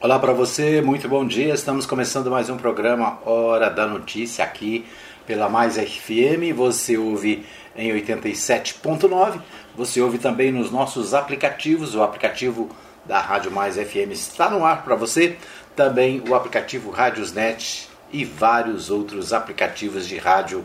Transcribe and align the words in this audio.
Olá 0.00 0.16
para 0.16 0.32
você, 0.32 0.80
muito 0.80 1.08
bom 1.08 1.26
dia. 1.26 1.52
Estamos 1.52 1.84
começando 1.84 2.30
mais 2.30 2.48
um 2.48 2.56
programa 2.56 3.18
Hora 3.26 3.68
da 3.68 3.84
Notícia 3.84 4.44
aqui 4.44 4.86
pela 5.26 5.48
Mais 5.48 5.76
FM. 5.76 6.54
Você 6.54 6.96
ouve 6.96 7.44
em 7.74 7.90
87.9. 7.90 9.40
Você 9.76 10.00
ouve 10.00 10.18
também 10.18 10.52
nos 10.52 10.70
nossos 10.70 11.14
aplicativos. 11.14 11.96
O 11.96 12.02
aplicativo 12.04 12.70
da 13.04 13.18
Rádio 13.20 13.50
Mais 13.50 13.74
FM 13.74 14.12
está 14.12 14.48
no 14.48 14.64
ar 14.64 14.84
para 14.84 14.94
você. 14.94 15.36
Também 15.74 16.22
o 16.28 16.32
aplicativo 16.32 16.92
Rádiosnet 16.92 17.88
e 18.12 18.24
vários 18.24 18.90
outros 18.90 19.32
aplicativos 19.32 20.06
de 20.06 20.16
rádio 20.16 20.64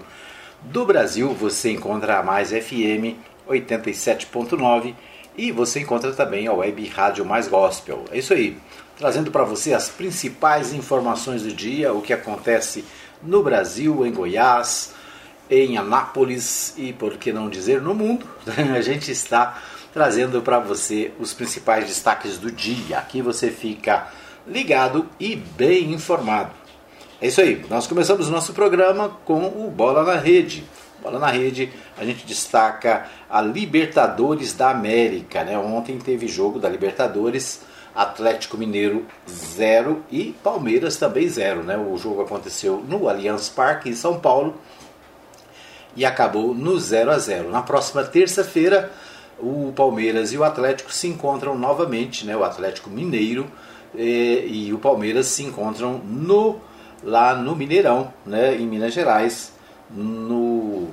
do 0.61 0.85
Brasil. 0.85 1.33
Você 1.33 1.71
encontra 1.71 2.19
a 2.19 2.23
Mais 2.23 2.51
FM 2.51 3.17
87.9 3.49 4.93
e 5.35 5.51
você 5.51 5.79
encontra 5.79 6.13
também 6.13 6.45
a 6.45 6.53
Web 6.53 6.87
Rádio 6.89 7.25
Mais 7.25 7.47
Gospel. 7.47 8.05
É 8.11 8.19
isso 8.19 8.31
aí 8.31 8.55
trazendo 8.97 9.31
para 9.31 9.43
você 9.43 9.73
as 9.73 9.89
principais 9.89 10.73
informações 10.73 11.43
do 11.43 11.53
dia, 11.53 11.93
o 11.93 12.01
que 12.01 12.13
acontece 12.13 12.85
no 13.21 13.41
Brasil, 13.41 14.05
em 14.05 14.13
Goiás, 14.13 14.93
em 15.49 15.77
Anápolis 15.77 16.73
e, 16.77 16.93
por 16.93 17.17
que 17.17 17.31
não 17.31 17.49
dizer, 17.49 17.81
no 17.81 17.93
mundo. 17.93 18.25
A 18.75 18.81
gente 18.81 19.11
está 19.11 19.61
trazendo 19.93 20.41
para 20.41 20.59
você 20.59 21.11
os 21.19 21.33
principais 21.33 21.87
destaques 21.87 22.37
do 22.37 22.51
dia. 22.51 22.97
Aqui 22.97 23.21
você 23.21 23.49
fica 23.49 24.07
ligado 24.47 25.07
e 25.19 25.35
bem 25.35 25.93
informado. 25.93 26.51
É 27.21 27.27
isso 27.27 27.39
aí, 27.39 27.63
nós 27.69 27.87
começamos 27.87 28.27
o 28.27 28.31
nosso 28.31 28.51
programa 28.53 29.09
com 29.23 29.45
o 29.45 29.71
Bola 29.71 30.03
na 30.03 30.19
Rede. 30.19 30.65
Bola 31.01 31.19
na 31.19 31.27
Rede, 31.27 31.71
a 31.97 32.03
gente 32.03 32.25
destaca 32.25 33.05
a 33.29 33.41
Libertadores 33.41 34.53
da 34.53 34.71
América. 34.71 35.43
Né? 35.43 35.57
Ontem 35.57 35.97
teve 35.99 36.27
jogo 36.27 36.59
da 36.59 36.67
Libertadores 36.67 37.61
Atlético 37.95 38.57
Mineiro 38.57 39.05
0 39.29 40.03
e 40.11 40.35
Palmeiras 40.43 40.97
também 40.97 41.27
0. 41.27 41.63
Né? 41.63 41.77
O 41.77 41.97
jogo 41.97 42.21
aconteceu 42.21 42.83
no 42.87 43.07
Allianz 43.07 43.49
Parque, 43.49 43.89
em 43.89 43.95
São 43.95 44.19
Paulo, 44.19 44.55
e 45.95 46.05
acabou 46.05 46.55
no 46.55 46.79
0 46.79 47.11
a 47.11 47.19
0 47.19 47.49
Na 47.51 47.61
próxima 47.61 48.03
terça-feira, 48.03 48.91
o 49.39 49.71
Palmeiras 49.75 50.33
e 50.33 50.37
o 50.37 50.43
Atlético 50.43 50.91
se 50.91 51.07
encontram 51.07 51.57
novamente, 51.57 52.25
né? 52.25 52.35
o 52.35 52.43
Atlético 52.43 52.89
Mineiro 52.89 53.49
e, 53.93 54.67
e 54.67 54.73
o 54.73 54.79
Palmeiras 54.79 55.27
se 55.27 55.43
encontram 55.43 55.99
no, 55.99 56.59
lá 57.03 57.35
no 57.35 57.55
Mineirão, 57.55 58.11
né? 58.25 58.55
em 58.55 58.65
Minas 58.65 58.93
Gerais, 58.93 59.53
no, 59.91 60.89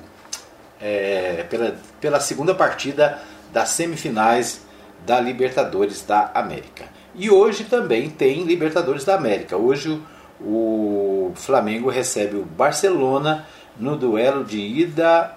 é, 0.80 1.46
pela, 1.48 1.76
pela 1.98 2.20
segunda 2.20 2.54
partida 2.54 3.18
das 3.52 3.70
semifinais 3.70 4.68
da 5.06 5.20
Libertadores 5.20 6.02
da 6.02 6.30
América. 6.34 6.84
E 7.14 7.30
hoje 7.30 7.64
também 7.64 8.08
tem 8.10 8.44
Libertadores 8.44 9.04
da 9.04 9.14
América. 9.14 9.56
Hoje 9.56 10.00
o 10.40 11.32
Flamengo 11.34 11.90
recebe 11.90 12.36
o 12.36 12.44
Barcelona 12.44 13.46
no 13.76 13.96
duelo 13.96 14.44
de 14.44 14.58
ida 14.58 15.36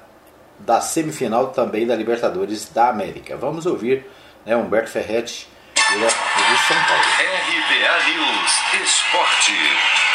da 0.59 0.79
semifinal 0.79 1.47
também 1.47 1.85
da 1.85 1.95
Libertadores 1.95 2.69
da 2.69 2.89
América. 2.89 3.35
Vamos 3.35 3.65
ouvir 3.65 4.05
né, 4.45 4.55
Humberto 4.55 4.89
Ferretti, 4.89 5.47
direto 5.75 6.15
de 6.15 6.67
São 6.67 6.77
Paulo. 6.87 7.03
RBA 7.19 7.93
News 8.09 8.87
Esporte. 8.87 10.12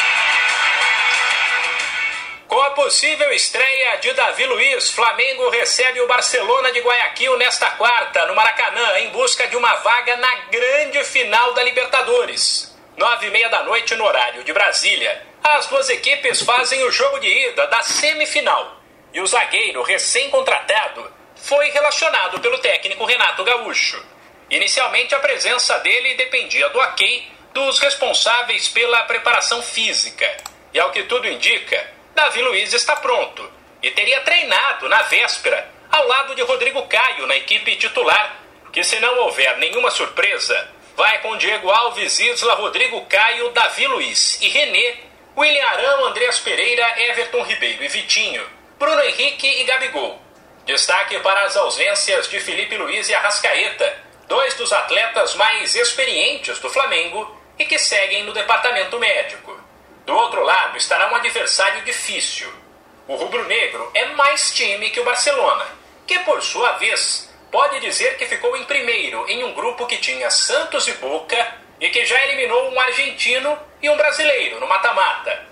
Com 2.59 2.65
a 2.65 2.71
possível 2.71 3.31
estreia 3.31 3.95
de 3.99 4.11
Davi 4.11 4.45
Luiz, 4.45 4.91
Flamengo 4.91 5.49
recebe 5.49 6.01
o 6.01 6.07
Barcelona 6.07 6.73
de 6.73 6.81
Guayaquil 6.81 7.37
nesta 7.37 7.71
quarta, 7.71 8.27
no 8.27 8.35
Maracanã, 8.35 8.99
em 8.99 9.11
busca 9.11 9.47
de 9.47 9.55
uma 9.55 9.75
vaga 9.75 10.17
na 10.17 10.35
grande 10.51 11.01
final 11.05 11.53
da 11.53 11.63
Libertadores. 11.63 12.77
Nove 12.97 13.27
e 13.27 13.29
meia 13.29 13.47
da 13.47 13.63
noite 13.63 13.95
no 13.95 14.03
horário 14.03 14.43
de 14.43 14.51
Brasília. 14.51 15.25
As 15.41 15.67
duas 15.67 15.87
equipes 15.87 16.41
fazem 16.41 16.83
o 16.83 16.91
jogo 16.91 17.17
de 17.19 17.29
ida 17.29 17.65
da 17.67 17.81
semifinal. 17.81 18.75
E 19.13 19.21
o 19.21 19.25
zagueiro 19.25 19.81
recém-contratado 19.81 21.09
foi 21.37 21.69
relacionado 21.69 22.41
pelo 22.41 22.59
técnico 22.59 23.05
Renato 23.05 23.41
Gaúcho. 23.45 24.05
Inicialmente 24.49 25.15
a 25.15 25.19
presença 25.19 25.79
dele 25.79 26.15
dependia 26.15 26.67
do 26.67 26.79
ok 26.79 27.31
dos 27.53 27.79
responsáveis 27.79 28.67
pela 28.67 29.05
preparação 29.05 29.63
física. 29.63 30.29
E 30.73 30.79
ao 30.79 30.91
que 30.91 31.03
tudo 31.03 31.25
indica, 31.25 31.98
Davi 32.19 32.41
Luiz 32.41 32.73
está 32.73 32.97
pronto 32.97 33.49
e 33.81 33.91
teria 33.91 34.19
treinado 34.19 34.89
na 34.89 35.03
véspera 35.03 35.71
ao 35.89 36.05
lado 36.05 36.35
de 36.35 36.41
Rodrigo 36.41 36.85
Caio 36.85 37.25
na 37.25 37.37
equipe 37.37 37.77
titular, 37.77 38.35
que 38.73 38.83
se 38.83 38.99
não 38.99 39.19
houver 39.19 39.57
nenhuma 39.57 39.89
surpresa, 39.89 40.69
vai 40.97 41.19
com 41.19 41.37
Diego 41.37 41.71
Alves, 41.71 42.19
Isla, 42.19 42.55
Rodrigo 42.55 43.05
Caio, 43.05 43.51
Davi 43.51 43.87
Luiz 43.87 44.37
e 44.41 44.49
René, 44.49 44.97
William 45.37 45.65
Arão, 45.65 46.07
Andreas 46.07 46.39
Pereira, 46.39 47.01
Everton 47.03 47.41
Ribeiro 47.43 47.85
e 47.85 47.87
Vitinho, 47.87 48.45
Bruno 48.77 49.01
Henrique 49.01 49.47
e 49.47 49.63
Gabigol. 49.63 50.21
Destaque 50.65 51.17
para 51.19 51.43
as 51.43 51.55
ausências 51.55 52.27
de 52.27 52.41
Felipe 52.41 52.75
Luiz 52.75 53.07
e 53.07 53.13
Arrascaeta, 53.13 53.97
dois 54.27 54.55
dos 54.55 54.73
atletas 54.73 55.35
mais 55.35 55.73
experientes 55.73 56.59
do 56.59 56.69
Flamengo 56.69 57.33
e 57.57 57.63
que 57.63 57.79
seguem 57.79 58.25
no 58.25 58.33
departamento 58.33 58.99
médico. 58.99 59.58
Do 60.09 60.15
outro 60.15 60.41
lado 60.41 60.75
estará 60.75 61.11
um 61.11 61.15
adversário 61.15 61.83
difícil. 61.83 62.51
O 63.07 63.13
rubro-negro 63.13 63.91
é 63.93 64.05
mais 64.05 64.51
time 64.51 64.89
que 64.89 64.99
o 64.99 65.03
Barcelona, 65.03 65.67
que 66.07 66.17
por 66.21 66.41
sua 66.41 66.71
vez 66.79 67.31
pode 67.51 67.79
dizer 67.79 68.17
que 68.17 68.25
ficou 68.25 68.57
em 68.57 68.63
primeiro 68.63 69.23
em 69.29 69.43
um 69.43 69.53
grupo 69.53 69.85
que 69.85 69.97
tinha 69.97 70.31
Santos 70.31 70.87
e 70.87 70.93
Boca 70.93 71.37
e 71.79 71.89
que 71.89 72.07
já 72.07 72.19
eliminou 72.25 72.71
um 72.71 72.79
argentino 72.79 73.55
e 73.83 73.87
um 73.87 73.95
brasileiro 73.95 74.59
no 74.59 74.67
mata-mata. 74.67 75.45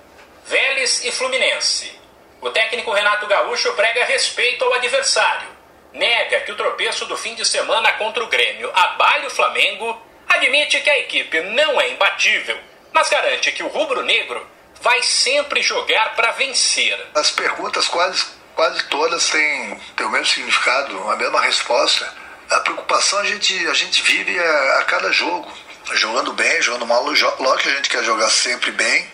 Vélez 0.44 1.06
e 1.06 1.12
Fluminense. 1.12 1.96
O 2.42 2.50
técnico 2.50 2.92
Renato 2.92 3.28
Gaúcho 3.28 3.74
prega 3.74 4.06
respeito 4.06 4.66
ao 4.66 4.74
adversário. 4.74 5.50
Nega 5.94 6.40
que 6.40 6.52
o 6.52 6.58
tropeço 6.58 7.06
do 7.06 7.16
fim 7.16 7.36
de 7.36 7.46
semana 7.46 7.92
contra 7.92 8.24
o 8.24 8.28
Grêmio 8.28 8.72
abale 8.74 9.28
o 9.28 9.30
Flamengo, 9.30 10.02
admite 10.28 10.82
que 10.82 10.90
a 10.90 10.98
equipe 10.98 11.42
não 11.42 11.80
é 11.80 11.90
imbatível 11.90 12.58
mas 12.98 13.10
garante 13.10 13.52
que 13.52 13.62
o 13.62 13.68
rubro-negro 13.68 14.44
vai 14.82 15.04
sempre 15.04 15.62
jogar 15.62 16.16
para 16.16 16.32
vencer. 16.32 17.00
As 17.14 17.30
perguntas 17.30 17.88
quase, 17.88 18.26
quase 18.56 18.84
todas 18.86 19.30
têm, 19.30 19.80
têm 19.96 20.08
o 20.08 20.10
mesmo 20.10 20.26
significado, 20.26 21.08
a 21.08 21.16
mesma 21.16 21.40
resposta. 21.42 22.12
A 22.50 22.60
preocupação 22.62 23.20
a 23.20 23.24
gente, 23.24 23.68
a 23.68 23.74
gente 23.76 24.02
vive 24.02 24.40
a, 24.40 24.80
a 24.80 24.84
cada 24.86 25.12
jogo, 25.12 25.48
jogando 25.94 26.34
bem, 26.34 26.60
jogando 26.60 26.88
mal. 26.88 27.04
Lógico 27.04 27.58
que 27.60 27.70
a 27.70 27.76
gente 27.76 27.88
quer 27.88 28.04
jogar 28.04 28.32
sempre 28.32 28.72
bem 28.72 29.08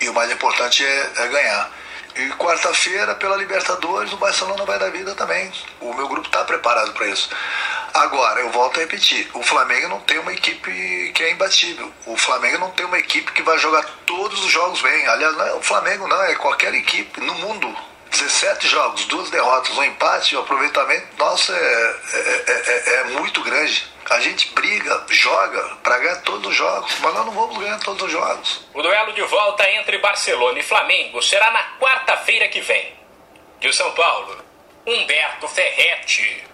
e 0.00 0.08
o 0.08 0.14
mais 0.14 0.32
importante 0.32 0.84
é, 0.84 1.10
é 1.18 1.28
ganhar. 1.28 1.70
E 2.18 2.30
quarta-feira, 2.30 3.14
pela 3.14 3.36
Libertadores, 3.36 4.12
o 4.12 4.16
Barcelona 4.16 4.64
vai 4.64 4.76
dar 4.76 4.90
vida 4.90 5.14
também. 5.14 5.52
O 5.80 5.94
meu 5.94 6.08
grupo 6.08 6.26
está 6.26 6.44
preparado 6.44 6.92
para 6.92 7.06
isso. 7.06 7.30
Agora, 7.94 8.40
eu 8.40 8.50
volto 8.50 8.78
a 8.78 8.80
repetir: 8.80 9.30
o 9.34 9.42
Flamengo 9.44 9.88
não 9.88 10.00
tem 10.00 10.18
uma 10.18 10.32
equipe 10.32 11.12
que 11.14 11.22
é 11.22 11.30
imbatível. 11.30 11.92
O 12.06 12.16
Flamengo 12.16 12.58
não 12.58 12.72
tem 12.72 12.84
uma 12.84 12.98
equipe 12.98 13.30
que 13.30 13.42
vai 13.42 13.56
jogar 13.58 13.84
todos 14.04 14.44
os 14.44 14.50
jogos 14.50 14.82
bem. 14.82 15.06
Aliás, 15.06 15.36
não 15.36 15.46
é 15.46 15.54
o 15.54 15.62
Flamengo, 15.62 16.08
não, 16.08 16.20
é 16.24 16.34
qualquer 16.34 16.74
equipe 16.74 17.20
no 17.20 17.34
mundo. 17.34 17.72
17 18.10 18.66
jogos, 18.68 19.04
duas 19.06 19.30
derrotas, 19.30 19.76
um 19.76 19.84
empate, 19.84 20.36
o 20.36 20.40
aproveitamento, 20.40 21.06
nossa, 21.18 21.52
é, 21.54 21.96
é, 22.12 22.52
é, 22.66 23.00
é 23.00 23.04
muito 23.04 23.42
grande. 23.42 23.86
A 24.10 24.20
gente 24.20 24.52
briga, 24.54 25.04
joga 25.10 25.76
para 25.82 25.98
ganhar 25.98 26.16
todos 26.22 26.50
os 26.50 26.56
jogos, 26.56 26.98
mas 27.00 27.14
nós 27.14 27.26
não 27.26 27.32
vamos 27.32 27.58
ganhar 27.58 27.78
todos 27.80 28.02
os 28.02 28.10
jogos. 28.10 28.66
O 28.72 28.82
duelo 28.82 29.12
de 29.12 29.22
volta 29.22 29.70
entre 29.72 29.98
Barcelona 29.98 30.58
e 30.58 30.62
Flamengo 30.62 31.22
será 31.22 31.50
na 31.50 31.78
quarta-feira 31.78 32.48
que 32.48 32.60
vem. 32.60 32.96
De 33.60 33.72
São 33.72 33.92
Paulo, 33.92 34.36
Humberto 34.86 35.46
Ferretti. 35.48 36.44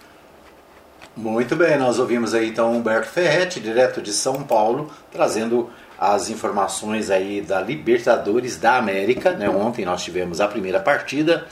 Muito 1.16 1.54
bem, 1.54 1.76
nós 1.76 2.00
ouvimos 2.00 2.34
aí 2.34 2.48
então 2.48 2.72
Humberto 2.72 3.09
Ferretti, 3.09 3.60
direto 3.60 4.03
de 4.03 4.12
São 4.12 4.43
Paulo, 4.43 4.93
trazendo 5.12 5.72
as 5.99 6.28
informações 6.28 7.10
aí 7.10 7.41
da 7.41 7.61
Libertadores 7.61 8.56
da 8.56 8.76
América. 8.76 9.32
Né? 9.32 9.49
Ontem 9.49 9.85
nós 9.85 10.02
tivemos 10.02 10.41
a 10.41 10.49
primeira 10.49 10.81
partida 10.81 11.46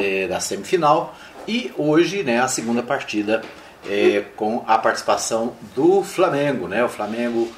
é, 0.00 0.26
da 0.26 0.40
semifinal 0.40 1.14
e 1.46 1.72
hoje 1.76 2.22
né, 2.22 2.40
a 2.40 2.48
segunda 2.48 2.82
partida 2.82 3.42
é, 3.88 4.24
com 4.36 4.64
a 4.66 4.78
participação 4.78 5.54
do 5.74 6.02
Flamengo. 6.02 6.68
Né? 6.68 6.84
O 6.84 6.88
Flamengo 6.88 7.50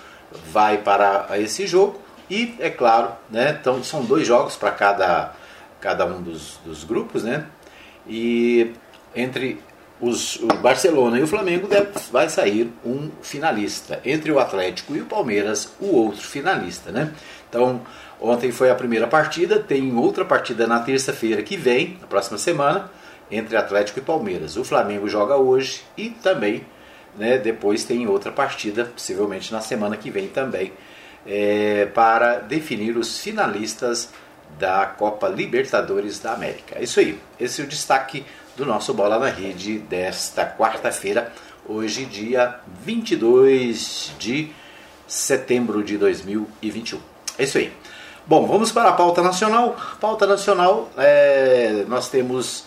vai 0.51 0.79
para 0.79 1.27
esse 1.39 1.67
jogo 1.67 2.01
e, 2.31 2.55
é 2.59 2.71
claro, 2.71 3.13
né, 3.31 3.59
então, 3.61 3.83
são 3.85 4.05
dois 4.05 4.27
jogos 4.27 4.57
para 4.57 4.71
cada, 4.71 5.33
cada 5.81 6.07
um 6.07 6.23
dos, 6.23 6.59
dos 6.65 6.85
grupos. 6.85 7.23
Né? 7.25 7.45
E 8.07 8.73
entre 9.15 9.61
os, 10.05 10.37
o 10.37 10.47
Barcelona 10.47 11.19
e 11.19 11.23
o 11.23 11.27
Flamengo 11.27 11.67
deve, 11.67 11.89
vai 12.13 12.29
sair 12.29 12.71
um 12.85 13.11
finalista. 13.23 14.01
Entre 14.05 14.31
o 14.31 14.39
Atlético 14.39 14.95
e 14.95 15.01
o 15.01 15.07
Palmeiras, 15.07 15.73
o 15.81 15.87
outro 15.87 16.21
finalista. 16.21 16.91
Né? 16.91 17.11
Então, 17.49 17.81
ontem 18.21 18.53
foi 18.53 18.71
a 18.71 18.75
primeira 18.75 19.07
partida, 19.07 19.59
tem 19.59 19.97
outra 19.97 20.25
partida 20.25 20.67
na 20.67 20.81
terça-feira 20.81 21.43
que 21.43 21.57
vem, 21.57 21.97
na 22.01 22.07
próxima 22.07 22.39
semana, 22.39 22.91
entre 23.31 23.57
Atlético 23.57 23.99
e 23.99 24.03
Palmeiras. 24.03 24.57
O 24.57 24.65
Flamengo 24.65 25.09
joga 25.09 25.37
hoje 25.37 25.83
e 25.97 26.11
também 26.11 26.65
né, 27.17 27.39
depois 27.39 27.85
tem 27.85 28.07
outra 28.07 28.31
partida, 28.31 28.85
possivelmente 28.85 29.53
na 29.53 29.61
semana 29.61 29.97
que 29.97 30.11
vem 30.11 30.29
também, 30.29 30.73
é, 31.27 31.87
para 31.95 32.39
definir 32.39 32.97
os 32.97 33.21
finalistas 33.21 34.11
da 34.59 34.85
Copa 34.87 35.29
Libertadores 35.29 36.19
da 36.19 36.33
América. 36.33 36.77
É 36.79 36.83
isso 36.83 37.01
aí, 37.01 37.19
esse 37.41 37.61
é 37.61 37.65
o 37.65 37.67
destaque 37.67 38.25
do 38.57 38.65
nosso 38.65 38.95
Bola 38.95 39.19
na 39.19 39.29
Rede 39.29 39.79
desta 39.79 40.47
quarta-feira, 40.47 41.33
hoje, 41.67 42.05
dia 42.05 42.61
22 42.85 44.13
de 44.19 44.53
setembro 45.07 45.83
de 45.83 45.99
2021. 45.99 47.01
É 47.37 47.45
isso 47.45 47.59
aí. 47.59 47.73
Bom, 48.27 48.47
vamos 48.47 48.71
para 48.71 48.91
a 48.91 48.93
pauta 48.93 49.23
nacional. 49.23 49.77
Pauta 50.01 50.27
nacional, 50.27 50.89
é, 50.97 51.85
nós 51.89 52.09
temos 52.09 52.65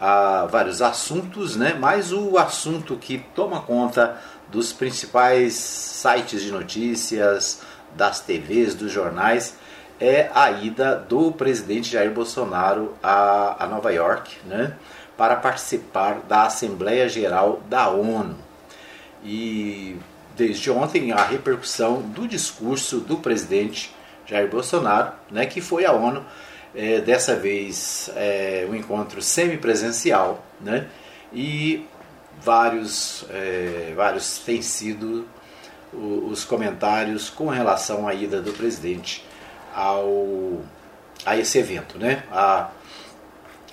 ah, 0.00 0.46
vários 0.50 0.82
assuntos, 0.82 1.54
né? 1.54 1.76
mas 1.78 2.12
o 2.12 2.36
assunto 2.36 2.96
que 2.96 3.18
toma 3.34 3.60
conta 3.60 4.18
dos 4.48 4.72
principais 4.72 5.54
sites 5.54 6.42
de 6.42 6.50
notícias, 6.50 7.60
das 7.94 8.20
TVs, 8.20 8.74
dos 8.74 8.90
jornais, 8.90 9.54
é 10.00 10.30
a 10.34 10.50
ida 10.50 10.96
do 10.96 11.32
presidente 11.32 11.90
Jair 11.90 12.10
Bolsonaro 12.10 12.94
a, 13.02 13.64
a 13.64 13.66
Nova 13.66 13.92
York 13.92 14.36
né? 14.46 14.74
Para 15.18 15.34
participar 15.34 16.20
da 16.28 16.44
Assembleia 16.44 17.08
Geral 17.08 17.60
da 17.68 17.88
ONU. 17.88 18.36
E 19.24 19.96
desde 20.36 20.70
ontem 20.70 21.10
a 21.10 21.24
repercussão 21.24 22.00
do 22.00 22.28
discurso 22.28 23.00
do 23.00 23.16
presidente 23.16 23.92
Jair 24.24 24.48
Bolsonaro, 24.48 25.12
né, 25.28 25.44
que 25.44 25.60
foi 25.60 25.84
à 25.84 25.92
ONU, 25.92 26.24
é, 26.72 27.00
dessa 27.00 27.34
vez 27.34 28.08
é, 28.14 28.64
um 28.70 28.76
encontro 28.76 29.20
semipresencial, 29.20 30.44
né, 30.60 30.86
e 31.32 31.84
vários, 32.40 33.24
é, 33.30 33.92
vários 33.96 34.38
têm 34.38 34.62
sido 34.62 35.26
os 35.92 36.44
comentários 36.44 37.28
com 37.28 37.48
relação 37.48 38.06
à 38.06 38.14
ida 38.14 38.40
do 38.40 38.52
presidente 38.52 39.24
ao, 39.74 40.60
a 41.26 41.36
esse 41.36 41.58
evento, 41.58 41.98
né, 41.98 42.22
a 42.30 42.70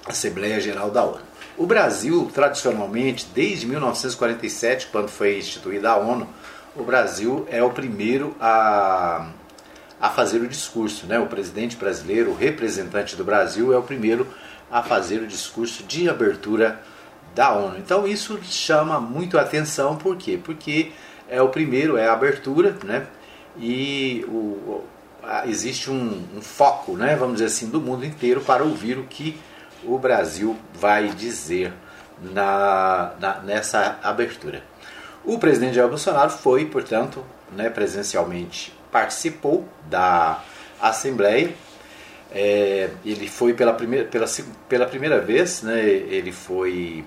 Assembleia 0.07 0.59
Geral 0.59 0.89
da 0.89 1.03
ONU. 1.03 1.24
O 1.57 1.65
Brasil, 1.65 2.29
tradicionalmente, 2.33 3.27
desde 3.33 3.65
1947, 3.65 4.87
quando 4.91 5.07
foi 5.07 5.37
instituída 5.37 5.91
a 5.91 5.97
ONU, 5.97 6.27
o 6.75 6.83
Brasil 6.83 7.47
é 7.49 7.63
o 7.63 7.69
primeiro 7.69 8.35
a 8.39 9.29
a 9.99 10.09
fazer 10.09 10.41
o 10.41 10.47
discurso. 10.47 11.07
Né? 11.07 11.17
O 11.17 11.27
presidente 11.27 11.77
brasileiro, 11.77 12.31
o 12.31 12.35
representante 12.35 13.15
do 13.15 13.23
Brasil, 13.23 13.73
é 13.73 13.77
o 13.77 13.81
primeiro 13.81 14.27
a 14.69 14.83
fazer 14.83 15.21
o 15.21 15.27
discurso 15.27 15.83
de 15.83 16.09
abertura 16.09 16.81
da 17.33 17.53
ONU. 17.53 17.77
Então 17.77 18.05
isso 18.05 18.37
chama 18.43 18.99
muito 18.99 19.37
a 19.37 19.41
atenção, 19.41 19.95
por 19.95 20.17
quê? 20.17 20.39
Porque 20.41 20.91
é 21.29 21.41
o 21.41 21.49
primeiro, 21.49 21.97
é 21.97 22.07
a 22.07 22.13
abertura, 22.13 22.75
né? 22.83 23.07
e 23.57 24.25
o, 24.27 24.83
existe 25.47 25.89
um, 25.89 26.23
um, 26.35 26.41
foco, 26.41 26.95
né, 26.95 27.15
vamos 27.15 27.35
dizer 27.35 27.45
assim, 27.45 27.69
do 27.69 27.81
mundo 27.81 28.05
inteiro 28.05 28.41
para 28.41 28.63
ouvir 28.63 28.97
o 28.97 29.03
que 29.03 29.37
o 29.87 29.97
Brasil 29.97 30.57
vai 30.73 31.09
dizer 31.09 31.73
na, 32.21 33.13
na 33.19 33.39
nessa 33.39 33.99
abertura. 34.03 34.63
O 35.23 35.39
presidente 35.39 35.75
Jair 35.75 35.89
Bolsonaro 35.89 36.29
foi, 36.29 36.65
portanto, 36.65 37.25
né, 37.51 37.69
presencialmente 37.69 38.73
participou 38.91 39.67
da 39.89 40.41
Assembleia. 40.79 41.53
É, 42.31 42.89
ele 43.03 43.27
foi 43.27 43.53
pela 43.53 43.73
primeira, 43.73 44.05
pela, 44.05 44.25
pela 44.69 44.85
primeira 44.85 45.19
vez, 45.19 45.61
né, 45.61 45.81
ele 45.81 46.31
foi. 46.31 47.03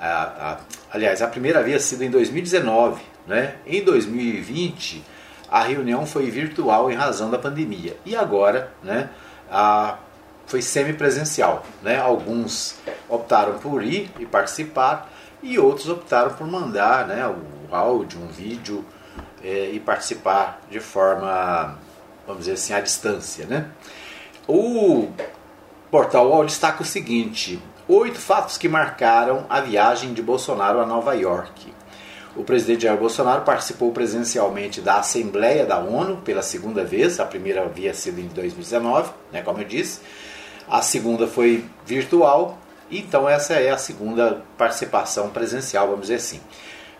A, 0.00 0.22
a, 0.22 0.58
aliás, 0.92 1.22
a 1.22 1.28
primeira 1.28 1.60
havia 1.60 1.78
sido 1.78 2.02
em 2.02 2.10
2019. 2.10 3.02
Né? 3.26 3.54
Em 3.66 3.82
2020, 3.82 5.02
a 5.50 5.62
reunião 5.62 6.06
foi 6.06 6.30
virtual 6.30 6.90
em 6.90 6.94
razão 6.94 7.30
da 7.30 7.38
pandemia. 7.38 7.96
E 8.04 8.14
agora 8.16 8.70
né, 8.82 9.08
a, 9.50 9.98
foi 10.46 10.62
semipresencial. 10.62 11.64
Né? 11.82 11.98
Alguns 11.98 12.76
optaram 13.08 13.58
por 13.58 13.82
ir 13.82 14.10
e 14.18 14.26
participar, 14.26 15.10
e 15.42 15.58
outros 15.58 15.88
optaram 15.88 16.32
por 16.34 16.46
mandar 16.46 17.06
né, 17.06 17.26
o 17.28 17.74
áudio, 17.74 18.20
um 18.20 18.28
vídeo 18.28 18.84
é, 19.42 19.70
e 19.70 19.80
participar 19.80 20.60
de 20.70 20.80
forma, 20.80 21.78
vamos 22.26 22.40
dizer 22.40 22.52
assim, 22.52 22.72
à 22.72 22.80
distância. 22.80 23.46
Né? 23.46 23.66
O 24.48 25.08
portal 25.90 26.28
UOL 26.28 26.44
destaca 26.44 26.82
o 26.82 26.86
seguinte: 26.86 27.60
oito 27.86 28.18
fatos 28.18 28.56
que 28.56 28.68
marcaram 28.68 29.46
a 29.48 29.60
viagem 29.60 30.14
de 30.14 30.22
Bolsonaro 30.22 30.80
a 30.80 30.86
Nova 30.86 31.14
York. 31.14 31.72
O 32.36 32.42
presidente 32.42 32.82
Jair 32.82 32.98
Bolsonaro 32.98 33.42
participou 33.42 33.92
presencialmente 33.92 34.80
da 34.80 34.96
Assembleia 34.96 35.64
da 35.64 35.78
ONU 35.78 36.16
pela 36.16 36.42
segunda 36.42 36.84
vez, 36.84 37.20
a 37.20 37.24
primeira 37.24 37.62
havia 37.62 37.94
sido 37.94 38.18
em 38.18 38.26
2019, 38.26 39.12
né, 39.30 39.40
como 39.40 39.60
eu 39.60 39.64
disse. 39.64 40.00
A 40.68 40.80
segunda 40.80 41.26
foi 41.26 41.64
virtual, 41.86 42.58
então 42.90 43.28
essa 43.28 43.54
é 43.54 43.70
a 43.70 43.78
segunda 43.78 44.42
participação 44.56 45.28
presencial, 45.28 45.86
vamos 45.86 46.02
dizer 46.02 46.16
assim. 46.16 46.40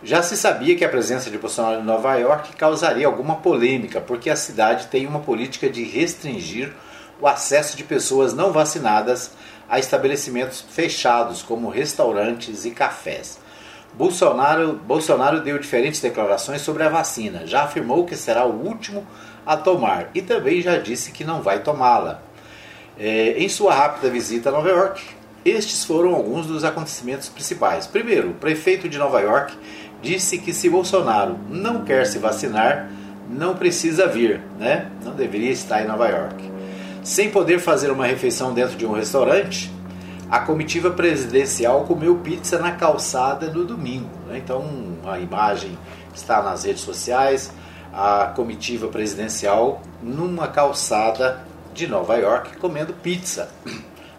Já 0.03 0.21
se 0.21 0.37
sabia 0.37 0.75
que 0.75 0.85
a 0.85 0.89
presença 0.89 1.31
de 1.31 1.37
Bolsonaro 1.37 1.81
em 1.81 1.83
Nova 1.83 2.15
York 2.15 2.55
causaria 2.55 3.07
alguma 3.07 3.37
polêmica, 3.37 3.99
porque 3.99 4.29
a 4.29 4.35
cidade 4.35 4.87
tem 4.87 5.07
uma 5.07 5.19
política 5.19 5.67
de 5.67 5.83
restringir 5.83 6.71
o 7.19 7.27
acesso 7.27 7.75
de 7.75 7.83
pessoas 7.83 8.33
não 8.33 8.51
vacinadas 8.51 9.31
a 9.67 9.79
estabelecimentos 9.79 10.61
fechados, 10.69 11.41
como 11.41 11.69
restaurantes 11.69 12.65
e 12.65 12.71
cafés. 12.71 13.39
Bolsonaro, 13.93 14.73
Bolsonaro 14.73 15.41
deu 15.41 15.57
diferentes 15.57 16.01
declarações 16.01 16.61
sobre 16.61 16.83
a 16.83 16.89
vacina, 16.89 17.47
já 17.47 17.63
afirmou 17.63 18.05
que 18.05 18.15
será 18.15 18.45
o 18.45 18.63
último 18.63 19.07
a 19.45 19.55
tomar 19.55 20.09
e 20.13 20.21
também 20.21 20.61
já 20.61 20.77
disse 20.77 21.11
que 21.11 21.23
não 21.23 21.41
vai 21.41 21.63
tomá-la. 21.63 22.21
É, 22.97 23.35
em 23.37 23.49
sua 23.49 23.73
rápida 23.73 24.09
visita 24.09 24.49
a 24.49 24.51
Nova 24.51 24.69
York, 24.69 25.01
estes 25.43 25.83
foram 25.83 26.15
alguns 26.15 26.47
dos 26.47 26.63
acontecimentos 26.63 27.29
principais. 27.29 27.85
Primeiro, 27.85 28.31
o 28.31 28.33
prefeito 28.33 28.87
de 28.89 28.97
Nova 28.97 29.19
York 29.19 29.53
disse 30.01 30.37
que 30.37 30.53
se 30.53 30.69
Bolsonaro 30.69 31.37
não 31.49 31.83
quer 31.83 32.05
se 32.07 32.17
vacinar, 32.17 32.89
não 33.29 33.55
precisa 33.55 34.07
vir, 34.07 34.41
né? 34.57 34.89
Não 35.03 35.13
deveria 35.13 35.51
estar 35.51 35.83
em 35.83 35.87
Nova 35.87 36.07
York. 36.07 36.51
Sem 37.03 37.29
poder 37.29 37.59
fazer 37.59 37.91
uma 37.91 38.05
refeição 38.05 38.53
dentro 38.53 38.75
de 38.75 38.85
um 38.85 38.93
restaurante, 38.93 39.71
a 40.29 40.39
comitiva 40.39 40.89
presidencial 40.89 41.83
comeu 41.83 42.15
pizza 42.17 42.57
na 42.57 42.71
calçada 42.71 43.47
no 43.47 43.63
domingo. 43.63 44.09
Né? 44.27 44.39
Então 44.43 44.65
a 45.05 45.19
imagem 45.19 45.77
está 46.13 46.41
nas 46.41 46.63
redes 46.63 46.81
sociais. 46.81 47.51
A 47.93 48.33
comitiva 48.35 48.87
presidencial 48.87 49.81
numa 50.01 50.47
calçada 50.47 51.45
de 51.75 51.87
Nova 51.87 52.15
York 52.15 52.57
comendo 52.57 52.93
pizza, 52.93 53.49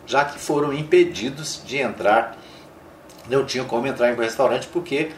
já 0.06 0.24
que 0.24 0.38
foram 0.38 0.72
impedidos 0.72 1.62
de 1.64 1.78
entrar, 1.78 2.36
não 3.28 3.44
tinham 3.44 3.66
como 3.66 3.86
entrar 3.86 4.10
em 4.10 4.14
um 4.14 4.20
restaurante 4.20 4.68
porque 4.68 5.10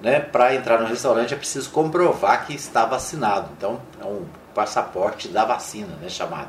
né, 0.00 0.20
para 0.20 0.54
entrar 0.54 0.78
no 0.78 0.86
restaurante 0.86 1.34
é 1.34 1.36
preciso 1.36 1.70
comprovar 1.70 2.46
que 2.46 2.54
está 2.54 2.84
vacinado. 2.84 3.48
Então, 3.56 3.80
é 4.00 4.04
um 4.04 4.26
passaporte 4.54 5.28
da 5.28 5.44
vacina, 5.44 5.96
né, 6.00 6.08
chamado. 6.08 6.48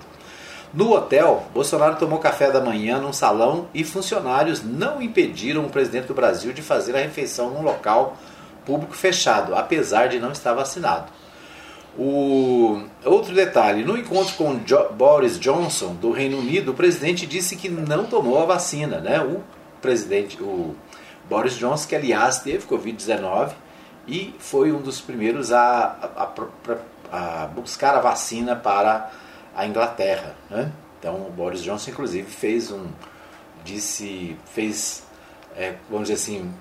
No 0.74 0.92
hotel, 0.92 1.46
Bolsonaro 1.54 1.96
tomou 1.96 2.20
café 2.20 2.51
da 2.51 2.60
manhã 2.60 3.00
num 3.00 3.13
salão 3.13 3.68
e 3.74 3.86
funcionários 3.86 4.62
não 4.62 5.01
impediram 5.01 5.66
o 5.66 5.70
presidente 5.70 6.08
do 6.08 6.13
Brasil 6.13 6.51
de 6.51 6.62
fazer 6.62 6.96
a 6.96 7.00
refeição 7.00 7.50
num 7.51 7.62
local 7.62 8.18
público 8.66 8.94
fechado, 8.94 9.56
apesar 9.56 10.10
de 10.10 10.20
não 10.20 10.32
estar 10.32 10.54
vacinado. 10.54 11.06
O 11.98 12.84
outro 13.04 13.34
detalhe, 13.34 13.84
no 13.84 13.98
encontro 13.98 14.36
com 14.36 14.60
jo 14.63 14.89
Boris 14.94 15.39
Johnson 15.39 15.96
do 15.96 16.12
Reino 16.12 16.38
Unido, 16.38 16.72
o 16.72 16.74
presidente 16.75 17.25
disse 17.25 17.56
que 17.56 17.70
não 17.70 18.06
tomou 18.06 18.39
a 18.42 18.46
vacina, 18.46 19.00
né? 19.00 19.20
O 19.20 19.42
presidente, 19.82 20.42
o 20.42 20.75
Boris 21.27 21.58
Johnson, 21.58 21.88
que 21.88 21.96
aliás 21.96 22.39
teve 22.39 22.68
Covid-19 22.68 23.51
e 24.08 24.34
foi 24.39 24.72
um 24.72 24.82
dos 24.82 25.01
primeiros 25.01 25.51
a, 25.51 25.98
a, 26.16 26.32
a, 27.12 27.48
buscar 27.48 27.96
a 27.96 28.00
vacina 28.00 28.56
para 28.56 29.12
a 29.56 29.66
Inglaterra. 29.66 30.36
Né? 30.50 30.72
Então 31.00 31.16
o 31.16 31.32
Boris 31.32 31.62
Johnson 31.62 31.92
inclusive 31.92 32.30
fez 32.30 32.72
um 32.72 32.86
disse 33.66 34.38
fez 34.46 35.04
é, 35.56 35.75
vamos 35.89 36.08
dizer 36.08 36.13
assim 36.13 36.54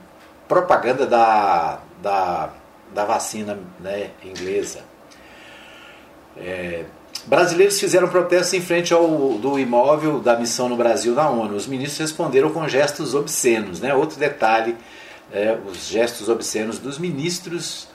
propaganda 0.49 1.07
da, 1.07 1.81
da, 2.03 2.51
da 2.93 3.05
vacina 3.05 3.59
né, 3.79 4.11
inglesa. 4.25 4.81
É, 6.37 6.85
Brasileiros 7.27 7.81
fizeram 7.81 8.09
protestos 8.09 8.55
em 8.55 8.61
frente 8.61 8.95
ao 8.95 9.07
do 9.39 9.59
imóvel 9.59 10.21
da 10.21 10.39
missão 10.39 10.69
no 10.69 10.77
Brasil 10.77 11.13
na 11.13 11.29
ONU. 11.29 11.57
Os 11.57 11.67
ministros 11.67 11.99
responderam 11.99 12.51
com 12.51 12.69
gestos 12.69 13.15
obscenos. 13.15 13.81
Né? 13.81 13.93
Outro 13.95 14.17
detalhe, 14.17 14.77
é, 15.33 15.59
os 15.67 15.89
gestos 15.89 16.29
obscenos 16.29 16.79
dos 16.79 16.99
ministros 16.99 17.89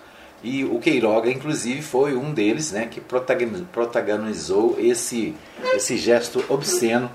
e 0.43 0.65
o 0.65 0.79
Queiroga, 0.79 1.29
inclusive, 1.29 1.81
foi 1.81 2.15
um 2.15 2.33
deles 2.33 2.71
né, 2.71 2.88
que 2.88 3.00
protagonizou 3.00 4.75
esse, 4.79 5.36
esse 5.74 5.98
gesto 5.98 6.43
obsceno, 6.50 7.10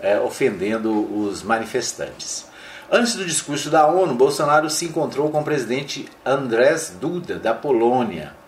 é, 0.00 0.18
ofendendo 0.18 0.90
os 0.90 1.42
manifestantes. 1.42 2.46
Antes 2.90 3.14
do 3.14 3.24
discurso 3.24 3.70
da 3.70 3.86
ONU, 3.86 4.14
Bolsonaro 4.14 4.68
se 4.68 4.86
encontrou 4.86 5.30
com 5.30 5.40
o 5.40 5.44
presidente 5.44 6.08
Andrés 6.24 6.92
Duda, 7.00 7.38
da 7.38 7.54
Polônia. 7.54 8.41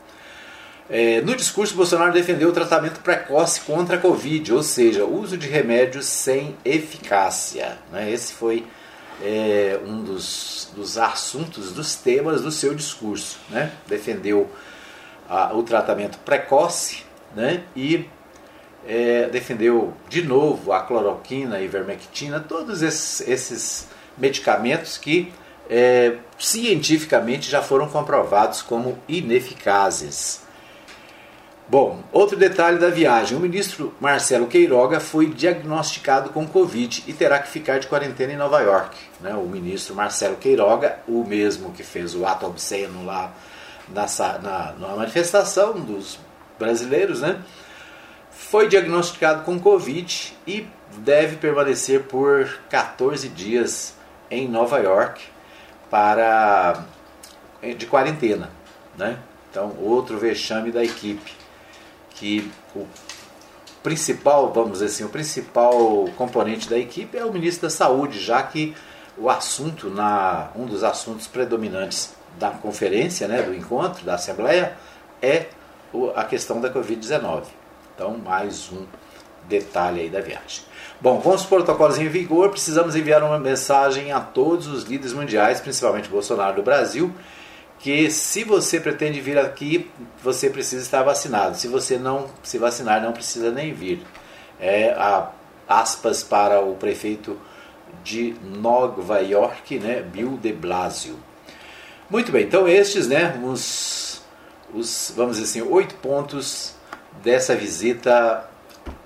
É, 0.88 1.22
no 1.22 1.34
discurso, 1.34 1.74
Bolsonaro 1.74 2.12
defendeu 2.12 2.50
o 2.50 2.52
tratamento 2.52 3.00
precoce 3.00 3.60
contra 3.62 3.96
a 3.96 3.98
Covid, 3.98 4.52
ou 4.52 4.62
seja, 4.62 5.04
uso 5.04 5.36
de 5.36 5.48
remédios 5.48 6.06
sem 6.06 6.56
eficácia. 6.64 7.78
Né? 7.90 8.10
Esse 8.10 8.34
foi 8.34 8.66
é, 9.22 9.80
um 9.86 10.02
dos, 10.02 10.70
dos, 10.76 10.98
assuntos, 10.98 11.72
dos 11.72 11.94
temas 11.96 12.42
do 12.42 12.50
seu 12.50 12.74
discurso. 12.74 13.38
Né? 13.48 13.72
Defendeu 13.86 14.50
a, 15.28 15.54
o 15.54 15.62
tratamento 15.62 16.18
precoce 16.18 17.02
né? 17.34 17.62
e 17.74 18.06
é, 18.86 19.28
defendeu 19.30 19.94
de 20.10 20.22
novo 20.22 20.70
a 20.70 20.82
cloroquina, 20.82 21.56
a 21.56 21.62
ivermectina, 21.62 22.40
todos 22.40 22.82
esses, 22.82 23.26
esses 23.26 23.88
medicamentos 24.18 24.98
que 24.98 25.32
é, 25.70 26.18
cientificamente 26.38 27.50
já 27.50 27.62
foram 27.62 27.88
comprovados 27.88 28.60
como 28.60 28.98
ineficazes. 29.08 30.43
Bom, 31.66 32.04
outro 32.12 32.36
detalhe 32.36 32.78
da 32.78 32.90
viagem: 32.90 33.36
o 33.36 33.40
ministro 33.40 33.94
Marcelo 33.98 34.46
Queiroga 34.46 35.00
foi 35.00 35.26
diagnosticado 35.26 36.28
com 36.30 36.46
Covid 36.46 37.04
e 37.06 37.12
terá 37.12 37.38
que 37.38 37.48
ficar 37.48 37.78
de 37.78 37.86
quarentena 37.86 38.34
em 38.34 38.36
Nova 38.36 38.60
York. 38.60 38.96
Né? 39.20 39.34
O 39.34 39.46
ministro 39.46 39.94
Marcelo 39.94 40.36
Queiroga, 40.36 40.98
o 41.08 41.24
mesmo 41.24 41.72
que 41.72 41.82
fez 41.82 42.14
o 42.14 42.26
ato 42.26 42.44
obsceno 42.46 43.04
lá 43.04 43.32
na, 43.88 44.06
na, 44.42 44.72
na 44.78 44.88
manifestação 44.96 45.72
dos 45.80 46.18
brasileiros, 46.58 47.22
né? 47.22 47.40
foi 48.30 48.68
diagnosticado 48.68 49.42
com 49.42 49.58
Covid 49.58 50.36
e 50.46 50.66
deve 50.98 51.36
permanecer 51.36 52.02
por 52.02 52.58
14 52.68 53.28
dias 53.30 53.94
em 54.30 54.46
Nova 54.46 54.78
York 54.80 55.22
para 55.90 56.84
de 57.78 57.86
quarentena, 57.86 58.50
né? 58.98 59.18
Então, 59.50 59.74
outro 59.80 60.18
vexame 60.18 60.70
da 60.70 60.84
equipe 60.84 61.43
que 62.14 62.50
o 62.74 62.86
principal, 63.82 64.52
vamos 64.52 64.72
dizer 64.72 64.86
assim, 64.86 65.04
o 65.04 65.08
principal 65.08 66.08
componente 66.16 66.68
da 66.68 66.78
equipe 66.78 67.16
é 67.18 67.24
o 67.24 67.32
ministro 67.32 67.68
da 67.68 67.70
Saúde, 67.70 68.18
já 68.18 68.42
que 68.42 68.74
o 69.16 69.28
assunto 69.28 69.90
na 69.90 70.48
um 70.56 70.66
dos 70.66 70.82
assuntos 70.82 71.26
predominantes 71.26 72.14
da 72.38 72.50
conferência, 72.50 73.28
né, 73.28 73.42
do 73.42 73.54
encontro 73.54 74.04
da 74.04 74.14
Assembleia 74.14 74.76
é 75.22 75.46
a 76.16 76.24
questão 76.24 76.60
da 76.60 76.72
Covid-19. 76.72 77.44
Então, 77.94 78.18
mais 78.18 78.72
um 78.72 78.84
detalhe 79.48 80.00
aí 80.00 80.10
da 80.10 80.20
viagem. 80.20 80.64
Bom, 81.00 81.20
com 81.20 81.30
os 81.30 81.44
protocolos 81.44 81.98
em 81.98 82.08
vigor, 82.08 82.50
precisamos 82.50 82.96
enviar 82.96 83.22
uma 83.22 83.38
mensagem 83.38 84.10
a 84.10 84.20
todos 84.20 84.66
os 84.66 84.84
líderes 84.84 85.12
mundiais, 85.12 85.60
principalmente 85.60 86.08
Bolsonaro 86.08 86.56
do 86.56 86.62
Brasil, 86.62 87.14
que 87.84 88.10
se 88.10 88.44
você 88.44 88.80
pretende 88.80 89.20
vir 89.20 89.36
aqui, 89.36 89.90
você 90.22 90.48
precisa 90.48 90.82
estar 90.82 91.02
vacinado. 91.02 91.54
Se 91.54 91.68
você 91.68 91.98
não 91.98 92.30
se 92.42 92.56
vacinar, 92.56 93.02
não 93.02 93.12
precisa 93.12 93.50
nem 93.50 93.74
vir. 93.74 94.00
É 94.58 94.92
a, 94.92 95.30
aspas 95.68 96.22
para 96.22 96.62
o 96.62 96.76
prefeito 96.76 97.38
de 98.02 98.34
Nova 98.42 99.20
York, 99.20 99.78
né, 99.78 100.00
Bill 100.00 100.38
de 100.38 100.50
Blasio. 100.50 101.18
Muito 102.08 102.32
bem, 102.32 102.46
então 102.46 102.66
estes, 102.66 103.06
né, 103.06 103.38
os, 103.44 104.22
os 104.72 105.12
vamos 105.14 105.36
dizer 105.36 105.60
assim, 105.60 105.70
oito 105.70 105.94
pontos 105.96 106.74
dessa 107.22 107.54
visita 107.54 108.48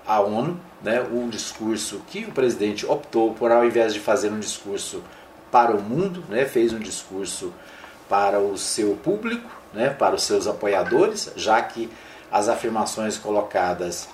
à 0.06 0.20
ONU, 0.20 0.60
né, 0.84 1.02
um 1.02 1.28
discurso 1.28 2.00
que 2.06 2.20
o 2.20 2.30
presidente 2.30 2.86
optou 2.86 3.34
por, 3.34 3.50
ao 3.50 3.64
invés 3.64 3.92
de 3.92 3.98
fazer 3.98 4.30
um 4.30 4.38
discurso 4.38 5.02
para 5.50 5.74
o 5.74 5.82
mundo, 5.82 6.22
né, 6.28 6.44
fez 6.44 6.72
um 6.72 6.78
discurso 6.78 7.52
para 8.08 8.40
o 8.40 8.56
seu 8.56 8.96
público, 8.96 9.50
né, 9.72 9.90
para 9.90 10.14
os 10.14 10.22
seus 10.22 10.46
apoiadores, 10.46 11.30
já 11.36 11.60
que 11.60 11.90
as 12.30 12.48
afirmações 12.48 13.18
colocadas 13.18 14.08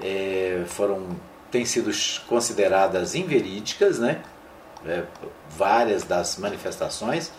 é, 0.00 0.62
foram 0.66 1.08
têm 1.50 1.64
sido 1.64 1.92
consideradas 2.26 3.14
inverídicas, 3.14 3.98
né, 4.00 4.22
é, 4.84 5.04
várias 5.48 6.02
das 6.02 6.36
manifestações. 6.36 7.30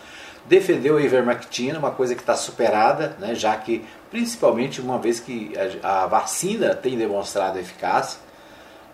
Defendeu 0.46 0.96
a 0.96 1.02
ivermectina, 1.02 1.78
uma 1.78 1.90
coisa 1.90 2.14
que 2.14 2.22
está 2.22 2.34
superada, 2.34 3.16
né, 3.18 3.34
já 3.34 3.54
que, 3.56 3.84
principalmente 4.10 4.80
uma 4.80 4.98
vez 4.98 5.20
que 5.20 5.52
a, 5.82 6.04
a 6.04 6.06
vacina 6.06 6.74
tem 6.74 6.96
demonstrado 6.96 7.58
eficácia, 7.58 8.18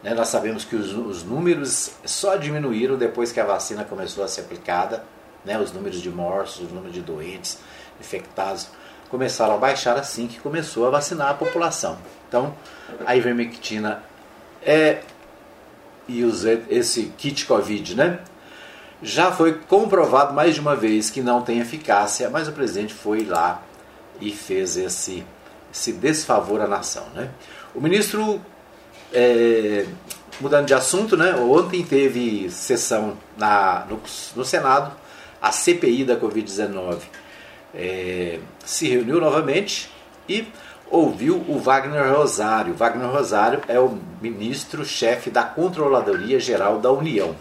né, 0.03 0.13
nós 0.13 0.29
sabemos 0.29 0.65
que 0.65 0.75
os, 0.75 0.93
os 0.93 1.23
números 1.23 1.93
só 2.05 2.35
diminuíram 2.37 2.97
depois 2.97 3.31
que 3.31 3.39
a 3.39 3.45
vacina 3.45 3.85
começou 3.85 4.25
a 4.25 4.29
ser 4.29 4.41
aplicada 4.41 5.05
né, 5.45 5.59
os 5.59 5.73
números 5.73 6.01
de 6.01 6.11
mortos, 6.11 6.61
os 6.61 6.71
números 6.71 6.93
de 6.93 7.01
doentes, 7.01 7.59
infectados, 8.01 8.69
começaram 9.09 9.55
a 9.55 9.59
baixar 9.59 9.97
assim 9.97 10.27
que 10.27 10.41
começou 10.41 10.87
a 10.87 10.91
vacinar 10.91 11.31
a 11.31 11.35
população. 11.35 11.99
Então, 12.29 12.55
a 13.05 13.15
ivermectina 13.15 14.03
é 14.65 15.03
e 16.09 16.23
esse 16.69 17.13
kit 17.17 17.47
Covid, 17.47 17.95
né? 17.95 18.19
Já 19.03 19.33
foi 19.33 19.55
comprovado 19.55 20.33
mais 20.33 20.55
de 20.55 20.61
uma 20.61 20.77
vez 20.77 21.11
que 21.11 21.21
não 21.21 21.43
tem 21.43 21.61
eficácia, 21.61 22.29
mas 22.31 22.49
o 22.49 22.53
presidente 22.53 22.95
foi 22.95 23.25
lá 23.25 23.63
e 24.21 24.31
fez 24.31 24.77
esse, 24.77 25.25
esse 25.73 25.93
desfavor 25.93 26.61
à 26.61 26.67
nação, 26.67 27.05
né? 27.15 27.31
O 27.75 27.81
ministro, 27.81 28.41
é, 29.13 29.87
mudando 30.41 30.67
de 30.67 30.75
assunto, 30.75 31.17
né? 31.17 31.35
Ontem 31.37 31.85
teve 31.85 32.51
sessão 32.51 33.17
na, 33.37 33.87
no, 33.89 34.01
no 34.37 34.45
Senado 34.45 34.93
a 35.43 35.51
CPI 35.51 36.05
da 36.05 36.17
Covid-19 36.17 37.01
é, 37.75 38.39
se 38.65 38.89
reuniu 38.89 39.21
novamente 39.21 39.91
e 40.29 40.47
ouviu 40.89 41.45
o 41.49 41.59
Wagner 41.59 42.15
Rosário. 42.15 42.75
Wagner 42.75 43.11
Rosário 43.11 43.61
é 43.67 43.81
o 43.81 43.99
ministro-chefe 44.21 45.31
da 45.31 45.43
Controladoria 45.43 46.39
Geral 46.39 46.79
da 46.79 46.93
União. 46.93 47.35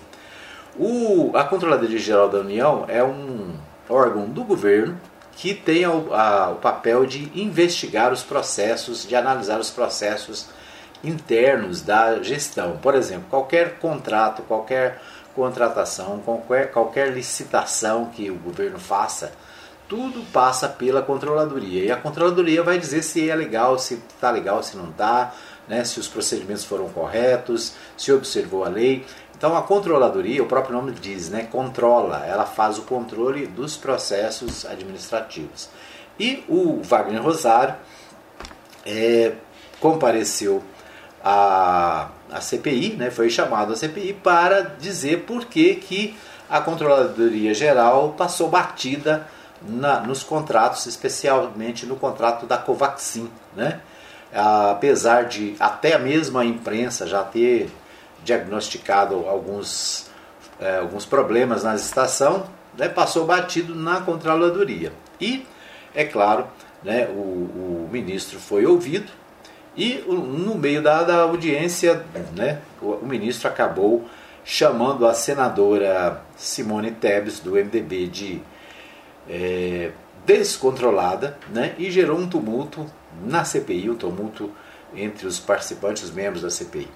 O, 0.75 1.31
a 1.35 1.43
Controladoria 1.43 1.99
Geral 1.99 2.29
da 2.29 2.39
União 2.39 2.85
é 2.87 3.03
um 3.03 3.53
órgão 3.87 4.25
do 4.25 4.43
governo 4.43 4.99
que 5.33 5.53
tem 5.53 5.85
o, 5.85 6.13
a, 6.13 6.51
o 6.51 6.55
papel 6.55 7.05
de 7.05 7.31
investigar 7.39 8.11
os 8.11 8.23
processos, 8.23 9.05
de 9.07 9.15
analisar 9.15 9.59
os 9.59 9.69
processos 9.69 10.49
internos 11.03 11.81
da 11.81 12.21
gestão. 12.21 12.77
Por 12.77 12.95
exemplo, 12.95 13.25
qualquer 13.29 13.79
contrato, 13.79 14.43
qualquer 14.43 15.01
contratação, 15.35 16.19
qualquer, 16.19 16.71
qualquer 16.71 17.11
licitação 17.11 18.05
que 18.05 18.29
o 18.29 18.35
governo 18.35 18.79
faça, 18.79 19.31
tudo 19.87 20.23
passa 20.31 20.69
pela 20.69 21.01
controladoria. 21.01 21.83
E 21.83 21.91
a 21.91 21.97
controladoria 21.97 22.63
vai 22.63 22.77
dizer 22.77 23.03
se 23.03 23.29
é 23.29 23.35
legal, 23.35 23.77
se 23.77 23.95
está 23.95 24.31
legal, 24.31 24.63
se 24.63 24.77
não 24.77 24.89
está, 24.89 25.33
né, 25.67 25.83
se 25.83 25.99
os 25.99 26.07
procedimentos 26.07 26.63
foram 26.63 26.89
corretos, 26.89 27.73
se 27.97 28.11
observou 28.11 28.63
a 28.63 28.69
lei. 28.69 29.05
Então 29.35 29.57
a 29.57 29.61
controladoria, 29.63 30.43
o 30.43 30.45
próprio 30.45 30.75
nome 30.75 30.91
diz, 30.91 31.29
né, 31.29 31.47
controla, 31.51 32.25
ela 32.25 32.45
faz 32.45 32.77
o 32.77 32.83
controle 32.83 33.47
dos 33.47 33.75
processos 33.75 34.65
administrativos. 34.65 35.69
E 36.19 36.43
o 36.47 36.81
Wagner 36.83 37.21
Rosário 37.21 37.75
é, 38.85 39.33
compareceu 39.79 40.63
a 41.23 42.09
a 42.31 42.39
CPI, 42.39 42.93
né, 42.93 43.11
foi 43.11 43.29
chamado 43.29 43.73
a 43.73 43.75
CPI 43.75 44.13
para 44.13 44.61
dizer 44.61 45.23
por 45.25 45.45
que, 45.45 45.75
que 45.75 46.15
a 46.49 46.59
Controladoria 46.59 47.53
Geral 47.53 48.13
passou 48.17 48.49
batida 48.49 49.27
na, 49.61 49.99
nos 50.01 50.23
contratos, 50.23 50.85
especialmente 50.85 51.85
no 51.85 51.95
contrato 51.95 52.45
da 52.45 52.57
Covaxin. 52.57 53.29
Né? 53.55 53.79
Apesar 54.33 55.25
de 55.25 55.55
até 55.59 55.93
a 55.93 55.99
mesma 55.99 56.43
imprensa 56.43 57.05
já 57.05 57.23
ter 57.23 57.69
diagnosticado 58.23 59.27
alguns, 59.27 60.09
é, 60.59 60.77
alguns 60.77 61.05
problemas 61.05 61.63
na 61.63 61.73
licitação, 61.73 62.47
né, 62.77 62.87
passou 62.87 63.25
batido 63.25 63.75
na 63.75 64.01
Controladoria. 64.01 64.93
E, 65.19 65.45
é 65.93 66.05
claro, 66.05 66.47
né, 66.83 67.07
o, 67.07 67.19
o 67.19 67.89
ministro 67.91 68.39
foi 68.39 68.65
ouvido 68.65 69.11
e 69.75 70.03
no 70.07 70.55
meio 70.55 70.81
da, 70.81 71.03
da 71.03 71.21
audiência, 71.21 72.05
né, 72.35 72.59
o, 72.81 72.91
o, 72.91 73.05
ministro 73.05 73.47
acabou 73.47 74.05
chamando 74.43 75.07
a 75.07 75.13
senadora 75.13 76.21
Simone 76.35 76.91
Tebet, 76.91 77.41
do 77.41 77.51
MDB, 77.51 78.07
de 78.07 78.41
é, 79.29 79.91
descontrolada 80.25 81.37
né, 81.49 81.73
e 81.77 81.89
gerou 81.89 82.17
um 82.17 82.27
tumulto 82.27 82.85
na 83.23 83.45
CPI, 83.45 83.89
um 83.89 83.95
tumulto 83.95 84.51
entre 84.93 85.25
os 85.25 85.39
participantes, 85.39 86.03
os 86.03 86.11
membros 86.11 86.41
da 86.41 86.49
CPI. 86.49 86.89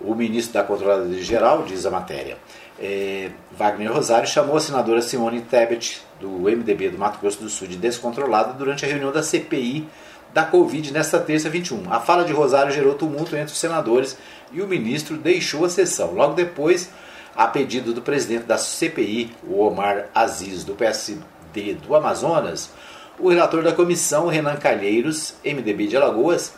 O 0.00 0.14
ministro 0.14 0.54
da 0.54 0.64
Controladoria 0.64 1.22
Geral, 1.22 1.62
diz 1.62 1.86
a 1.86 1.90
matéria, 1.90 2.36
é, 2.78 3.30
Wagner 3.52 3.92
Rosário, 3.92 4.28
chamou 4.28 4.56
a 4.56 4.60
senadora 4.60 5.00
Simone 5.00 5.40
Tebet, 5.42 6.02
do 6.20 6.28
MDB 6.28 6.90
do 6.90 6.98
Mato 6.98 7.18
Grosso 7.20 7.40
do 7.40 7.48
Sul, 7.48 7.68
de 7.68 7.76
descontrolada 7.76 8.52
durante 8.52 8.84
a 8.84 8.88
reunião 8.88 9.12
da 9.12 9.22
CPI 9.22 9.88
da 10.36 10.44
Covid 10.44 10.92
nesta 10.92 11.18
terça 11.18 11.48
21. 11.48 11.90
A 11.90 11.98
fala 11.98 12.22
de 12.22 12.30
Rosário 12.30 12.70
gerou 12.70 12.92
tumulto 12.92 13.34
entre 13.34 13.54
os 13.54 13.58
senadores 13.58 14.18
e 14.52 14.60
o 14.60 14.68
ministro 14.68 15.16
deixou 15.16 15.64
a 15.64 15.70
sessão. 15.70 16.12
Logo 16.12 16.34
depois, 16.34 16.90
a 17.34 17.46
pedido 17.46 17.94
do 17.94 18.02
presidente 18.02 18.44
da 18.44 18.58
CPI, 18.58 19.34
o 19.48 19.58
Omar 19.62 20.10
Aziz, 20.14 20.62
do 20.62 20.74
PSD 20.74 21.72
do 21.76 21.96
Amazonas, 21.96 22.70
o 23.18 23.30
relator 23.30 23.62
da 23.62 23.72
comissão, 23.72 24.26
Renan 24.26 24.56
Calheiros, 24.56 25.36
MDB 25.42 25.86
de 25.86 25.96
Alagoas, 25.96 26.52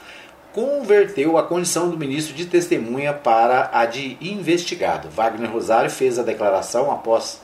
converteu 0.53 1.39
a 1.39 1.45
condição 1.45 1.89
do 1.89 1.97
ministro 1.97 2.35
de 2.35 2.47
testemunha 2.47 3.13
para 3.13 3.71
a 3.73 3.87
de 3.87 4.19
investigado. 4.21 5.09
Wagner 5.09 5.53
Rosário 5.53 5.89
fez 5.89 6.19
a 6.19 6.25
declaração 6.25 6.91
após 6.91 7.41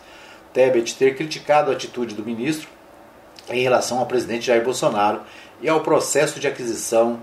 Tebet 0.52 0.96
ter 0.96 1.14
criticado 1.14 1.70
a 1.70 1.74
atitude 1.74 2.12
do 2.12 2.24
ministro 2.24 2.68
em 3.48 3.62
relação 3.62 3.98
ao 3.98 4.06
presidente 4.06 4.46
Jair 4.46 4.64
Bolsonaro 4.64 5.20
e 5.60 5.68
ao 5.68 5.80
processo 5.80 6.38
de 6.40 6.46
aquisição 6.46 7.20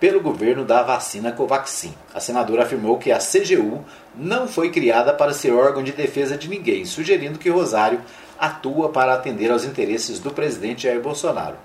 pelo 0.00 0.20
governo 0.20 0.64
da 0.64 0.82
vacina 0.82 1.32
Covaxin. 1.32 1.94
A 2.14 2.20
senadora 2.20 2.62
afirmou 2.62 2.98
que 2.98 3.10
a 3.10 3.18
CGU 3.18 3.84
não 4.14 4.46
foi 4.46 4.70
criada 4.70 5.12
para 5.12 5.32
ser 5.32 5.52
órgão 5.52 5.82
de 5.82 5.92
defesa 5.92 6.36
de 6.36 6.48
ninguém, 6.48 6.84
sugerindo 6.84 7.38
que 7.38 7.50
Rosário 7.50 8.00
atua 8.38 8.90
para 8.90 9.14
atender 9.14 9.50
aos 9.50 9.64
interesses 9.64 10.20
do 10.20 10.30
presidente 10.30 10.84
Jair 10.84 11.00
Bolsonaro. 11.00 11.56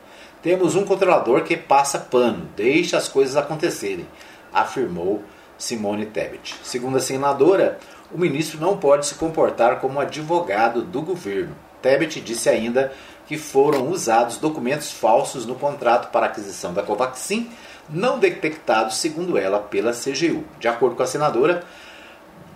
Temos 0.42 0.76
um 0.76 0.84
controlador 0.84 1.44
que 1.44 1.56
passa 1.56 2.00
pano, 2.00 2.50
deixa 2.56 2.98
as 2.98 3.08
coisas 3.08 3.38
acontecerem, 3.38 4.08
afirmou 4.52 5.24
Simone 5.58 6.08
Tebet. 6.08 6.56
Segundo 6.64 6.98
a 6.98 7.00
senadora, 7.00 7.78
o 8.12 8.18
ministro 8.18 8.60
não 8.60 8.78
pode 8.78 9.06
se 9.06 9.16
comportar 9.16 9.80
como 9.80 10.00
advogado 10.00 10.82
do 10.82 11.02
governo. 11.02 11.56
Tebet 11.82 12.20
disse 12.22 12.50
ainda 12.50 12.92
que 13.28 13.38
foram 13.38 13.90
usados 13.90 14.38
documentos 14.38 14.92
falsos 14.92 15.46
no 15.46 15.56
contrato 15.56 16.12
para 16.12 16.26
aquisição 16.26 16.74
da 16.74 16.84
Covaxin, 16.84 17.50
não 17.90 18.20
detectados, 18.20 18.98
segundo 18.98 19.38
ela, 19.38 19.60
pela 19.60 19.92
CGU. 19.92 20.44
De 20.60 20.68
acordo 20.68 20.96
com 20.96 21.04
a 21.04 21.08
senadora, 21.08 21.64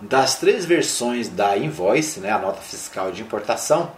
das 0.00 0.38
três 0.38 0.64
versões 0.64 1.28
da 1.28 1.56
invoice, 1.56 2.20
né, 2.20 2.30
a 2.30 2.38
nota 2.38 2.60
fiscal 2.60 3.10
de 3.10 3.22
importação, 3.22 3.90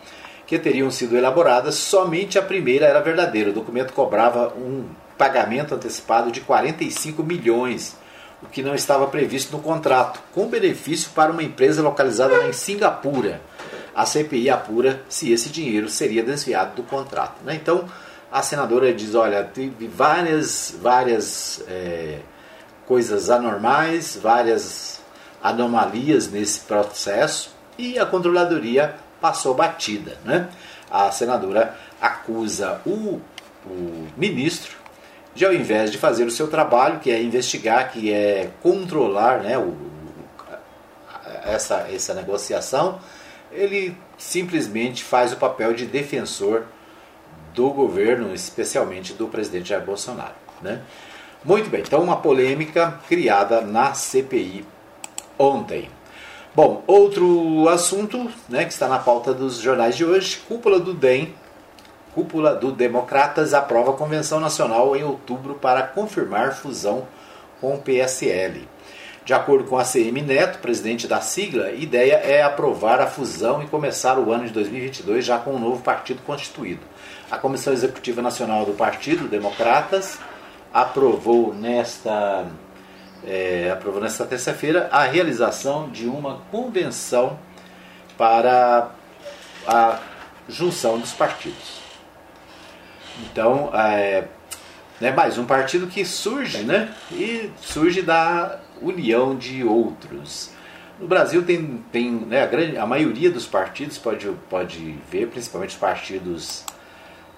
que 0.46 0.58
teriam 0.58 0.90
sido 0.90 1.16
elaboradas, 1.16 1.76
somente 1.76 2.38
a 2.38 2.42
primeira 2.42 2.86
era 2.86 3.00
verdadeira. 3.00 3.50
O 3.50 3.52
documento 3.52 3.92
cobrava 3.92 4.52
um 4.56 4.88
pagamento 5.16 5.74
antecipado 5.74 6.32
de 6.32 6.40
45 6.40 7.22
milhões, 7.22 7.96
o 8.42 8.46
que 8.46 8.62
não 8.62 8.74
estava 8.74 9.06
previsto 9.06 9.56
no 9.56 9.62
contrato, 9.62 10.20
com 10.32 10.46
benefício 10.46 11.10
para 11.14 11.30
uma 11.30 11.42
empresa 11.42 11.82
localizada 11.82 12.46
em 12.48 12.52
Singapura. 12.52 13.40
A 13.94 14.06
CPI 14.06 14.50
apura 14.50 15.02
se 15.08 15.32
esse 15.32 15.48
dinheiro 15.48 15.88
seria 15.88 16.22
desviado 16.22 16.76
do 16.76 16.82
contrato. 16.82 17.42
Né? 17.44 17.54
Então, 17.54 17.88
a 18.30 18.42
senadora 18.42 18.92
diz: 18.92 19.14
olha, 19.14 19.42
teve 19.44 19.88
várias, 19.88 20.74
várias 20.80 21.62
é, 21.68 22.18
coisas 22.86 23.30
anormais, 23.30 24.18
várias 24.20 25.00
anomalias 25.42 26.30
nesse 26.30 26.60
processo 26.60 27.50
e 27.78 27.98
a 27.98 28.06
controladoria 28.06 28.94
passou 29.20 29.54
batida. 29.54 30.18
Né? 30.24 30.48
A 30.90 31.10
senadora 31.10 31.74
acusa 32.00 32.80
o, 32.86 33.20
o 33.64 34.08
ministro 34.16 34.76
de, 35.34 35.44
ao 35.44 35.52
invés 35.52 35.90
de 35.90 35.98
fazer 35.98 36.24
o 36.24 36.30
seu 36.30 36.48
trabalho, 36.48 37.00
que 37.00 37.10
é 37.10 37.22
investigar, 37.22 37.92
que 37.92 38.12
é 38.12 38.50
controlar 38.62 39.40
né, 39.40 39.56
o, 39.56 39.74
essa, 41.44 41.86
essa 41.90 42.14
negociação, 42.14 42.98
ele 43.52 43.96
simplesmente 44.16 45.02
faz 45.02 45.32
o 45.32 45.36
papel 45.36 45.72
de 45.74 45.86
defensor 45.86 46.64
do 47.54 47.70
governo, 47.70 48.32
especialmente 48.34 49.12
do 49.12 49.26
presidente 49.26 49.70
Jair 49.70 49.84
Bolsonaro. 49.84 50.34
Né? 50.62 50.80
Muito 51.44 51.70
bem, 51.70 51.80
então 51.80 52.02
uma 52.02 52.16
polêmica 52.16 53.00
criada 53.08 53.60
na 53.60 53.94
CPI 53.94 54.64
ontem. 55.38 55.88
Bom, 56.54 56.82
outro 56.86 57.68
assunto 57.68 58.30
né, 58.48 58.64
que 58.64 58.72
está 58.72 58.88
na 58.88 58.98
pauta 58.98 59.32
dos 59.32 59.58
jornais 59.58 59.96
de 59.96 60.04
hoje: 60.04 60.42
cúpula 60.48 60.78
do 60.78 60.92
DEM, 60.92 61.32
cúpula 62.14 62.54
do 62.54 62.72
Democratas 62.72 63.54
aprova 63.54 63.92
a 63.92 63.96
Convenção 63.96 64.40
Nacional 64.40 64.94
em 64.96 65.04
outubro 65.04 65.54
para 65.54 65.82
confirmar 65.82 66.54
fusão 66.54 67.06
com 67.60 67.74
o 67.74 67.78
PSL. 67.78 68.68
De 69.24 69.34
acordo 69.34 69.64
com 69.64 69.78
a 69.78 69.84
CM 69.84 70.22
Neto, 70.22 70.58
presidente 70.58 71.06
da 71.06 71.20
sigla, 71.20 71.66
a 71.66 71.72
ideia 71.72 72.14
é 72.14 72.42
aprovar 72.42 73.00
a 73.00 73.06
fusão 73.06 73.62
e 73.62 73.66
começar 73.66 74.18
o 74.18 74.32
ano 74.32 74.46
de 74.46 74.52
2022 74.52 75.24
já 75.24 75.38
com 75.38 75.54
um 75.54 75.58
novo 75.58 75.82
partido 75.82 76.22
constituído. 76.22 76.80
A 77.30 77.36
Comissão 77.36 77.72
Executiva 77.72 78.22
Nacional 78.22 78.64
do 78.64 78.72
Partido 78.72 79.28
Democratas 79.28 80.18
aprovou 80.72 81.54
nesta 81.54 82.46
é, 83.26 83.70
aprovou 83.70 84.00
nesta 84.00 84.24
terça-feira 84.24 84.88
a 84.90 85.04
realização 85.04 85.90
de 85.90 86.06
uma 86.06 86.40
convenção 86.50 87.38
para 88.16 88.90
a 89.66 89.98
junção 90.48 90.98
dos 90.98 91.12
partidos. 91.12 91.80
Então, 93.22 93.70
é, 93.74 94.24
né, 95.00 95.10
mais 95.10 95.36
um 95.38 95.44
partido 95.44 95.86
que 95.86 96.04
surge, 96.04 96.62
né? 96.62 96.94
E 97.12 97.50
surge 97.60 98.02
da 98.02 98.58
união 98.80 99.36
de 99.36 99.64
outros. 99.64 100.50
No 100.98 101.08
Brasil 101.08 101.42
tem, 101.42 101.82
tem 101.90 102.10
né, 102.10 102.42
a, 102.42 102.46
grande, 102.46 102.76
a 102.76 102.86
maioria 102.86 103.30
dos 103.30 103.46
partidos, 103.46 103.96
pode, 103.96 104.28
pode 104.48 104.96
ver, 105.10 105.28
principalmente 105.28 105.70
os 105.70 105.76
partidos 105.76 106.64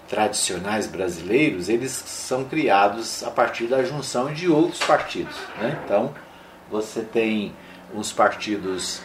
tradicionais 0.09 0.85
brasileiros, 0.85 1.69
eles 1.69 1.91
são 1.91 2.43
criados 2.43 3.23
a 3.23 3.31
partir 3.31 3.65
da 3.65 3.83
junção 3.83 4.33
de 4.33 4.49
outros 4.49 4.83
partidos. 4.83 5.35
Né? 5.57 5.79
Então, 5.85 6.13
você 6.69 7.01
tem 7.01 7.53
uns 7.95 8.11
partidos 8.11 9.01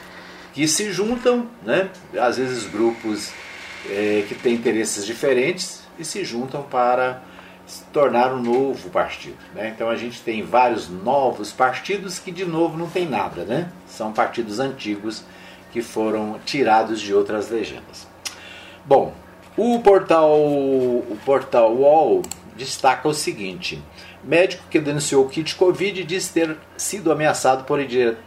que 0.52 0.66
se 0.66 0.92
juntam, 0.92 1.46
né? 1.62 1.88
às 2.20 2.36
vezes 2.36 2.66
grupos 2.66 3.32
é, 3.88 4.24
que 4.28 4.34
têm 4.34 4.54
interesses 4.54 5.06
diferentes 5.06 5.82
e 5.98 6.04
se 6.04 6.24
juntam 6.24 6.62
para 6.62 7.22
se 7.68 7.84
tornar 7.92 8.32
um 8.32 8.42
novo 8.42 8.88
partido. 8.88 9.36
Né? 9.54 9.72
Então 9.74 9.90
a 9.90 9.96
gente 9.96 10.22
tem 10.22 10.42
vários 10.42 10.88
novos 10.88 11.52
partidos 11.52 12.18
que 12.18 12.32
de 12.32 12.46
novo 12.46 12.78
não 12.78 12.88
tem 12.88 13.06
nada, 13.06 13.44
né? 13.44 13.70
são 13.86 14.10
partidos 14.10 14.58
antigos 14.58 15.22
que 15.70 15.82
foram 15.82 16.40
tirados 16.46 16.98
de 16.98 17.14
outras 17.14 17.50
legendas. 17.50 18.08
Bom, 18.86 19.12
o 19.54 19.80
portal, 19.80 20.30
o 20.34 21.18
portal 21.26 21.74
UOL 21.74 22.22
destaca 22.56 23.06
o 23.06 23.12
seguinte: 23.12 23.82
médico 24.24 24.64
que 24.70 24.80
denunciou 24.80 25.26
o 25.26 25.28
kit 25.28 25.54
Covid 25.54 26.02
diz 26.04 26.28
ter 26.28 26.56
sido 26.74 27.12
ameaçado 27.12 27.64
por 27.64 27.78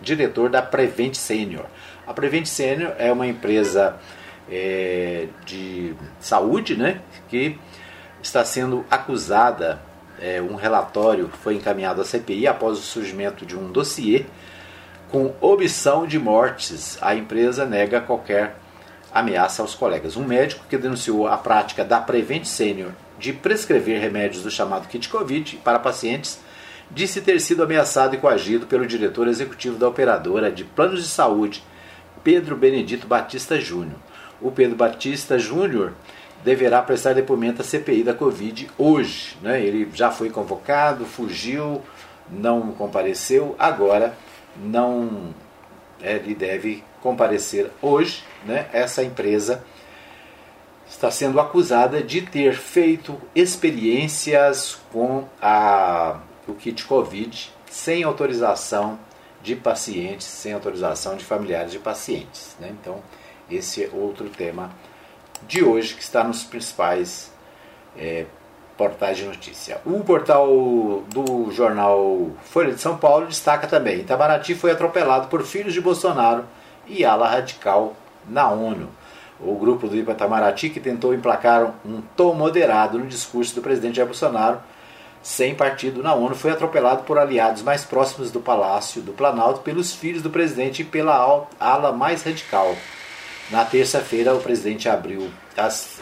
diretor 0.01 0.49
da 0.49 0.61
Prevent 0.61 1.15
Senior. 1.15 1.65
A 2.05 2.13
Prevent 2.13 2.45
Senior 2.45 2.93
é 2.99 3.11
uma 3.11 3.25
empresa 3.25 3.97
é, 4.51 5.27
de 5.45 5.95
saúde, 6.19 6.75
né, 6.75 7.01
que 7.27 7.57
está 8.21 8.43
sendo 8.45 8.85
acusada. 8.89 9.79
É, 10.19 10.41
um 10.41 10.55
relatório 10.55 11.29
foi 11.41 11.55
encaminhado 11.55 12.01
à 12.01 12.05
CPI 12.05 12.45
após 12.45 12.77
o 12.77 12.81
surgimento 12.81 13.45
de 13.45 13.57
um 13.57 13.71
dossiê 13.71 14.25
com 15.09 15.33
omissão 15.41 16.05
de 16.05 16.19
mortes. 16.19 16.97
A 17.01 17.15
empresa 17.15 17.65
nega 17.65 17.99
qualquer 17.99 18.55
ameaça 19.13 19.61
aos 19.61 19.75
colegas. 19.75 20.15
Um 20.15 20.23
médico 20.23 20.65
que 20.69 20.77
denunciou 20.77 21.27
a 21.27 21.37
prática 21.37 21.83
da 21.83 21.99
Prevent 21.99 22.45
Senior 22.45 22.91
de 23.19 23.33
prescrever 23.33 23.99
remédios 23.99 24.43
do 24.43 24.49
chamado 24.49 24.87
kit 24.87 25.07
Covid 25.09 25.57
para 25.57 25.77
pacientes 25.77 26.39
disse 26.89 27.21
ter 27.21 27.39
sido 27.39 27.63
ameaçado 27.63 28.15
e 28.15 28.17
coagido 28.17 28.65
pelo 28.65 28.85
diretor 28.85 29.27
executivo 29.27 29.77
da 29.77 29.87
operadora 29.87 30.51
de 30.51 30.63
planos 30.63 31.01
de 31.03 31.09
saúde, 31.09 31.63
Pedro 32.23 32.55
Benedito 32.55 33.07
Batista 33.07 33.59
Júnior. 33.59 33.97
O 34.41 34.51
Pedro 34.51 34.75
Batista 34.75 35.37
Júnior 35.37 35.93
deverá 36.43 36.81
prestar 36.81 37.13
depoimento 37.13 37.61
à 37.61 37.65
CPI 37.65 38.03
da 38.03 38.13
Covid 38.13 38.69
hoje. 38.77 39.37
Né? 39.41 39.61
Ele 39.61 39.89
já 39.93 40.11
foi 40.11 40.29
convocado, 40.29 41.05
fugiu, 41.05 41.81
não 42.29 42.71
compareceu, 42.71 43.55
agora 43.59 44.15
não 44.57 45.33
é, 46.01 46.15
ele 46.15 46.35
deve 46.35 46.83
comparecer 47.01 47.69
hoje, 47.81 48.23
né, 48.45 48.67
essa 48.73 49.03
empresa 49.03 49.63
está 50.89 51.09
sendo 51.09 51.39
acusada 51.39 52.03
de 52.03 52.21
ter 52.21 52.53
feito 52.53 53.19
experiências 53.33 54.77
com 54.91 55.25
a, 55.41 56.19
o 56.47 56.53
kit 56.53 56.83
Covid 56.85 57.51
sem 57.69 58.03
autorização 58.03 58.99
de 59.41 59.55
pacientes, 59.55 60.27
sem 60.27 60.53
autorização 60.53 61.15
de 61.15 61.23
familiares 61.23 61.71
de 61.71 61.79
pacientes. 61.79 62.55
Né? 62.59 62.75
Então, 62.79 63.01
esse 63.49 63.85
é 63.85 63.89
outro 63.93 64.29
tema 64.29 64.69
de 65.47 65.63
hoje 65.63 65.93
que 65.93 66.01
está 66.01 66.23
nos 66.23 66.43
principais 66.43 67.31
é, 67.97 68.25
portais 68.77 69.17
de 69.17 69.25
notícia. 69.25 69.79
O 69.85 69.99
portal 70.03 70.47
do 71.13 71.51
jornal 71.51 72.31
Folha 72.43 72.73
de 72.73 72.81
São 72.81 72.97
Paulo 72.97 73.27
destaca 73.27 73.67
também: 73.67 73.99
Itamaraty 73.99 74.55
foi 74.55 74.71
atropelado 74.71 75.27
por 75.27 75.43
filhos 75.43 75.73
de 75.73 75.81
Bolsonaro 75.81 76.45
e 76.87 77.05
ala 77.05 77.27
radical 77.27 77.93
na 78.27 78.49
ONU. 78.49 78.89
O 79.39 79.55
grupo 79.55 79.87
do 79.87 79.95
Itamaraty, 79.95 80.69
que 80.69 80.79
tentou 80.79 81.13
emplacar 81.13 81.73
um 81.85 82.01
tom 82.15 82.33
moderado 82.33 82.99
no 82.99 83.07
discurso 83.07 83.55
do 83.55 83.61
presidente 83.61 83.95
Jair 83.95 84.07
Bolsonaro, 84.07 84.59
sem 85.21 85.53
partido 85.53 86.01
na 86.01 86.13
ONU, 86.13 86.35
foi 86.35 86.51
atropelado 86.51 87.03
por 87.03 87.17
aliados 87.17 87.61
mais 87.61 87.83
próximos 87.83 88.31
do 88.31 88.39
Palácio 88.39 89.01
do 89.01 89.13
Planalto, 89.13 89.61
pelos 89.61 89.93
filhos 89.93 90.21
do 90.21 90.29
presidente 90.29 90.81
e 90.81 90.85
pela 90.85 91.47
ala 91.59 91.91
mais 91.91 92.23
radical. 92.23 92.75
Na 93.51 93.65
terça-feira, 93.65 94.33
o 94.33 94.39
presidente 94.39 94.87
abriu 94.87 95.29
as, 95.57 96.01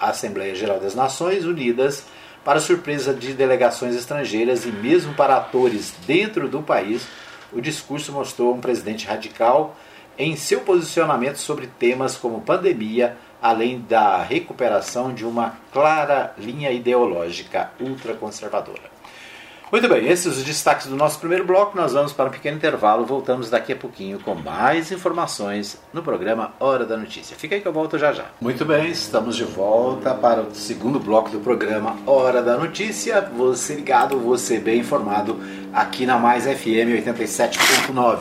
Assembleia 0.00 0.52
Geral 0.52 0.80
das 0.80 0.96
Nações 0.96 1.44
Unidas, 1.44 2.04
para 2.44 2.58
surpresa 2.58 3.14
de 3.14 3.34
delegações 3.34 3.94
estrangeiras 3.94 4.66
e 4.66 4.72
mesmo 4.72 5.14
para 5.14 5.36
atores 5.36 5.94
dentro 6.04 6.48
do 6.48 6.60
país, 6.60 7.06
o 7.52 7.60
discurso 7.60 8.10
mostrou 8.10 8.52
um 8.52 8.60
presidente 8.60 9.06
radical 9.06 9.76
em 10.18 10.34
seu 10.34 10.62
posicionamento 10.62 11.36
sobre 11.36 11.68
temas 11.68 12.16
como 12.16 12.40
pandemia, 12.40 13.16
além 13.40 13.80
da 13.80 14.20
recuperação 14.20 15.14
de 15.14 15.24
uma 15.24 15.56
clara 15.72 16.34
linha 16.36 16.72
ideológica 16.72 17.70
ultraconservadora. 17.80 18.91
Muito 19.72 19.88
bem, 19.88 20.06
esses 20.06 20.36
os 20.36 20.44
destaques 20.44 20.86
do 20.86 20.94
nosso 20.94 21.18
primeiro 21.18 21.46
bloco. 21.46 21.74
Nós 21.74 21.94
vamos 21.94 22.12
para 22.12 22.28
um 22.28 22.30
pequeno 22.30 22.58
intervalo. 22.58 23.06
Voltamos 23.06 23.48
daqui 23.48 23.72
a 23.72 23.76
pouquinho 23.76 24.20
com 24.20 24.34
mais 24.34 24.92
informações 24.92 25.80
no 25.94 26.02
programa 26.02 26.52
Hora 26.60 26.84
da 26.84 26.94
Notícia. 26.94 27.34
Fica 27.34 27.54
aí 27.54 27.62
que 27.62 27.66
eu 27.66 27.72
volto 27.72 27.98
já 27.98 28.12
já. 28.12 28.26
Muito 28.38 28.66
bem, 28.66 28.90
estamos 28.90 29.34
de 29.34 29.44
volta 29.44 30.12
para 30.12 30.42
o 30.42 30.54
segundo 30.54 31.00
bloco 31.00 31.30
do 31.30 31.40
programa 31.40 31.96
Hora 32.06 32.42
da 32.42 32.58
Notícia. 32.58 33.22
Você 33.34 33.74
ligado, 33.74 34.18
você 34.18 34.58
bem 34.58 34.80
informado 34.80 35.40
aqui 35.72 36.04
na 36.04 36.18
Mais 36.18 36.44
FM 36.44 36.92
87.9. 37.02 38.18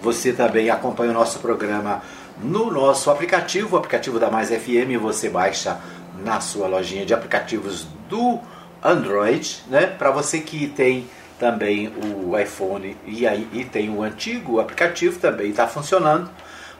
Você 0.00 0.32
também 0.32 0.70
acompanha 0.70 1.10
o 1.10 1.14
nosso 1.14 1.40
programa 1.40 2.00
no 2.42 2.70
nosso 2.70 3.10
aplicativo, 3.10 3.76
o 3.76 3.78
aplicativo 3.78 4.18
da 4.18 4.30
Mais 4.30 4.48
FM. 4.48 4.98
Você 5.02 5.28
baixa 5.28 5.78
na 6.24 6.40
sua 6.40 6.66
lojinha 6.66 7.04
de 7.04 7.12
aplicativos 7.12 7.86
do 8.08 8.40
Android, 8.82 9.62
né? 9.68 9.86
Para 9.86 10.10
você 10.10 10.40
que 10.40 10.68
tem 10.68 11.08
também 11.38 11.92
o 11.96 12.38
iPhone 12.38 12.96
e, 13.04 13.26
aí, 13.26 13.48
e 13.52 13.64
tem 13.64 13.90
o 13.90 14.02
antigo 14.02 14.60
aplicativo 14.60 15.18
também 15.18 15.50
está 15.50 15.66
funcionando. 15.66 16.30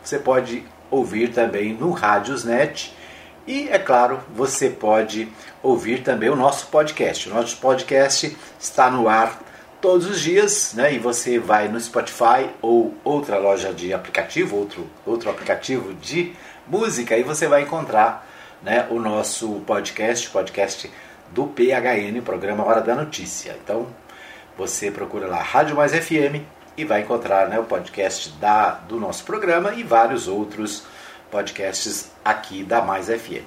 Você 0.02 0.18
pode 0.18 0.64
ouvir 0.90 1.32
também 1.32 1.74
no 1.74 1.90
Radiosnet 1.90 2.94
e 3.46 3.68
é 3.68 3.78
claro 3.78 4.20
você 4.34 4.70
pode 4.70 5.28
ouvir 5.62 6.02
também 6.02 6.28
o 6.28 6.36
nosso 6.36 6.68
podcast. 6.68 7.28
O 7.28 7.34
nosso 7.34 7.56
podcast 7.58 8.36
está 8.58 8.90
no 8.90 9.08
ar 9.08 9.40
todos 9.80 10.06
os 10.06 10.20
dias, 10.20 10.72
né? 10.74 10.94
E 10.94 10.98
você 10.98 11.38
vai 11.38 11.68
no 11.68 11.78
Spotify 11.78 12.48
ou 12.62 12.94
outra 13.04 13.38
loja 13.38 13.72
de 13.72 13.92
aplicativo, 13.92 14.56
outro 14.56 14.88
outro 15.04 15.28
aplicativo 15.28 15.92
de 15.94 16.32
música 16.66 17.16
e 17.16 17.22
você 17.22 17.46
vai 17.46 17.62
encontrar, 17.62 18.26
né, 18.62 18.86
o 18.90 18.98
nosso 18.98 19.60
podcast, 19.66 20.28
podcast 20.30 20.90
do 21.32 21.46
PHN, 21.46 22.20
programa 22.24 22.64
Hora 22.64 22.80
da 22.80 22.94
Notícia. 22.94 23.56
Então, 23.62 23.86
você 24.56 24.90
procura 24.90 25.26
lá 25.26 25.42
Rádio 25.42 25.76
Mais 25.76 25.92
FM 25.92 26.42
e 26.76 26.84
vai 26.84 27.02
encontrar 27.02 27.48
né, 27.48 27.58
o 27.58 27.64
podcast 27.64 28.30
da, 28.40 28.70
do 28.70 28.98
nosso 28.98 29.24
programa 29.24 29.74
e 29.74 29.82
vários 29.82 30.28
outros 30.28 30.84
podcasts 31.30 32.10
aqui 32.24 32.62
da 32.62 32.82
Mais 32.82 33.06
FM. 33.06 33.44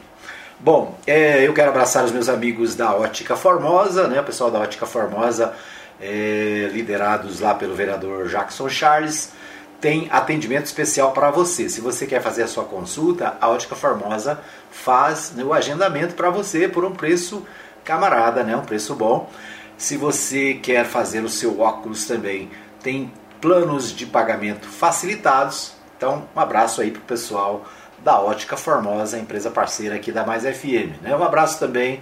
Bom, 0.60 0.98
é, 1.08 1.48
eu 1.48 1.54
quero 1.54 1.70
abraçar 1.70 2.04
os 2.04 2.12
meus 2.12 2.28
amigos 2.28 2.76
da 2.76 2.94
Ótica 2.94 3.36
Formosa, 3.36 4.08
né, 4.08 4.20
o 4.20 4.24
pessoal 4.24 4.52
da 4.52 4.60
Ótica 4.60 4.86
Formosa, 4.86 5.54
é, 6.02 6.70
liderados 6.72 7.40
lá 7.40 7.54
pelo 7.54 7.76
vereador 7.76 8.28
Jackson 8.28 8.68
Charles, 8.68 9.32
tem 9.80 10.10
atendimento 10.12 10.66
especial 10.66 11.12
para 11.14 11.32
você. 11.32 11.70
Se 11.70 11.80
você 11.80 12.06
quer 12.06 12.22
fazer 12.22 12.44
a 12.44 12.48
sua 12.48 12.66
consulta, 12.66 13.38
a 13.40 13.50
Ótica 13.50 13.76
Formosa 13.76 14.40
faz 14.70 15.32
né, 15.36 15.44
o 15.44 15.54
agendamento 15.54 16.16
para 16.16 16.30
você 16.30 16.68
por 16.68 16.84
um 16.84 16.92
preço 16.92 17.46
camarada, 17.84 18.44
né? 18.44 18.56
Um 18.56 18.66
preço 18.66 18.96
bom. 18.96 19.30
Se 19.78 19.96
você 19.98 20.56
quer 20.56 20.86
fazer 20.86 21.24
o 21.24 21.30
seu 21.30 21.60
óculos 21.60 22.06
também, 22.06 22.50
tem 22.82 23.12
planos 23.40 23.96
de 23.96 24.06
pagamento 24.06 24.68
facilitados. 24.68 25.74
Então, 25.98 26.28
um 26.36 26.40
abraço 26.40 26.82
aí 26.82 26.92
pro 26.92 27.02
pessoal 27.02 27.66
da 28.04 28.20
Ótica 28.20 28.56
Formosa, 28.56 29.18
empresa 29.18 29.50
parceira 29.50 29.96
aqui 29.96 30.12
da 30.12 30.26
Mais 30.26 30.44
FM. 30.44 31.02
Né? 31.02 31.16
Um 31.16 31.24
abraço 31.24 31.60
também 31.60 32.02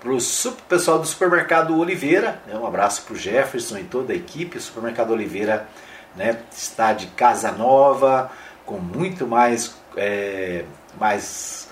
para 0.00 0.12
o 0.12 0.18
pessoal 0.68 0.98
do 0.98 1.06
Supermercado 1.06 1.76
Oliveira, 1.78 2.40
né? 2.46 2.56
um 2.56 2.66
abraço 2.66 3.02
para 3.02 3.14
o 3.14 3.16
Jefferson 3.16 3.78
e 3.78 3.84
toda 3.84 4.12
a 4.12 4.16
equipe. 4.16 4.58
O 4.58 4.60
Supermercado 4.60 5.10
Oliveira 5.10 5.66
né, 6.16 6.38
está 6.50 6.92
de 6.92 7.06
casa 7.08 7.52
nova, 7.52 8.30
com 8.64 8.78
muito 8.78 9.26
mais, 9.26 9.76
é, 9.96 10.64
mais 10.98 11.65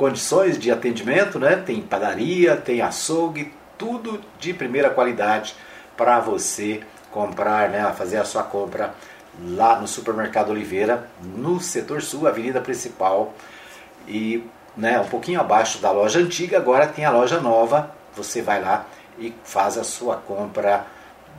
condições 0.00 0.58
de 0.58 0.70
atendimento, 0.70 1.38
né? 1.38 1.56
Tem 1.56 1.78
padaria, 1.82 2.56
tem 2.56 2.80
açougue, 2.80 3.52
tudo 3.76 4.18
de 4.38 4.54
primeira 4.54 4.88
qualidade 4.88 5.54
para 5.94 6.18
você 6.20 6.80
comprar, 7.10 7.68
né? 7.68 7.84
Fazer 7.92 8.16
a 8.16 8.24
sua 8.24 8.42
compra 8.42 8.94
lá 9.38 9.78
no 9.78 9.86
Supermercado 9.86 10.52
Oliveira, 10.52 11.06
no 11.22 11.60
setor 11.60 12.00
sul, 12.00 12.26
avenida 12.26 12.62
principal 12.62 13.34
e 14.08 14.42
né, 14.74 14.98
um 14.98 15.06
pouquinho 15.06 15.38
abaixo 15.38 15.80
da 15.80 15.90
loja 15.90 16.18
antiga, 16.18 16.56
agora 16.56 16.86
tem 16.86 17.04
a 17.04 17.10
loja 17.10 17.38
nova. 17.38 17.94
Você 18.16 18.40
vai 18.40 18.58
lá 18.62 18.86
e 19.18 19.34
faz 19.44 19.76
a 19.76 19.84
sua 19.84 20.16
compra 20.16 20.86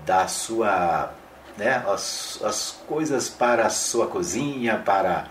da 0.05 0.27
sua, 0.27 1.11
né, 1.57 1.83
as, 1.87 2.39
as 2.43 2.79
coisas 2.87 3.27
para 3.27 3.65
a 3.65 3.71
sua 3.71 4.05
cozinha, 4.05 4.79
para 4.85 5.25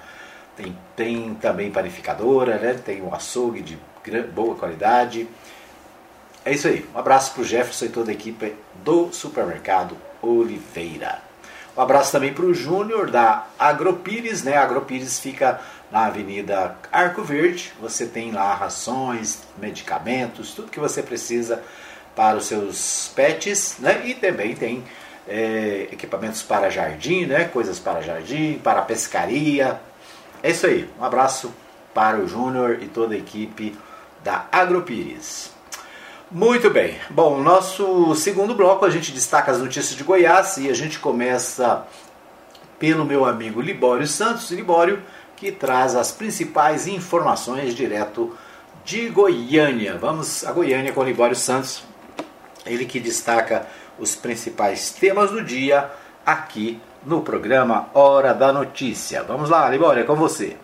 tem, 0.57 0.77
tem 1.01 1.33
também 1.41 1.71
panificadora, 1.71 2.59
né? 2.59 2.75
tem 2.75 3.01
um 3.01 3.15
açougue 3.15 3.63
de 3.63 3.79
boa 4.35 4.55
qualidade. 4.55 5.27
É 6.45 6.53
isso 6.53 6.69
aí. 6.69 6.87
Um 6.95 6.99
abraço 6.99 7.33
para 7.33 7.41
o 7.41 7.45
Jefferson 7.45 7.87
e 7.87 7.89
toda 7.89 8.11
a 8.11 8.13
equipe 8.13 8.55
do 8.85 9.11
Supermercado 9.11 9.97
Oliveira. 10.21 11.23
Um 11.75 11.81
abraço 11.81 12.13
também 12.13 12.35
para 12.35 12.45
o 12.45 12.53
Júnior 12.53 13.11
da 13.11 13.47
Agropires. 13.59 14.43
Né? 14.43 14.59
A 14.59 14.63
Agropires 14.63 15.19
fica 15.19 15.59
na 15.91 16.05
Avenida 16.05 16.77
Arco 16.93 17.23
Verde. 17.23 17.73
Você 17.81 18.05
tem 18.05 18.31
lá 18.31 18.53
rações, 18.53 19.39
medicamentos, 19.57 20.53
tudo 20.53 20.71
que 20.71 20.79
você 20.79 21.03
precisa 21.03 21.63
para 22.15 22.37
os 22.37 22.45
seus 22.45 23.11
pets. 23.17 23.77
Né? 23.79 24.03
E 24.05 24.13
também 24.13 24.55
tem 24.55 24.85
é, 25.27 25.89
equipamentos 25.91 26.43
para 26.43 26.69
jardim, 26.69 27.25
né? 27.25 27.45
coisas 27.45 27.79
para 27.79 28.03
jardim, 28.03 28.61
para 28.63 28.83
pescaria, 28.83 29.81
é 30.43 30.51
isso 30.51 30.67
aí. 30.67 30.89
Um 30.99 31.05
abraço 31.05 31.53
para 31.93 32.19
o 32.19 32.29
Júnior 32.29 32.79
e 32.83 32.87
toda 32.87 33.15
a 33.15 33.19
equipe 33.19 33.77
da 34.23 34.47
Agropires. 34.51 35.53
Muito 36.31 36.71
bem. 36.71 36.97
Bom, 37.11 37.41
nosso 37.41 38.15
segundo 38.15 38.55
bloco 38.55 38.85
a 38.85 38.91
gente 38.91 39.11
destaca 39.13 39.51
as 39.51 39.59
notícias 39.59 39.97
de 39.97 40.05
Goiás 40.05 40.57
e 40.59 40.71
a 40.71 40.75
gente 40.75 40.99
começa 40.99 41.87
pelo 42.79 43.05
meu 43.05 43.25
amigo 43.25 43.61
Libório 43.61 44.07
Santos, 44.07 44.51
Libório, 44.51 45.03
que 45.37 45.51
traz 45.51 45.97
as 45.97 46.13
principais 46.13 46.87
informações 46.87 47.75
direto 47.75 48.37
de 48.85 49.09
Goiânia. 49.09 49.99
Vamos 49.99 50.45
a 50.47 50.53
Goiânia 50.53 50.93
com 50.93 51.03
Libório 51.03 51.37
Santos, 51.37 51.83
ele 52.65 52.85
que 52.85 53.01
destaca 53.01 53.67
os 53.99 54.15
principais 54.15 54.91
temas 54.91 55.31
do 55.31 55.43
dia 55.43 55.91
aqui 56.25 56.81
no 57.05 57.23
programa 57.23 57.91
Hora 57.95 58.35
da 58.35 58.53
Notícia. 58.53 59.23
Vamos 59.23 59.49
lá, 59.49 59.69
Libória, 59.69 60.03
é 60.03 60.05
com 60.05 60.17
você. 60.17 60.57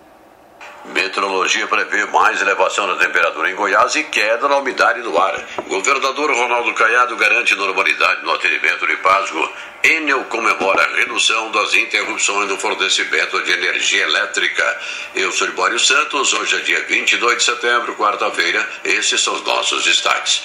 Meteorologia 0.93 1.67
prevê 1.67 2.05
mais 2.07 2.41
elevação 2.41 2.87
da 2.87 2.95
temperatura 2.97 3.51
em 3.51 3.57
Goiás 3.57 3.97
e 3.97 4.05
queda 4.05 4.49
na 4.49 4.59
umidade 4.59 5.03
do 5.03 5.19
ar. 5.19 5.35
Governador 5.67 6.31
Ronaldo 6.31 6.73
Caiado 6.75 7.17
garante 7.17 7.57
normalidade 7.57 8.23
no 8.23 8.31
atendimento 8.33 8.87
de 8.87 8.97
Pasgo. 8.99 9.51
Enel 9.83 10.25
comemora 10.25 10.83
a 10.83 10.97
redução 10.97 11.51
das 11.51 11.75
interrupções 11.75 12.49
no 12.49 12.57
fornecimento 12.57 13.43
de 13.43 13.53
energia 13.53 14.05
elétrica. 14.05 14.81
Eu 15.15 15.33
sou 15.33 15.49
Libório 15.49 15.79
Santos, 15.79 16.33
hoje 16.33 16.57
é 16.57 16.61
dia 16.61 16.85
22 16.85 17.39
de 17.39 17.45
setembro, 17.45 17.97
quarta-feira. 17.97 18.69
Esses 18.85 19.21
são 19.21 19.35
os 19.35 19.43
nossos 19.43 19.85
destaques. 19.85 20.45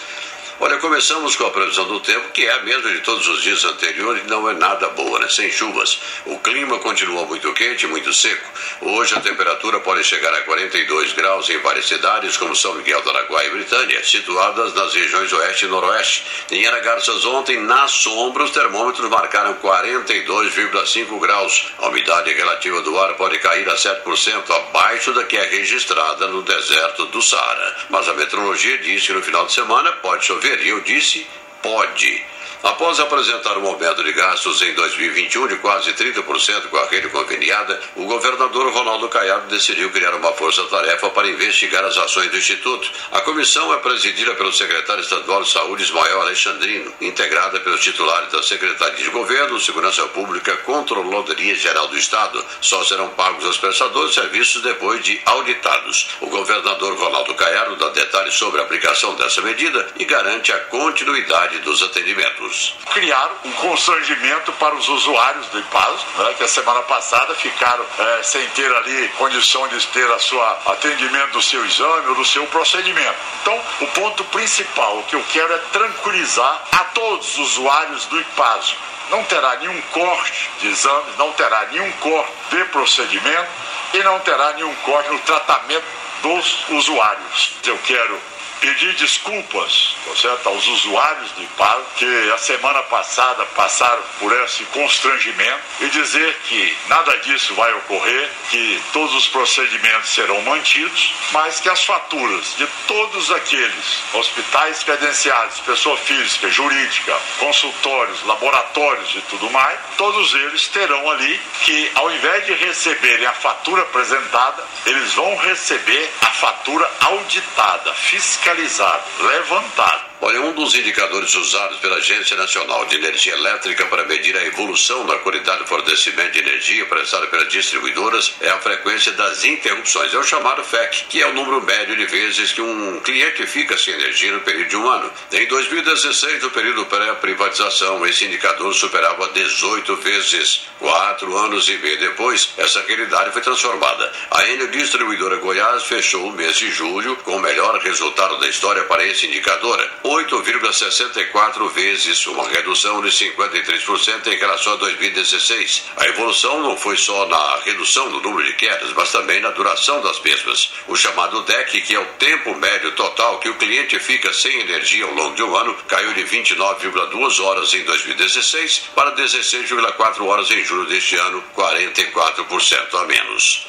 Olha, 0.63 0.77
começamos 0.77 1.35
com 1.35 1.47
a 1.47 1.49
previsão 1.49 1.87
do 1.87 1.99
tempo, 2.01 2.29
que 2.29 2.45
é 2.45 2.51
a 2.51 2.61
mesma 2.61 2.91
de 2.91 2.99
todos 2.99 3.27
os 3.27 3.41
dias 3.41 3.65
anteriores, 3.65 4.27
não 4.27 4.47
é 4.47 4.53
nada 4.53 4.89
boa, 4.89 5.17
né? 5.17 5.27
Sem 5.27 5.49
chuvas. 5.49 5.99
O 6.23 6.37
clima 6.37 6.77
continua 6.77 7.25
muito 7.25 7.51
quente, 7.53 7.87
muito 7.87 8.13
seco. 8.13 8.47
Hoje 8.79 9.15
a 9.15 9.21
temperatura 9.21 9.79
pode 9.79 10.03
chegar 10.03 10.31
a 10.31 10.41
42 10.41 11.13
graus 11.13 11.49
em 11.49 11.57
várias 11.57 11.87
cidades, 11.87 12.37
como 12.37 12.55
São 12.55 12.75
Miguel 12.75 13.01
do 13.01 13.09
Araguaia 13.09 13.47
e 13.47 13.49
Britânia, 13.49 14.03
situadas 14.05 14.75
nas 14.75 14.93
regiões 14.93 15.33
oeste 15.33 15.65
e 15.65 15.67
noroeste. 15.67 16.25
Em 16.51 16.67
Aragarças 16.67 17.25
ontem, 17.25 17.59
na 17.59 17.87
sombra, 17.87 18.43
os 18.43 18.51
termômetros 18.51 19.09
marcaram 19.09 19.55
42,5 19.55 21.19
graus. 21.19 21.71
A 21.79 21.87
umidade 21.87 22.31
relativa 22.33 22.83
do 22.83 22.99
ar 22.99 23.15
pode 23.15 23.39
cair 23.39 23.67
a 23.67 23.75
7%, 23.75 24.51
abaixo 24.51 25.11
da 25.11 25.23
que 25.23 25.37
é 25.37 25.43
registrada 25.43 26.27
no 26.27 26.43
deserto 26.43 27.07
do 27.07 27.19
Saara. 27.19 27.77
Mas 27.89 28.07
a 28.07 28.13
meteorologia 28.13 28.77
diz 28.77 29.07
que 29.07 29.13
no 29.13 29.23
final 29.23 29.47
de 29.47 29.53
semana 29.53 29.91
pode 29.93 30.23
chover 30.23 30.50
eu 30.59 30.81
disse: 30.81 31.25
pode. 31.61 32.30
Após 32.63 32.99
apresentar 32.99 33.57
um 33.57 33.65
aumento 33.65 34.03
de 34.03 34.13
gastos 34.13 34.61
em 34.61 34.71
2021 34.75 35.47
de 35.47 35.55
quase 35.57 35.93
30% 35.93 36.67
com 36.69 36.77
a 36.77 36.85
rede 36.85 37.09
conveniada, 37.09 37.79
o 37.95 38.05
governador 38.05 38.71
Ronaldo 38.71 39.09
Caiado 39.09 39.47
decidiu 39.47 39.89
criar 39.89 40.13
uma 40.13 40.31
força-tarefa 40.33 41.09
para 41.09 41.27
investigar 41.27 41.83
as 41.83 41.97
ações 41.97 42.29
do 42.29 42.37
Instituto. 42.37 42.91
A 43.11 43.21
comissão 43.21 43.73
é 43.73 43.77
presidida 43.77 44.35
pelo 44.35 44.53
secretário 44.53 45.01
estadual 45.01 45.41
de 45.41 45.49
Saúde, 45.49 45.83
Ismael 45.83 46.21
Alexandrino, 46.21 46.93
integrada 47.01 47.59
pelos 47.61 47.81
titulares 47.81 48.31
da 48.31 48.43
Secretaria 48.43 49.03
de 49.03 49.09
Governo, 49.09 49.59
Segurança 49.59 50.03
Pública, 50.09 50.55
Controladoria 50.57 51.55
Geral 51.55 51.87
do 51.87 51.97
Estado. 51.97 52.45
Só 52.61 52.83
serão 52.83 53.09
pagos 53.09 53.43
os 53.43 53.57
prestadores 53.57 54.13
serviços 54.13 54.61
depois 54.61 55.03
de 55.03 55.19
auditados. 55.25 56.09
O 56.19 56.27
governador 56.27 56.95
Ronaldo 56.95 57.33
Caiado 57.33 57.75
dá 57.77 57.89
detalhes 57.89 58.35
sobre 58.35 58.61
a 58.61 58.63
aplicação 58.65 59.15
dessa 59.15 59.41
medida 59.41 59.87
e 59.97 60.05
garante 60.05 60.51
a 60.51 60.59
continuidade 60.59 61.57
dos 61.59 61.81
atendimentos. 61.81 62.50
Criar 62.93 63.31
um 63.45 63.51
constrangimento 63.53 64.51
para 64.53 64.75
os 64.75 64.87
usuários 64.89 65.47
do 65.47 65.59
IPAS, 65.59 66.05
né, 66.17 66.33
que 66.37 66.43
a 66.43 66.47
semana 66.47 66.81
passada 66.83 67.33
ficaram 67.35 67.85
é, 67.97 68.23
sem 68.23 68.45
ter 68.49 68.73
ali 68.75 69.07
condição 69.17 69.67
de 69.67 69.85
ter 69.87 70.09
a 70.11 70.19
sua 70.19 70.59
atendimento 70.65 71.31
do 71.31 71.41
seu 71.41 71.65
exame 71.65 72.07
ou 72.07 72.15
do 72.15 72.25
seu 72.25 72.45
procedimento. 72.47 73.15
Então, 73.41 73.59
o 73.81 73.87
ponto 73.87 74.23
principal, 74.25 74.97
o 74.99 75.03
que 75.03 75.15
eu 75.15 75.23
quero 75.31 75.53
é 75.53 75.57
tranquilizar 75.71 76.63
a 76.71 76.83
todos 76.85 77.37
os 77.37 77.51
usuários 77.51 78.05
do 78.05 78.19
IPAS. 78.19 78.75
Não 79.09 79.23
terá 79.25 79.57
nenhum 79.57 79.81
corte 79.93 80.49
de 80.59 80.67
exames, 80.69 81.17
não 81.17 81.31
terá 81.33 81.65
nenhum 81.71 81.91
corte 81.93 82.31
de 82.49 82.63
procedimento 82.65 83.49
e 83.93 84.03
não 84.03 84.19
terá 84.19 84.53
nenhum 84.53 84.73
corte 84.75 85.09
no 85.09 85.19
tratamento 85.19 85.85
dos 86.21 86.69
usuários. 86.69 87.53
Eu 87.65 87.77
quero 87.79 88.30
pedir 88.61 88.93
desculpas 88.93 89.95
tá 90.05 90.15
certo, 90.15 90.47
aos 90.47 90.67
usuários 90.67 91.31
do 91.31 91.41
IPAL 91.41 91.83
que 91.95 92.31
a 92.31 92.37
semana 92.37 92.83
passada 92.83 93.43
passaram 93.47 94.03
por 94.19 94.31
esse 94.43 94.63
constrangimento 94.65 95.61
e 95.81 95.89
dizer 95.89 96.39
que 96.47 96.77
nada 96.87 97.17
disso 97.17 97.55
vai 97.55 97.73
ocorrer, 97.73 98.29
que 98.49 98.81
todos 98.93 99.13
os 99.15 99.27
procedimentos 99.27 100.09
serão 100.11 100.41
mantidos, 100.43 101.13
mas 101.31 101.59
que 101.59 101.69
as 101.69 101.83
faturas 101.83 102.55
de 102.55 102.67
todos 102.87 103.31
aqueles 103.31 104.03
hospitais 104.13 104.83
credenciados, 104.83 105.59
pessoa 105.61 105.97
física, 105.97 106.49
jurídica, 106.49 107.17
consultórios, 107.39 108.23
laboratórios 108.23 109.15
e 109.15 109.21
tudo 109.21 109.49
mais, 109.49 109.79
todos 109.97 110.33
eles 110.35 110.67
terão 110.67 111.09
ali 111.09 111.41
que, 111.63 111.91
ao 111.95 112.11
invés 112.11 112.45
de 112.45 112.53
receberem 112.53 113.25
a 113.25 113.33
fatura 113.33 113.81
apresentada, 113.81 114.63
eles 114.85 115.13
vão 115.13 115.35
receber 115.37 116.11
a 116.21 116.27
fatura 116.27 116.89
auditada, 117.01 117.93
fiscalizada 117.95 118.50
fiscalizado, 118.51 119.03
levantado. 119.23 120.10
Olha, 120.23 120.39
um 120.39 120.53
dos 120.53 120.75
indicadores 120.75 121.33
usados 121.33 121.79
pela 121.79 121.95
Agência 121.95 122.37
Nacional 122.37 122.85
de 122.85 122.95
Energia 122.95 123.33
Elétrica 123.33 123.87
para 123.87 124.05
medir 124.05 124.37
a 124.37 124.45
evolução 124.45 125.03
da 125.07 125.17
qualidade 125.17 125.63
do 125.63 125.67
fornecimento 125.67 126.33
de 126.33 126.39
energia 126.39 126.85
prestada 126.85 127.25
pelas 127.25 127.49
distribuidoras 127.49 128.35
é 128.39 128.49
a 128.49 128.59
frequência 128.59 129.13
das 129.13 129.43
interrupções. 129.43 130.13
É 130.13 130.19
o 130.19 130.23
chamado 130.23 130.63
FEC, 130.63 131.05
que 131.09 131.19
é 131.19 131.27
o 131.27 131.33
número 131.33 131.63
médio 131.63 131.95
de 131.95 132.05
vezes 132.05 132.51
que 132.51 132.61
um 132.61 132.99
cliente 132.99 133.47
fica 133.47 133.75
sem 133.75 133.95
energia 133.95 134.31
no 134.31 134.41
período 134.41 134.69
de 134.69 134.77
um 134.77 134.87
ano. 134.87 135.11
Em 135.31 135.47
2016, 135.47 136.43
no 136.43 136.51
período 136.51 136.85
pré-privatização, 136.85 138.05
esse 138.05 138.25
indicador 138.25 138.75
superava 138.75 139.27
18 139.29 139.95
vezes. 139.95 140.67
Quatro 140.77 141.35
anos 141.35 141.67
e 141.67 141.77
meio 141.77 141.99
depois, 141.99 142.53
essa 142.59 142.83
realidade 142.83 143.31
foi 143.31 143.41
transformada. 143.41 144.11
A 144.29 144.47
Enel 144.47 144.67
Distribuidora 144.67 145.37
Goiás 145.37 145.83
fechou 145.85 146.27
o 146.27 146.31
mês 146.31 146.57
de 146.57 146.69
julho 146.69 147.15
com 147.17 147.37
o 147.37 147.39
melhor 147.39 147.79
resultado 147.79 148.39
da 148.39 148.47
história 148.47 148.83
para 148.83 149.03
esse 149.05 149.25
indicador, 149.25 149.79
8,64 150.11 151.69
vezes, 151.69 152.27
uma 152.27 152.45
redução 152.49 153.01
de 153.01 153.07
53% 153.07 154.27
em 154.27 154.37
relação 154.37 154.73
a 154.73 154.75
2016. 154.75 155.85
A 155.95 156.05
evolução 156.07 156.61
não 156.61 156.75
foi 156.75 156.97
só 156.97 157.25
na 157.27 157.59
redução 157.63 158.09
do 158.09 158.19
número 158.19 158.45
de 158.45 158.53
quedas, 158.55 158.91
mas 158.91 159.09
também 159.09 159.39
na 159.39 159.51
duração 159.51 160.01
das 160.01 160.19
mesmas. 160.19 160.73
O 160.89 160.97
chamado 160.97 161.41
DEC, 161.43 161.81
que 161.81 161.95
é 161.95 161.99
o 161.99 162.05
tempo 162.19 162.53
médio 162.55 162.91
total 162.91 163.39
que 163.39 163.47
o 163.47 163.55
cliente 163.55 163.97
fica 163.99 164.33
sem 164.33 164.59
energia 164.59 165.05
ao 165.05 165.13
longo 165.13 165.33
de 165.33 165.43
um 165.43 165.55
ano, 165.55 165.73
caiu 165.87 166.13
de 166.13 166.25
29,2 166.25 167.39
horas 167.41 167.73
em 167.73 167.83
2016 167.85 168.89
para 168.93 169.15
16,4 169.15 170.25
horas 170.25 170.51
em 170.51 170.61
julho 170.65 170.87
deste 170.87 171.15
ano, 171.15 171.41
44% 171.55 172.95
a 172.95 173.05
menos. 173.05 173.65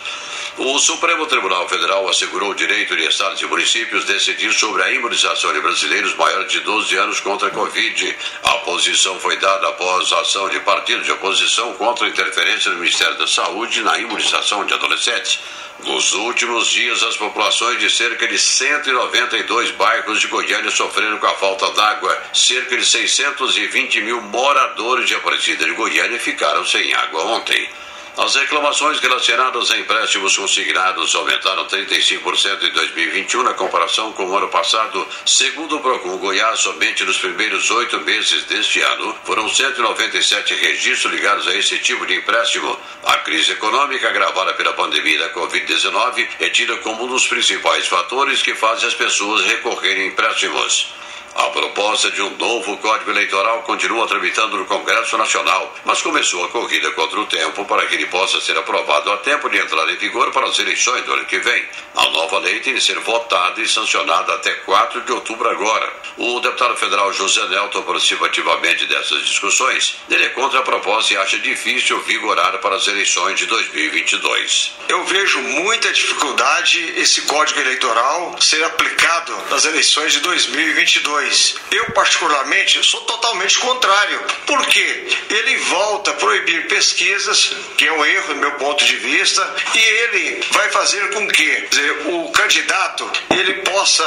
O 0.58 0.78
Supremo 0.78 1.26
Tribunal 1.26 1.66
Federal 1.66 2.06
assegurou 2.10 2.50
o 2.50 2.54
direito 2.54 2.94
de 2.94 3.06
estados 3.06 3.40
e 3.40 3.46
municípios 3.46 4.04
decidir 4.04 4.52
sobre 4.52 4.82
a 4.82 4.92
imunização 4.92 5.50
de 5.50 5.60
brasileiros 5.62 6.14
maiores 6.14 6.52
de 6.52 6.60
12 6.60 6.94
anos 6.94 7.20
contra 7.20 7.48
a 7.48 7.50
Covid. 7.50 8.16
A 8.42 8.52
posição 8.58 9.18
foi 9.18 9.38
dada 9.38 9.68
após 9.68 10.12
a 10.12 10.20
ação 10.20 10.50
de 10.50 10.60
partidos 10.60 11.06
de 11.06 11.12
oposição 11.12 11.72
contra 11.74 12.04
a 12.04 12.10
interferência 12.10 12.70
do 12.70 12.76
Ministério 12.76 13.16
da 13.16 13.26
Saúde 13.26 13.80
na 13.80 13.98
imunização 13.98 14.66
de 14.66 14.74
adolescentes. 14.74 15.40
Nos 15.84 16.12
últimos 16.12 16.68
dias, 16.68 17.02
as 17.02 17.16
populações 17.16 17.80
de 17.80 17.88
cerca 17.88 18.28
de 18.28 18.38
192 18.38 19.70
bairros 19.70 20.20
de 20.20 20.26
Goiânia 20.26 20.70
sofreram 20.70 21.16
com 21.16 21.26
a 21.28 21.34
falta 21.34 21.70
d'água. 21.70 22.22
Cerca 22.34 22.76
de 22.76 22.84
620 22.84 24.02
mil 24.02 24.20
moradores 24.20 25.08
de 25.08 25.14
Aparecida 25.14 25.64
de 25.64 25.72
Goiânia 25.72 26.20
ficaram 26.20 26.64
sem 26.66 26.92
água 26.92 27.24
ontem. 27.24 27.70
As 28.14 28.34
reclamações 28.34 29.00
relacionadas 29.00 29.70
a 29.70 29.78
empréstimos 29.78 30.36
consignados 30.36 31.14
aumentaram 31.14 31.66
35% 31.66 32.62
em 32.62 32.70
2021 32.70 33.42
na 33.42 33.54
comparação 33.54 34.12
com 34.12 34.26
o 34.26 34.36
ano 34.36 34.48
passado. 34.48 35.08
Segundo 35.24 35.76
o 35.76 35.80
Procon 35.80 36.18
Goiás, 36.18 36.60
somente 36.60 37.04
nos 37.04 37.16
primeiros 37.16 37.70
oito 37.70 37.98
meses 38.00 38.44
deste 38.44 38.82
ano 38.82 39.16
foram 39.24 39.48
197 39.48 40.54
registros 40.54 41.10
ligados 41.10 41.48
a 41.48 41.56
esse 41.56 41.78
tipo 41.78 42.04
de 42.04 42.16
empréstimo. 42.16 42.78
A 43.02 43.16
crise 43.18 43.52
econômica 43.52 44.08
agravada 44.08 44.52
pela 44.52 44.74
pandemia 44.74 45.18
da 45.18 45.32
Covid-19 45.32 46.28
é 46.38 46.50
tida 46.50 46.76
como 46.78 47.04
um 47.04 47.08
dos 47.08 47.26
principais 47.26 47.88
fatores 47.88 48.42
que 48.42 48.54
fazem 48.54 48.88
as 48.88 48.94
pessoas 48.94 49.42
recorrerem 49.46 50.04
a 50.04 50.06
empréstimos. 50.08 50.92
A 51.34 51.44
proposta 51.44 52.10
de 52.10 52.20
um 52.20 52.36
novo 52.36 52.76
Código 52.76 53.10
Eleitoral 53.10 53.62
continua 53.62 54.06
tramitando 54.06 54.58
no 54.58 54.66
Congresso 54.66 55.16
Nacional, 55.16 55.74
mas 55.82 56.02
começou 56.02 56.44
a 56.44 56.48
corrida 56.48 56.90
contra 56.90 57.18
o 57.18 57.26
tempo 57.26 57.64
para 57.64 57.86
que 57.86 57.94
ele 57.94 58.06
possa 58.06 58.38
ser 58.38 58.56
aprovado 58.58 59.10
a 59.10 59.16
tempo 59.16 59.48
de 59.48 59.56
entrar 59.56 59.88
em 59.88 59.96
vigor 59.96 60.30
para 60.30 60.46
as 60.46 60.58
eleições 60.58 61.02
do 61.04 61.12
ano 61.14 61.24
que 61.24 61.38
vem. 61.38 61.64
A 61.96 62.04
nova 62.10 62.38
lei 62.38 62.60
tem 62.60 62.74
de 62.74 62.82
ser 62.82 62.98
votada 63.00 63.62
e 63.62 63.68
sancionada 63.68 64.34
até 64.34 64.52
4 64.52 65.00
de 65.00 65.12
outubro 65.12 65.48
agora. 65.48 65.90
O 66.18 66.38
deputado 66.40 66.76
federal 66.76 67.10
José 67.14 67.46
Nelton 67.48 67.82
participa 67.82 68.26
ativamente 68.26 68.84
dessas 68.84 69.24
discussões. 69.24 69.96
Ele 70.10 70.24
é 70.24 70.28
contra 70.30 70.58
a 70.58 70.62
proposta 70.62 71.14
e 71.14 71.16
acha 71.16 71.38
difícil 71.38 71.98
vigorar 72.02 72.58
para 72.58 72.76
as 72.76 72.86
eleições 72.86 73.38
de 73.38 73.46
2022. 73.46 74.72
Eu 74.88 75.02
vejo 75.04 75.40
muita 75.40 75.90
dificuldade 75.92 76.92
esse 76.96 77.22
Código 77.22 77.60
Eleitoral 77.60 78.36
ser 78.38 78.62
aplicado 78.64 79.34
nas 79.48 79.64
eleições 79.64 80.12
de 80.12 80.20
2022 80.20 81.21
eu, 81.70 81.90
particularmente, 81.92 82.82
sou 82.84 83.00
totalmente 83.02 83.58
contrário. 83.58 84.20
Por 84.46 84.66
quê? 84.66 85.08
Ele 85.30 85.56
volta 85.58 86.10
a 86.10 86.14
proibir 86.14 86.68
pesquisas, 86.68 87.52
que 87.76 87.86
é 87.86 87.92
um 87.92 88.04
erro 88.04 88.34
do 88.34 88.40
meu 88.40 88.52
ponto 88.52 88.84
de 88.84 88.96
vista, 88.96 89.42
e 89.74 89.78
ele 89.78 90.44
vai 90.50 90.70
fazer 90.70 91.10
com 91.10 91.26
que 91.28 91.66
dizer, 91.70 92.06
o 92.08 92.30
candidato 92.30 93.10
ele 93.30 93.54
possa 93.62 94.04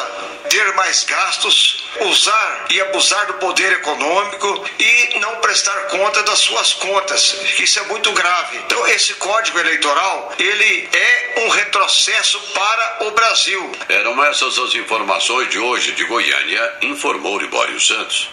ter 0.49 0.73
mais 0.75 1.04
gastos, 1.04 1.84
usar 2.01 2.65
e 2.69 2.80
abusar 2.82 3.25
do 3.28 3.34
poder 3.36 3.73
econômico 3.73 4.65
e 4.80 5.19
não 5.19 5.36
prestar 5.38 5.88
conta 5.88 6.23
das 6.23 6.39
suas 6.39 6.73
contas. 6.73 7.36
Isso 7.60 7.80
é 7.80 7.84
muito 7.84 8.12
grave. 8.12 8.58
Então, 8.58 8.88
esse 8.88 9.13
Código 9.15 9.60
Eleitoral, 9.60 10.34
ele 10.38 10.89
é 10.93 11.41
um 11.45 11.49
retrocesso 11.49 12.39
para 12.54 13.08
o 13.08 13.12
Brasil. 13.12 13.71
Eram 13.89 14.23
essas 14.25 14.58
as 14.58 14.73
informações 14.75 15.49
de 15.49 15.60
hoje 15.60 15.91
de 15.93 16.04
Goiânia, 16.06 16.78
informou 17.06 17.38
Libório 17.38 17.80
Santos. 17.80 18.32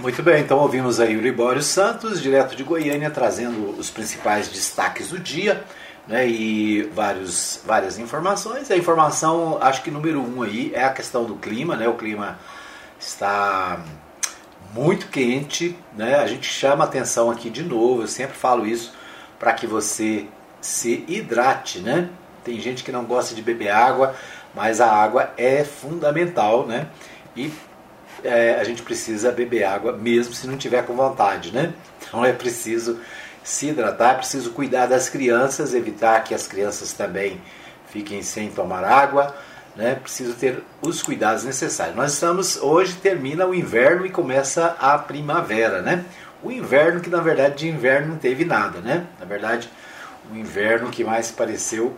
Muito 0.00 0.24
bem, 0.24 0.42
então 0.42 0.58
ouvimos 0.58 0.98
aí 0.98 1.16
o 1.16 1.20
Libório 1.20 1.62
Santos, 1.62 2.20
direto 2.20 2.56
de 2.56 2.64
Goiânia, 2.64 3.10
trazendo 3.10 3.78
os 3.78 3.90
principais 3.90 4.48
destaques 4.48 5.10
do 5.10 5.20
dia 5.20 5.62
né, 6.08 6.26
e 6.26 6.82
vários, 6.92 7.62
várias 7.64 7.96
informações. 7.96 8.72
A 8.72 8.76
informação, 8.76 9.56
acho 9.60 9.84
que 9.84 9.90
número 9.92 10.20
um 10.20 10.42
aí, 10.42 10.72
é 10.74 10.82
a 10.82 10.92
questão 10.92 11.24
do 11.24 11.36
clima, 11.36 11.76
né? 11.76 11.86
O 11.86 11.94
clima 11.94 12.40
está 12.98 13.84
muito 14.72 15.06
quente, 15.06 15.78
né? 15.96 16.16
A 16.16 16.26
gente 16.26 16.48
chama 16.48 16.82
atenção 16.82 17.30
aqui 17.30 17.50
de 17.50 17.62
novo, 17.62 18.02
eu 18.02 18.08
sempre 18.08 18.36
falo 18.36 18.66
isso 18.66 18.92
para 19.38 19.52
que 19.52 19.64
você 19.64 20.26
se 20.60 21.04
hidrate, 21.06 21.78
né? 21.78 22.08
Tem 22.42 22.58
gente 22.58 22.82
que 22.82 22.90
não 22.90 23.04
gosta 23.04 23.32
de 23.32 23.42
beber 23.42 23.70
água, 23.70 24.16
mas 24.52 24.80
a 24.80 24.90
água 24.90 25.32
é 25.36 25.62
fundamental, 25.62 26.66
né? 26.66 26.88
E 27.36 27.52
é, 28.22 28.58
a 28.60 28.64
gente 28.64 28.82
precisa 28.82 29.32
beber 29.32 29.64
água 29.64 29.92
mesmo 29.92 30.34
se 30.34 30.46
não 30.46 30.56
tiver 30.56 30.84
com 30.86 30.94
vontade, 30.94 31.52
né? 31.52 31.72
Então 32.06 32.24
é 32.24 32.32
preciso 32.32 33.00
se 33.42 33.68
hidratar, 33.68 34.12
é 34.12 34.18
preciso 34.18 34.52
cuidar 34.52 34.86
das 34.86 35.08
crianças, 35.08 35.74
evitar 35.74 36.22
que 36.22 36.34
as 36.34 36.46
crianças 36.46 36.92
também 36.92 37.40
fiquem 37.88 38.22
sem 38.22 38.50
tomar 38.50 38.84
água. 38.84 39.34
né, 39.76 39.96
preciso 39.96 40.34
ter 40.34 40.62
os 40.80 41.02
cuidados 41.02 41.42
necessários. 41.42 41.96
Nós 41.96 42.12
estamos, 42.12 42.56
hoje 42.62 42.94
termina 42.94 43.44
o 43.44 43.52
inverno 43.52 44.06
e 44.06 44.10
começa 44.10 44.76
a 44.78 44.96
primavera, 44.96 45.82
né? 45.82 46.04
O 46.44 46.52
inverno 46.52 47.00
que 47.00 47.10
na 47.10 47.20
verdade 47.20 47.56
de 47.56 47.68
inverno 47.68 48.08
não 48.08 48.16
teve 48.16 48.44
nada, 48.44 48.80
né? 48.80 49.04
Na 49.18 49.24
verdade, 49.24 49.68
o 50.30 50.36
inverno 50.36 50.90
que 50.90 51.02
mais 51.02 51.32
pareceu 51.32 51.96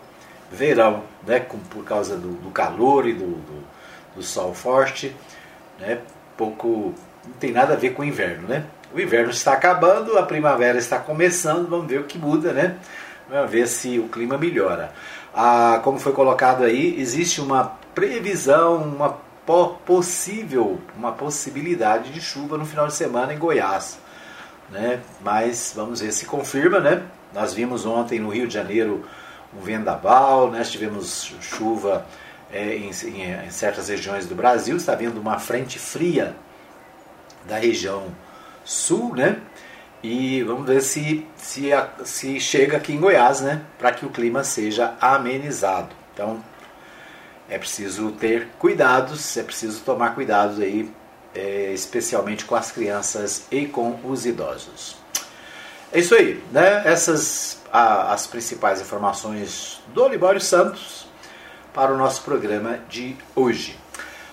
verão, 0.51 1.03
né? 1.27 1.41
Por 1.41 1.85
causa 1.85 2.17
do, 2.17 2.33
do 2.33 2.51
calor 2.51 3.07
e 3.07 3.13
do, 3.13 3.27
do, 3.27 3.66
do, 4.17 4.23
sol 4.23 4.55
forte, 4.55 5.15
né? 5.79 5.99
Pouco, 6.37 6.95
não 7.25 7.35
tem 7.39 7.53
nada 7.53 7.75
a 7.75 7.77
ver 7.77 7.91
com 7.91 8.03
o 8.03 8.05
inverno, 8.05 8.49
né? 8.49 8.65
O 8.93 9.01
inverno 9.01 9.31
está 9.31 9.53
acabando, 9.53 10.17
a 10.17 10.23
primavera 10.23 10.79
está 10.79 10.99
começando, 10.99 11.69
vamos 11.69 11.87
ver 11.87 12.01
o 12.01 12.05
que 12.05 12.19
muda, 12.19 12.53
né? 12.53 12.77
Vamos 13.29 13.51
ver 13.51 13.67
se 13.67 13.99
o 13.99 14.09
clima 14.09 14.39
melhora. 14.39 14.93
Ah, 15.35 15.81
como 15.83 15.99
foi 15.99 16.13
colocado 16.13 16.65
aí, 16.65 16.99
existe 16.99 17.41
uma 17.41 17.77
previsão, 17.95 18.77
uma 18.77 19.27
possível, 19.85 20.81
uma 20.97 21.13
possibilidade 21.13 22.13
de 22.13 22.21
chuva 22.21 22.59
no 22.59 22.67
final 22.67 22.87
de 22.89 22.95
semana 22.95 23.33
em 23.33 23.39
Goiás. 23.39 23.99
Né? 24.71 25.01
Mas 25.21 25.73
vamos 25.75 26.01
ver 26.01 26.13
se 26.13 26.27
confirma, 26.27 26.81
né? 26.81 27.03
Nós 27.33 27.55
vimos 27.55 27.87
ontem 27.87 28.19
no 28.19 28.31
Rio 28.31 28.49
de 28.49 28.55
Janeiro 28.55 29.05
um 29.57 29.61
vendaval, 29.61 30.51
né? 30.51 30.63
tivemos 30.63 31.33
chuva 31.41 32.05
é, 32.53 32.77
em, 32.77 32.91
em, 32.91 33.47
em, 33.47 33.51
certas 33.51 33.89
regiões 33.89 34.27
do 34.27 34.35
Brasil, 34.35 34.77
está 34.77 34.95
vindo 34.95 35.21
uma 35.21 35.39
frente 35.39 35.79
fria 35.79 36.35
da 37.47 37.59
região 37.59 38.15
sul, 38.65 39.15
né? 39.15 39.41
E 40.03 40.43
vamos 40.43 40.67
ver 40.67 40.83
se, 40.83 41.27
se, 41.37 41.71
se 42.05 42.41
chega 42.41 42.77
aqui 42.77 42.93
em 42.93 43.01
Goiás, 43.01 43.41
né? 43.41 43.63
Para 43.79 43.93
que 43.93 44.05
o 44.05 44.11
clima 44.11 44.45
seja 44.45 44.95
amenizado. 45.01 45.95
Então, 46.13 46.43
é 47.49 47.59
preciso 47.59 48.13
ter 48.13 48.49
cuidados, 48.59 49.37
é 49.37 49.43
preciso 49.43 49.81
tomar 49.83 50.15
cuidados 50.15 50.61
aí, 50.61 50.91
é, 51.35 51.73
especialmente 51.73 52.45
com 52.45 52.55
as 52.55 52.71
crianças 52.71 53.47
e 53.51 53.67
com 53.67 53.99
os 54.05 54.27
idosos. 54.27 54.97
É 55.93 56.01
isso 56.01 56.15
aí, 56.15 56.43
né? 56.53 56.83
Essas 56.85 57.63
a, 57.73 58.13
as 58.13 58.27
principais 58.27 58.81
informações 58.81 59.81
do 59.89 60.09
Libório 60.09 60.41
Santos 60.41 61.06
para 61.77 61.93
o 61.93 61.97
nosso 61.99 62.23
programa 62.23 62.79
de 62.89 63.15
hoje. 63.35 63.79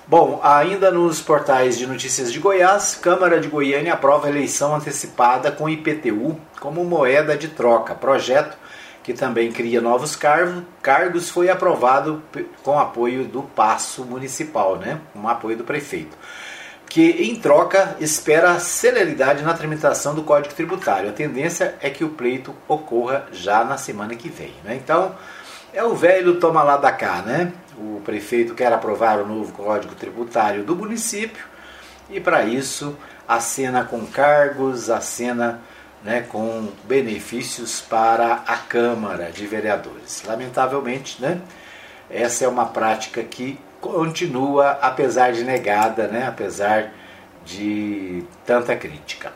Bom, 0.07 0.39
ainda 0.41 0.89
nos 0.89 1.21
portais 1.21 1.77
de 1.77 1.85
notícias 1.85 2.31
de 2.31 2.39
Goiás, 2.39 2.95
Câmara 2.95 3.37
de 3.37 3.49
Goiânia 3.49 3.93
aprova 3.93 4.29
eleição 4.29 4.73
antecipada 4.73 5.51
com 5.51 5.67
IPTU 5.67 6.39
como 6.61 6.85
moeda 6.85 7.35
de 7.35 7.49
troca. 7.49 7.93
Projeto 7.93 8.57
que 9.03 9.13
também 9.13 9.51
cria 9.51 9.81
novos 9.81 10.15
cargos 10.15 11.29
foi 11.29 11.49
aprovado 11.49 12.23
com 12.63 12.79
apoio 12.79 13.25
do 13.25 13.43
Passo 13.43 14.05
Municipal, 14.05 14.77
né? 14.77 15.01
com 15.11 15.27
apoio 15.27 15.57
do 15.57 15.65
prefeito. 15.65 16.17
Que 16.87 17.27
em 17.29 17.35
troca 17.35 17.97
espera 17.99 18.57
celeridade 18.59 19.43
na 19.43 19.53
tramitação 19.53 20.15
do 20.15 20.23
Código 20.23 20.55
Tributário. 20.55 21.09
A 21.09 21.13
tendência 21.13 21.75
é 21.81 21.89
que 21.89 22.05
o 22.05 22.09
pleito 22.09 22.55
ocorra 22.69 23.25
já 23.33 23.65
na 23.65 23.77
semana 23.77 24.15
que 24.15 24.29
vem. 24.29 24.53
Né? 24.63 24.75
Então, 24.81 25.13
é 25.73 25.83
o 25.83 25.95
velho 25.95 26.39
toma 26.39 26.63
lá 26.63 26.77
da 26.77 26.91
cá, 26.91 27.21
né? 27.21 27.51
o 27.77 28.01
prefeito 28.03 28.53
quer 28.53 28.71
aprovar 28.71 29.19
o 29.19 29.27
novo 29.27 29.51
Código 29.53 29.95
Tributário 29.95 30.63
do 30.63 30.75
município 30.75 31.45
e, 32.09 32.19
para 32.19 32.43
isso, 32.43 32.95
acena 33.27 33.83
com 33.83 34.05
cargos, 34.05 34.89
acena 34.89 35.61
né, 36.03 36.21
com 36.21 36.69
benefícios 36.83 37.81
para 37.81 38.43
a 38.45 38.57
Câmara 38.57 39.31
de 39.31 39.45
Vereadores. 39.47 40.23
Lamentavelmente, 40.25 41.21
né, 41.21 41.41
essa 42.09 42.45
é 42.45 42.47
uma 42.47 42.65
prática 42.65 43.23
que 43.23 43.57
continua, 43.79 44.71
apesar 44.81 45.31
de 45.31 45.43
negada, 45.43 46.07
né, 46.07 46.27
apesar 46.27 46.91
de 47.45 48.23
tanta 48.45 48.75
crítica. 48.75 49.31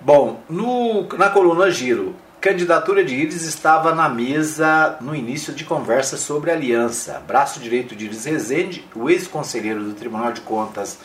Bom, 0.00 0.40
no, 0.48 1.06
na 1.16 1.30
coluna 1.30 1.70
Giro, 1.70 2.14
candidatura 2.46 3.04
de 3.04 3.12
Iris 3.12 3.42
estava 3.42 3.92
na 3.92 4.08
mesa 4.08 4.98
no 5.00 5.16
início 5.16 5.52
de 5.52 5.64
conversa 5.64 6.16
sobre 6.16 6.52
aliança. 6.52 7.20
Braço 7.26 7.58
direito 7.58 7.96
de 7.96 8.04
Iris 8.04 8.24
Rezende, 8.24 8.86
o 8.94 9.10
ex-conselheiro 9.10 9.82
do 9.82 9.94
Tribunal 9.94 10.30
de 10.30 10.42
Contas 10.42 10.96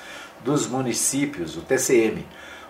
dos 0.43 0.67
Municípios, 0.67 1.57
o 1.57 1.61
TCM, 1.61 2.23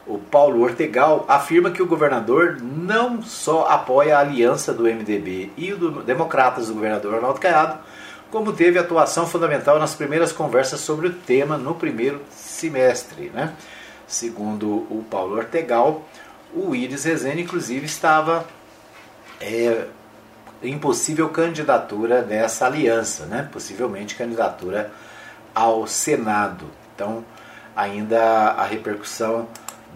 o 0.07 0.17
Paulo 0.17 0.61
Ortegal, 0.61 1.25
afirma 1.27 1.69
que 1.69 1.83
o 1.83 1.85
governador 1.85 2.61
não 2.61 3.21
só 3.21 3.67
apoia 3.67 4.15
a 4.15 4.21
aliança 4.21 4.73
do 4.73 4.83
MDB 4.83 5.51
e 5.57 5.73
do 5.73 6.01
Democratas 6.01 6.67
do 6.67 6.73
governador 6.75 7.15
Ronaldo 7.15 7.41
Caiado, 7.41 7.77
como 8.31 8.53
teve 8.53 8.79
atuação 8.79 9.27
fundamental 9.27 9.79
nas 9.79 9.95
primeiras 9.95 10.31
conversas 10.31 10.79
sobre 10.79 11.07
o 11.07 11.13
tema 11.13 11.57
no 11.57 11.75
primeiro 11.75 12.21
semestre. 12.31 13.31
Né? 13.33 13.53
Segundo 14.07 14.87
o 14.89 15.03
Paulo 15.11 15.35
Ortegal, 15.35 16.07
o 16.53 16.73
Iris 16.73 17.03
Rezende, 17.03 17.41
inclusive, 17.41 17.85
estava 17.85 18.45
é, 19.41 19.87
em 20.61 20.77
possível 20.77 21.29
candidatura 21.29 22.21
nessa 22.21 22.65
aliança, 22.65 23.25
né? 23.25 23.49
possivelmente 23.51 24.15
candidatura 24.15 24.91
ao 25.53 25.87
Senado. 25.87 26.65
Então, 26.95 27.25
ainda 27.75 28.21
a 28.51 28.63
repercussão 28.63 29.47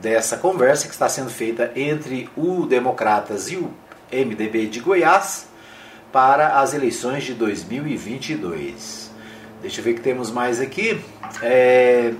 dessa 0.01 0.37
conversa 0.37 0.87
que 0.87 0.93
está 0.93 1.07
sendo 1.07 1.29
feita 1.29 1.71
entre 1.75 2.29
o 2.35 2.65
Democratas 2.65 3.49
e 3.51 3.55
o 3.55 3.71
MDB 4.11 4.67
de 4.67 4.79
Goiás 4.79 5.47
para 6.11 6.59
as 6.59 6.73
eleições 6.73 7.23
de 7.23 7.33
2022. 7.33 9.11
Deixa 9.61 9.79
eu 9.79 9.83
ver 9.83 9.91
o 9.91 9.95
que 9.95 10.01
temos 10.01 10.31
mais 10.31 10.59
aqui. 10.59 11.01
É, 11.41 12.13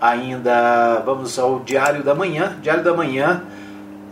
ainda 0.00 1.00
vamos 1.00 1.38
ao 1.38 1.60
Diário 1.60 2.02
da 2.02 2.14
Manhã. 2.14 2.58
Diário 2.60 2.82
da 2.82 2.94
Manhã 2.94 3.44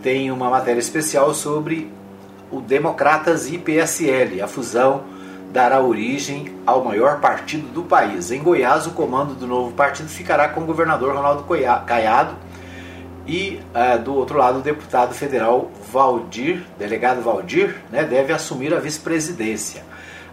tem 0.01 0.31
uma 0.31 0.49
matéria 0.49 0.79
especial 0.79 1.33
sobre 1.33 1.91
o 2.53 2.61
Democratas 2.61 3.51
e 3.51 3.57
PSL. 3.57 4.41
A 4.41 4.47
fusão 4.47 5.03
dará 5.51 5.81
origem 5.81 6.55
ao 6.65 6.83
maior 6.83 7.19
partido 7.19 7.67
do 7.73 7.83
país. 7.83 8.31
Em 8.31 8.41
Goiás, 8.41 8.85
o 8.85 8.91
comando 8.91 9.33
do 9.33 9.47
novo 9.47 9.71
partido 9.73 10.07
ficará 10.07 10.49
com 10.49 10.61
o 10.61 10.65
governador 10.65 11.15
Ronaldo 11.15 11.45
Caiado 11.85 12.35
e 13.25 13.59
uh, 13.73 14.01
do 14.01 14.15
outro 14.15 14.37
lado 14.37 14.59
o 14.59 14.61
deputado 14.61 15.13
federal 15.13 15.71
Valdir, 15.91 16.63
delegado 16.77 17.21
Valdir, 17.21 17.75
né, 17.91 18.03
deve 18.03 18.33
assumir 18.33 18.73
a 18.73 18.79
vice-presidência. 18.79 19.83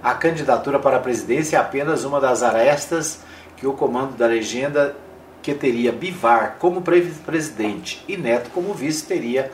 A 0.02 0.14
candidatura 0.14 0.78
para 0.78 0.96
a 0.96 1.00
presidência 1.00 1.56
é 1.56 1.61
apenas 1.61 2.04
uma 2.04 2.20
das 2.20 2.42
arestas 2.42 3.20
que 3.56 3.66
o 3.66 3.72
comando 3.72 4.16
da 4.16 4.26
legenda 4.26 4.96
que 5.42 5.54
teria 5.54 5.92
Bivar 5.92 6.56
como 6.59 6.83
presidente 6.83 8.04
e 8.09 8.16
Neto 8.16 8.50
como 8.50 8.74
vice 8.74 9.06
teria 9.06 9.50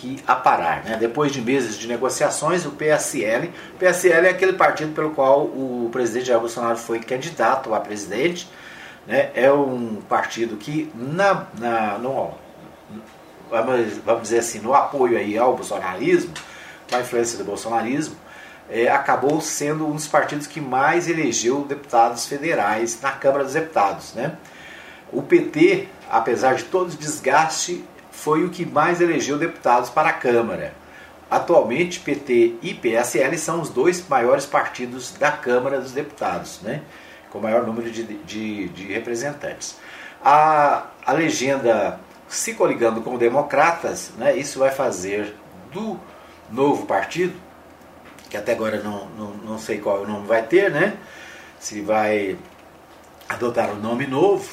que 0.00 0.22
aparar. 0.26 0.82
Né? 0.84 0.96
Depois 0.96 1.30
de 1.30 1.42
meses 1.42 1.76
de 1.76 1.86
negociações, 1.86 2.64
o 2.64 2.70
PSL, 2.70 3.52
PSL 3.78 4.26
é 4.26 4.30
aquele 4.30 4.54
partido 4.54 4.94
pelo 4.94 5.10
qual 5.10 5.42
o 5.42 5.88
presidente 5.92 6.26
Jair 6.26 6.40
Bolsonaro 6.40 6.78
foi 6.78 7.00
candidato 7.00 7.74
a 7.74 7.80
presidente, 7.80 8.48
né? 9.06 9.30
é 9.34 9.52
um 9.52 9.96
partido 10.08 10.56
que 10.56 10.90
na, 10.94 11.46
na, 11.58 11.98
no, 11.98 12.32
vamos 13.50 14.22
dizer 14.22 14.38
assim, 14.38 14.60
no 14.60 14.74
apoio 14.74 15.18
aí 15.18 15.36
ao 15.36 15.54
bolsonarismo, 15.54 16.32
com 16.88 16.96
a 16.96 17.00
influência 17.00 17.36
do 17.36 17.44
bolsonarismo, 17.44 18.16
é, 18.70 18.88
acabou 18.88 19.40
sendo 19.40 19.86
um 19.86 19.92
dos 19.92 20.06
partidos 20.06 20.46
que 20.46 20.60
mais 20.60 21.08
elegeu 21.08 21.64
deputados 21.64 22.26
federais 22.26 23.00
na 23.02 23.10
Câmara 23.10 23.44
dos 23.44 23.52
Deputados. 23.52 24.14
Né? 24.14 24.32
O 25.12 25.22
PT, 25.22 25.88
apesar 26.08 26.54
de 26.54 26.64
todo 26.64 26.92
o 26.92 26.96
desgaste, 26.96 27.84
foi 28.22 28.44
o 28.44 28.50
que 28.50 28.66
mais 28.66 29.00
elegeu 29.00 29.38
deputados 29.38 29.90
para 29.90 30.10
a 30.10 30.12
Câmara. 30.12 30.74
Atualmente, 31.30 32.00
PT 32.00 32.56
e 32.60 32.74
PSL 32.74 33.38
são 33.38 33.60
os 33.60 33.70
dois 33.70 34.06
maiores 34.08 34.44
partidos 34.44 35.12
da 35.12 35.30
Câmara 35.30 35.80
dos 35.80 35.92
Deputados, 35.92 36.60
né? 36.62 36.82
com 37.30 37.38
maior 37.38 37.64
número 37.64 37.90
de, 37.90 38.02
de, 38.02 38.68
de 38.68 38.92
representantes. 38.92 39.78
A, 40.22 40.86
a 41.06 41.12
legenda 41.12 41.98
se 42.28 42.54
coligando 42.54 43.00
com 43.00 43.16
democratas, 43.16 44.10
né, 44.16 44.36
isso 44.36 44.58
vai 44.58 44.70
fazer 44.70 45.34
do 45.72 45.98
novo 46.50 46.86
partido, 46.86 47.34
que 48.28 48.36
até 48.36 48.52
agora 48.52 48.80
não, 48.82 49.06
não, 49.10 49.30
não 49.38 49.58
sei 49.58 49.78
qual 49.78 50.02
o 50.02 50.06
nome 50.06 50.26
vai 50.26 50.42
ter, 50.42 50.70
né, 50.70 50.96
se 51.58 51.80
vai 51.80 52.36
adotar 53.28 53.70
um 53.70 53.76
nome 53.76 54.06
novo, 54.06 54.48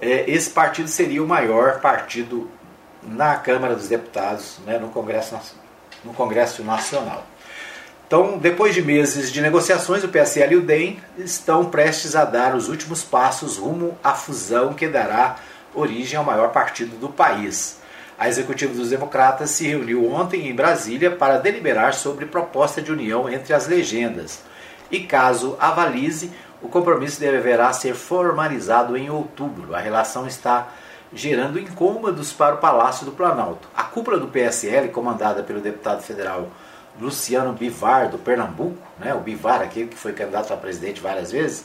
é, 0.00 0.28
esse 0.30 0.50
partido 0.50 0.88
seria 0.88 1.22
o 1.22 1.26
maior 1.26 1.80
partido 1.80 2.50
na 3.06 3.36
Câmara 3.36 3.74
dos 3.74 3.88
Deputados, 3.88 4.58
né, 4.66 4.78
no, 4.78 4.88
Congresso, 4.88 5.38
no 6.04 6.12
Congresso 6.12 6.62
Nacional. 6.62 7.24
Então, 8.06 8.38
depois 8.38 8.74
de 8.74 8.82
meses 8.82 9.32
de 9.32 9.40
negociações, 9.40 10.04
o 10.04 10.08
PSL 10.08 10.54
e 10.54 10.56
o 10.56 10.62
DEM 10.62 11.00
estão 11.16 11.64
prestes 11.64 12.14
a 12.14 12.24
dar 12.24 12.54
os 12.54 12.68
últimos 12.68 13.02
passos 13.02 13.56
rumo 13.56 13.98
à 14.04 14.12
fusão 14.12 14.74
que 14.74 14.86
dará 14.86 15.36
origem 15.74 16.18
ao 16.18 16.24
maior 16.24 16.50
partido 16.52 16.96
do 16.96 17.08
país. 17.08 17.78
A 18.18 18.28
executiva 18.28 18.72
dos 18.72 18.90
democratas 18.90 19.50
se 19.50 19.66
reuniu 19.66 20.12
ontem 20.12 20.48
em 20.48 20.54
Brasília 20.54 21.10
para 21.10 21.38
deliberar 21.38 21.94
sobre 21.94 22.26
proposta 22.26 22.80
de 22.80 22.92
união 22.92 23.28
entre 23.28 23.52
as 23.52 23.66
legendas. 23.66 24.40
E 24.90 25.00
caso 25.00 25.56
avalize, 25.58 26.30
o 26.62 26.68
compromisso 26.68 27.18
deverá 27.18 27.72
ser 27.72 27.94
formalizado 27.94 28.96
em 28.96 29.10
outubro. 29.10 29.74
A 29.74 29.80
relação 29.80 30.26
está 30.26 30.68
gerando 31.14 31.60
incômodos 31.60 32.32
para 32.32 32.56
o 32.56 32.58
Palácio 32.58 33.06
do 33.06 33.12
Planalto. 33.12 33.68
A 33.74 33.84
cúpula 33.84 34.18
do 34.18 34.26
PSL, 34.26 34.88
comandada 34.88 35.42
pelo 35.42 35.60
deputado 35.60 36.02
federal 36.02 36.48
Luciano 37.00 37.52
Bivar, 37.52 38.10
do 38.10 38.18
Pernambuco, 38.18 38.78
né, 38.98 39.14
o 39.14 39.20
Bivar, 39.20 39.62
aquele 39.62 39.88
que 39.88 39.96
foi 39.96 40.12
candidato 40.12 40.52
a 40.52 40.56
presidente 40.56 41.00
várias 41.00 41.30
vezes, 41.30 41.64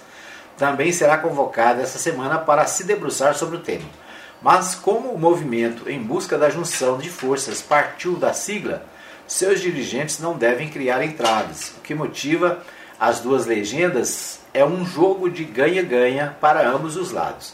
também 0.58 0.92
será 0.92 1.18
convocada 1.18 1.82
essa 1.82 1.98
semana 1.98 2.38
para 2.38 2.66
se 2.66 2.84
debruçar 2.84 3.36
sobre 3.36 3.58
o 3.58 3.62
tema. 3.62 3.86
Mas 4.42 4.76
como 4.76 5.10
o 5.10 5.20
movimento 5.20 5.90
em 5.90 6.02
busca 6.02 6.38
da 6.38 6.50
junção 6.50 6.98
de 6.98 7.10
forças 7.10 7.62
partiu 7.62 8.16
da 8.16 8.34
sigla, 8.34 8.84
seus 9.28 9.62
dirigentes 9.62 10.20
não 10.20 10.38
devem 10.38 10.70
criar 10.70 11.04
entraves. 11.04 11.74
O 11.78 11.82
que 11.82 11.94
motiva 11.94 12.60
as 13.00 13.20
duas 13.20 13.46
legendas 13.46 14.40
é 14.54 14.66
um 14.66 14.86
jogo 14.86 15.30
de 15.30 15.44
ganha-ganha 15.44 16.36
para 16.40 16.68
ambos 16.68 16.96
os 16.96 17.12
lados. 17.12 17.54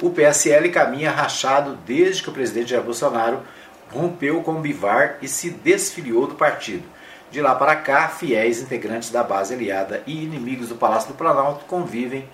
O 0.00 0.10
PSL 0.10 0.68
caminha 0.70 1.10
rachado 1.10 1.78
desde 1.86 2.22
que 2.22 2.28
o 2.28 2.32
presidente 2.32 2.70
Jair 2.70 2.82
Bolsonaro 2.82 3.42
rompeu 3.90 4.42
com 4.42 4.52
o 4.52 4.60
Bivar 4.60 5.16
e 5.22 5.28
se 5.28 5.50
desfiliou 5.50 6.26
do 6.26 6.34
partido. 6.34 6.84
De 7.30 7.40
lá 7.40 7.54
para 7.54 7.74
cá, 7.76 8.08
fiéis 8.08 8.60
integrantes 8.60 9.10
da 9.10 9.22
base 9.22 9.54
aliada 9.54 10.02
e 10.06 10.24
inimigos 10.24 10.68
do 10.68 10.76
Palácio 10.76 11.08
do 11.08 11.14
Planalto 11.14 11.64
convivem 11.64 12.28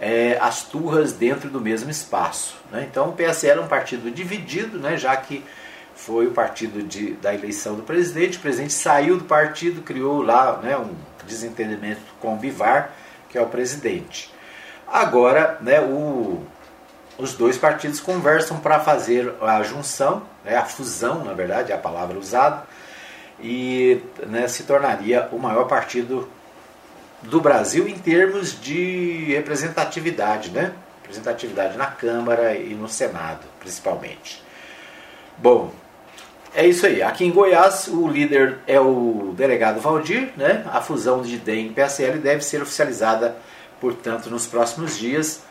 é, 0.00 0.38
as 0.40 0.62
turras 0.62 1.12
dentro 1.12 1.50
do 1.50 1.60
mesmo 1.60 1.90
espaço. 1.90 2.56
Né? 2.70 2.86
Então 2.90 3.10
o 3.10 3.12
PSL 3.12 3.60
é 3.60 3.62
um 3.62 3.68
partido 3.68 4.10
dividido, 4.10 4.78
né, 4.78 4.96
já 4.96 5.16
que 5.16 5.44
foi 5.94 6.26
o 6.26 6.32
partido 6.32 6.82
de, 6.82 7.12
da 7.14 7.34
eleição 7.34 7.74
do 7.74 7.82
presidente. 7.82 8.38
O 8.38 8.40
presidente 8.40 8.72
saiu 8.72 9.18
do 9.18 9.24
partido, 9.24 9.82
criou 9.82 10.22
lá 10.22 10.58
né, 10.62 10.76
um 10.76 10.94
desentendimento 11.26 12.00
com 12.20 12.34
o 12.34 12.36
Bivar, 12.36 12.90
que 13.28 13.36
é 13.36 13.40
o 13.40 13.46
presidente. 13.46 14.32
Agora, 14.86 15.58
né, 15.60 15.80
o, 15.80 16.42
os 17.18 17.34
dois 17.34 17.58
partidos 17.58 18.00
conversam 18.00 18.58
para 18.58 18.80
fazer 18.80 19.32
a 19.40 19.62
junção, 19.62 20.22
né, 20.44 20.56
a 20.56 20.64
fusão, 20.64 21.24
na 21.24 21.32
verdade, 21.32 21.72
é 21.72 21.74
a 21.74 21.78
palavra 21.78 22.18
usada, 22.18 22.64
e 23.40 24.00
né, 24.26 24.48
se 24.48 24.62
tornaria 24.62 25.28
o 25.32 25.38
maior 25.38 25.64
partido 25.64 26.28
do 27.22 27.40
Brasil 27.40 27.88
em 27.88 27.98
termos 27.98 28.60
de 28.60 29.32
representatividade, 29.34 30.50
né? 30.50 30.72
Representatividade 31.02 31.76
na 31.76 31.86
Câmara 31.86 32.54
e 32.54 32.74
no 32.74 32.88
Senado, 32.88 33.40
principalmente. 33.60 34.42
Bom, 35.38 35.72
é 36.54 36.66
isso 36.66 36.84
aí. 36.84 37.02
Aqui 37.02 37.24
em 37.24 37.30
Goiás, 37.30 37.88
o 37.88 38.08
líder 38.08 38.58
é 38.66 38.80
o 38.80 39.32
delegado 39.36 39.80
Valdir, 39.80 40.32
né? 40.36 40.64
A 40.72 40.80
fusão 40.80 41.22
de 41.22 41.38
DEM 41.38 41.68
e 41.68 41.70
PSL 41.70 42.18
deve 42.18 42.42
ser 42.42 42.62
oficializada, 42.62 43.36
portanto, 43.80 44.28
nos 44.28 44.46
próximos 44.46 44.98
dias, 44.98 45.42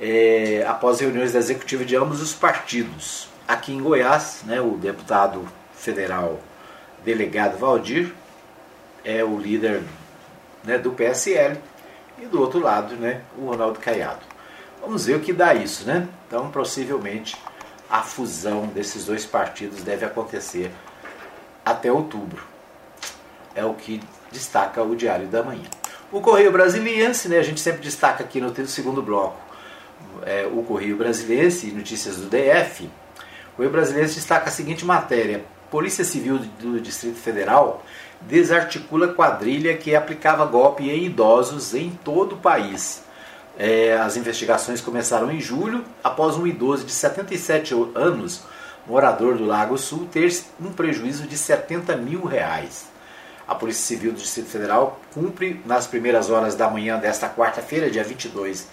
é, 0.00 0.64
após 0.66 1.00
reuniões 1.00 1.32
da 1.32 1.38
executiva 1.38 1.84
de 1.84 1.96
ambos 1.96 2.20
os 2.20 2.32
partidos. 2.32 3.28
Aqui 3.46 3.72
em 3.72 3.80
Goiás, 3.80 4.42
né, 4.44 4.60
o 4.60 4.76
deputado 4.76 5.46
federal 5.74 6.40
delegado 7.04 7.58
Valdir 7.58 8.12
é 9.04 9.22
o 9.22 9.38
líder 9.38 9.82
né, 10.64 10.78
do 10.78 10.90
PSL, 10.90 11.56
e 12.18 12.26
do 12.26 12.40
outro 12.40 12.58
lado 12.58 12.96
né, 12.96 13.22
o 13.38 13.46
Ronaldo 13.46 13.78
Caiado. 13.78 14.20
Vamos 14.80 15.06
ver 15.06 15.16
o 15.16 15.20
que 15.20 15.32
dá 15.32 15.54
isso, 15.54 15.86
né? 15.86 16.08
Então, 16.26 16.50
possivelmente, 16.50 17.36
a 17.90 18.02
fusão 18.02 18.66
desses 18.66 19.04
dois 19.04 19.24
partidos 19.24 19.82
deve 19.82 20.04
acontecer 20.04 20.70
até 21.64 21.90
outubro. 21.90 22.42
É 23.54 23.64
o 23.64 23.74
que 23.74 24.00
destaca 24.30 24.82
o 24.82 24.94
Diário 24.94 25.26
da 25.26 25.42
Manhã. 25.42 25.64
O 26.12 26.20
Correio 26.20 26.52
Brasiliense, 26.52 27.28
né, 27.28 27.38
a 27.38 27.42
gente 27.42 27.60
sempre 27.60 27.80
destaca 27.80 28.22
aqui 28.22 28.40
no 28.40 28.54
segundo 28.66 29.02
bloco 29.02 29.45
é, 30.22 30.48
o 30.52 30.62
Correio 30.62 30.96
Brasiliense 30.96 31.68
e 31.68 31.72
notícias 31.72 32.16
do 32.16 32.28
DF. 32.28 32.84
O 33.52 33.56
Correio 33.56 33.72
Brasiliense 33.72 34.14
destaca 34.14 34.48
a 34.48 34.52
seguinte 34.52 34.84
matéria: 34.84 35.44
Polícia 35.70 36.04
Civil 36.04 36.38
do 36.60 36.80
Distrito 36.80 37.16
Federal 37.16 37.84
desarticula 38.20 39.08
quadrilha 39.08 39.76
que 39.76 39.94
aplicava 39.94 40.44
golpe 40.46 40.88
em 40.88 41.04
idosos 41.04 41.74
em 41.74 41.90
todo 42.04 42.34
o 42.34 42.38
país. 42.38 43.04
É, 43.58 43.96
as 43.96 44.16
investigações 44.16 44.80
começaram 44.80 45.30
em 45.30 45.40
julho, 45.40 45.84
após 46.02 46.36
um 46.36 46.46
idoso 46.46 46.84
de 46.84 46.92
77 46.92 47.74
anos, 47.94 48.42
morador 48.86 49.36
do 49.36 49.44
Lago 49.44 49.78
Sul, 49.78 50.06
ter 50.10 50.30
um 50.60 50.72
prejuízo 50.72 51.26
de 51.26 51.36
70 51.36 51.96
mil 51.96 52.24
reais. 52.24 52.86
A 53.48 53.54
Polícia 53.54 53.84
Civil 53.86 54.12
do 54.12 54.18
Distrito 54.18 54.48
Federal 54.48 55.00
cumpre, 55.14 55.60
nas 55.64 55.86
primeiras 55.86 56.30
horas 56.30 56.54
da 56.54 56.68
manhã 56.68 56.98
desta 56.98 57.28
quarta-feira, 57.28 57.90
dia 57.90 58.04
22 58.04 58.68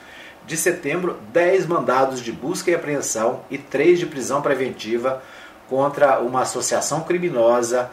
de 0.45 0.57
setembro, 0.57 1.17
10 1.31 1.65
mandados 1.65 2.21
de 2.21 2.31
busca 2.31 2.69
e 2.69 2.75
apreensão 2.75 3.41
e 3.49 3.57
3 3.57 3.99
de 3.99 4.05
prisão 4.05 4.41
preventiva 4.41 5.21
contra 5.69 6.19
uma 6.19 6.41
associação 6.41 7.01
criminosa 7.01 7.89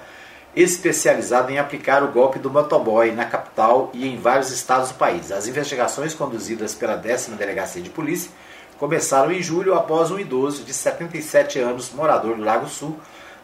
especializada 0.54 1.52
em 1.52 1.58
aplicar 1.58 2.02
o 2.02 2.10
golpe 2.10 2.38
do 2.38 2.50
motoboy 2.50 3.12
na 3.12 3.24
capital 3.24 3.90
e 3.94 4.06
em 4.06 4.18
vários 4.18 4.50
estados 4.50 4.88
do 4.88 4.94
país. 4.94 5.30
As 5.30 5.46
investigações 5.46 6.12
conduzidas 6.12 6.74
pela 6.74 6.96
décima 6.96 7.36
delegacia 7.36 7.80
de 7.80 7.90
polícia 7.90 8.30
começaram 8.78 9.30
em 9.30 9.42
julho 9.42 9.74
após 9.74 10.10
um 10.10 10.18
idoso 10.18 10.64
de 10.64 10.74
77 10.74 11.60
anos, 11.60 11.92
morador 11.92 12.36
do 12.36 12.42
Lago 12.42 12.66
Sul, 12.68 12.98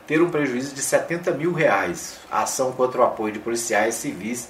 ter 0.07 0.21
um 0.21 0.31
prejuízo 0.31 0.75
de 0.75 0.81
70 0.81 1.33
mil 1.33 1.53
reais. 1.53 2.19
A 2.31 2.43
ação 2.43 2.73
contra 2.73 3.01
o 3.01 3.05
apoio 3.05 3.33
de 3.33 3.39
policiais 3.39 3.95
civis 3.95 4.49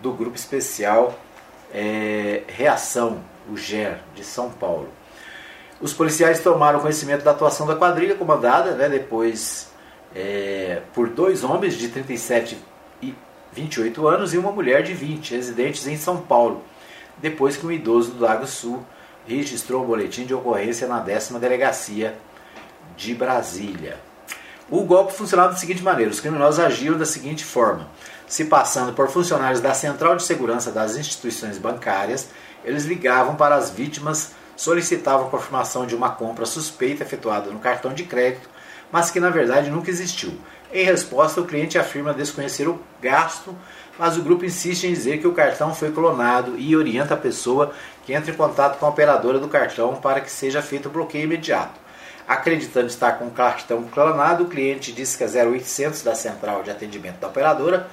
do 0.00 0.12
Grupo 0.12 0.36
Especial 0.36 1.16
é, 1.72 2.42
Reação, 2.48 3.20
o 3.50 3.56
GER, 3.56 3.98
de 4.14 4.24
São 4.24 4.50
Paulo. 4.50 4.88
Os 5.80 5.92
policiais 5.92 6.40
tomaram 6.40 6.80
conhecimento 6.80 7.24
da 7.24 7.32
atuação 7.32 7.66
da 7.66 7.74
quadrilha 7.74 8.14
comandada, 8.14 8.72
né, 8.72 8.88
depois 8.88 9.70
é, 10.14 10.82
por 10.94 11.08
dois 11.08 11.42
homens 11.42 11.74
de 11.74 11.88
37 11.88 12.58
e 13.02 13.14
28 13.52 14.06
anos 14.06 14.32
e 14.32 14.38
uma 14.38 14.52
mulher 14.52 14.82
de 14.82 14.92
20, 14.92 15.34
residentes 15.34 15.86
em 15.86 15.96
São 15.96 16.18
Paulo, 16.18 16.62
depois 17.18 17.56
que 17.56 17.66
um 17.66 17.72
idoso 17.72 18.12
do 18.12 18.24
Lago 18.24 18.46
Sul 18.46 18.84
registrou 19.26 19.82
um 19.82 19.86
boletim 19.86 20.24
de 20.24 20.34
ocorrência 20.34 20.86
na 20.86 21.00
décima 21.00 21.38
delegacia 21.38 22.16
de 22.96 23.14
Brasília. 23.14 23.98
O 24.70 24.84
golpe 24.84 25.12
funcionava 25.12 25.50
da 25.52 25.58
seguinte 25.58 25.82
maneira: 25.82 26.10
os 26.10 26.20
criminosos 26.20 26.60
agiram 26.60 26.96
da 26.96 27.04
seguinte 27.04 27.44
forma: 27.44 27.88
se 28.32 28.46
passando 28.46 28.94
por 28.94 29.10
funcionários 29.10 29.60
da 29.60 29.74
Central 29.74 30.16
de 30.16 30.22
Segurança 30.22 30.72
das 30.72 30.96
instituições 30.96 31.58
bancárias, 31.58 32.28
eles 32.64 32.86
ligavam 32.86 33.36
para 33.36 33.56
as 33.56 33.68
vítimas, 33.68 34.30
solicitavam 34.56 35.28
confirmação 35.28 35.84
de 35.84 35.94
uma 35.94 36.08
compra 36.08 36.46
suspeita 36.46 37.02
efetuada 37.02 37.50
no 37.50 37.58
cartão 37.58 37.92
de 37.92 38.04
crédito 38.04 38.48
mas 38.92 39.10
que 39.10 39.18
na 39.18 39.30
verdade 39.30 39.70
nunca 39.70 39.90
existiu. 39.90 40.38
Em 40.70 40.84
resposta, 40.84 41.40
o 41.40 41.46
cliente 41.46 41.78
afirma 41.78 42.12
desconhecer 42.12 42.68
o 42.68 42.78
gasto, 43.00 43.56
mas 43.98 44.16
o 44.16 44.22
grupo 44.22 44.44
insiste 44.44 44.84
em 44.84 44.92
dizer 44.92 45.18
que 45.18 45.26
o 45.26 45.32
cartão 45.32 45.74
foi 45.74 45.90
clonado 45.90 46.58
e 46.58 46.76
orienta 46.76 47.14
a 47.14 47.16
pessoa 47.16 47.72
que 48.04 48.12
entre 48.12 48.32
em 48.32 48.34
contato 48.34 48.78
com 48.78 48.86
a 48.86 48.90
operadora 48.90 49.38
do 49.38 49.48
cartão 49.48 49.96
para 49.96 50.20
que 50.20 50.30
seja 50.30 50.60
feito 50.60 50.88
o 50.88 50.92
bloqueio 50.92 51.24
imediato. 51.24 51.80
Acreditando 52.28 52.86
estar 52.86 53.12
com 53.12 53.26
o 53.26 53.30
cartão 53.30 53.82
clonado, 53.84 54.44
o 54.44 54.48
cliente 54.48 54.92
diz 54.92 55.16
que 55.16 55.24
é 55.24 55.26
0800 55.26 56.02
da 56.02 56.14
central 56.14 56.62
de 56.62 56.70
atendimento 56.70 57.18
da 57.18 57.28
operadora, 57.28 57.88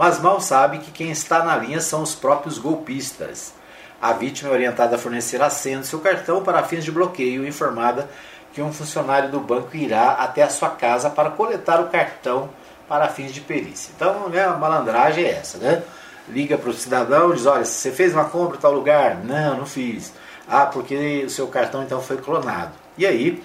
mas 0.00 0.18
mal 0.18 0.40
sabe 0.40 0.78
que 0.78 0.90
quem 0.90 1.10
está 1.10 1.44
na 1.44 1.54
linha 1.58 1.78
são 1.78 2.00
os 2.00 2.14
próprios 2.14 2.56
golpistas. 2.56 3.52
A 4.00 4.14
vítima 4.14 4.48
é 4.48 4.54
orientada 4.54 4.96
a 4.96 4.98
fornecer 4.98 5.42
a 5.42 5.50
senha 5.50 5.82
seu 5.82 6.00
cartão 6.00 6.42
para 6.42 6.62
fins 6.62 6.86
de 6.86 6.90
bloqueio, 6.90 7.46
informada 7.46 8.08
que 8.50 8.62
um 8.62 8.72
funcionário 8.72 9.30
do 9.30 9.38
banco 9.38 9.76
irá 9.76 10.12
até 10.12 10.42
a 10.42 10.48
sua 10.48 10.70
casa 10.70 11.10
para 11.10 11.28
coletar 11.28 11.82
o 11.82 11.90
cartão 11.90 12.48
para 12.88 13.08
fins 13.08 13.30
de 13.30 13.42
perícia. 13.42 13.92
Então, 13.94 14.30
né, 14.30 14.42
a 14.42 14.54
malandragem 14.54 15.22
é 15.22 15.32
essa, 15.32 15.58
né? 15.58 15.82
Liga 16.30 16.56
para 16.56 16.70
o 16.70 16.72
cidadão 16.72 17.34
diz, 17.34 17.44
olha, 17.44 17.66
você 17.66 17.92
fez 17.92 18.14
uma 18.14 18.24
compra 18.24 18.56
em 18.56 18.60
tal 18.60 18.72
lugar? 18.72 19.16
Não, 19.22 19.58
não 19.58 19.66
fiz. 19.66 20.14
Ah, 20.48 20.64
porque 20.64 21.24
o 21.26 21.28
seu 21.28 21.46
cartão 21.48 21.82
então 21.82 22.00
foi 22.00 22.16
clonado. 22.16 22.72
E 22.96 23.06
aí 23.06 23.42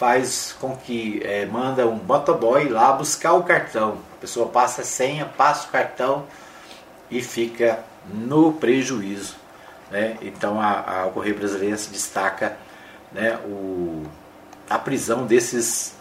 faz 0.00 0.56
com 0.58 0.74
que 0.74 1.20
é, 1.22 1.44
manda 1.44 1.86
um 1.86 1.96
motoboy 1.96 2.70
lá 2.70 2.90
buscar 2.90 3.34
o 3.34 3.42
cartão. 3.42 3.98
A 4.16 4.20
pessoa 4.22 4.48
passa 4.48 4.80
a 4.80 4.84
senha, 4.84 5.26
passa 5.26 5.68
o 5.68 5.70
cartão 5.70 6.24
e 7.10 7.20
fica 7.20 7.84
no 8.10 8.54
prejuízo. 8.54 9.36
Né? 9.90 10.16
Então 10.22 10.58
a, 10.58 11.02
a, 11.04 11.10
Correio 11.10 11.36
Brasileiro 11.36 11.76
se 11.76 11.90
destaca 11.90 12.56
né, 13.12 13.38
o, 13.44 14.04
a 14.70 14.78
prisão 14.78 15.26
desses 15.26 15.94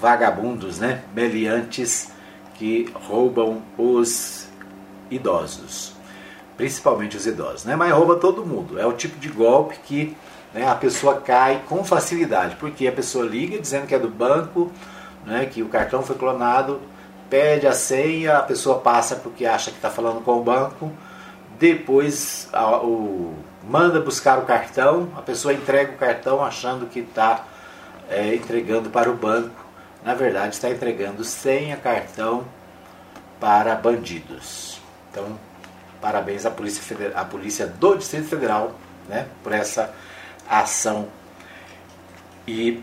vagabundos, 0.00 0.78
né, 0.78 1.02
meliantes 1.14 2.10
que 2.54 2.90
roubam 2.94 3.60
os 3.76 4.48
idosos, 5.10 5.92
principalmente 6.56 7.18
os 7.18 7.26
idosos, 7.26 7.64
né, 7.66 7.76
mas 7.76 7.92
rouba 7.92 8.16
todo 8.16 8.46
mundo. 8.46 8.80
É 8.80 8.86
o 8.86 8.92
tipo 8.94 9.18
de 9.18 9.28
golpe 9.28 9.76
que 9.84 10.16
né, 10.52 10.68
a 10.68 10.74
pessoa 10.74 11.20
cai 11.20 11.62
com 11.68 11.84
facilidade, 11.84 12.56
porque 12.56 12.86
a 12.86 12.92
pessoa 12.92 13.24
liga 13.24 13.58
dizendo 13.58 13.86
que 13.86 13.94
é 13.94 13.98
do 13.98 14.08
banco, 14.08 14.70
né, 15.24 15.46
que 15.46 15.62
o 15.62 15.68
cartão 15.68 16.02
foi 16.02 16.16
clonado, 16.16 16.80
pede 17.30 17.66
a 17.66 17.72
senha, 17.72 18.38
a 18.38 18.42
pessoa 18.42 18.78
passa 18.78 19.16
porque 19.16 19.46
acha 19.46 19.70
que 19.70 19.76
está 19.76 19.90
falando 19.90 20.22
com 20.22 20.38
o 20.38 20.42
banco, 20.42 20.92
depois 21.58 22.48
a, 22.52 22.76
o, 22.78 23.34
manda 23.62 24.00
buscar 24.00 24.38
o 24.38 24.42
cartão, 24.42 25.08
a 25.16 25.22
pessoa 25.22 25.54
entrega 25.54 25.92
o 25.92 25.96
cartão 25.96 26.44
achando 26.44 26.86
que 26.86 27.00
está 27.00 27.44
é, 28.10 28.34
entregando 28.34 28.90
para 28.90 29.10
o 29.10 29.14
banco, 29.14 29.64
na 30.04 30.14
verdade 30.14 30.54
está 30.54 30.68
entregando 30.68 31.24
senha 31.24 31.76
cartão 31.76 32.44
para 33.40 33.74
bandidos. 33.74 34.80
Então, 35.10 35.38
parabéns 36.00 36.44
à 36.44 36.50
Polícia, 36.50 36.82
Federal, 36.82 37.22
à 37.22 37.24
Polícia 37.24 37.66
do 37.66 37.96
Distrito 37.96 38.28
Federal 38.28 38.72
né, 39.08 39.26
por 39.42 39.52
essa 39.52 39.94
ação 40.48 41.08
e 42.46 42.82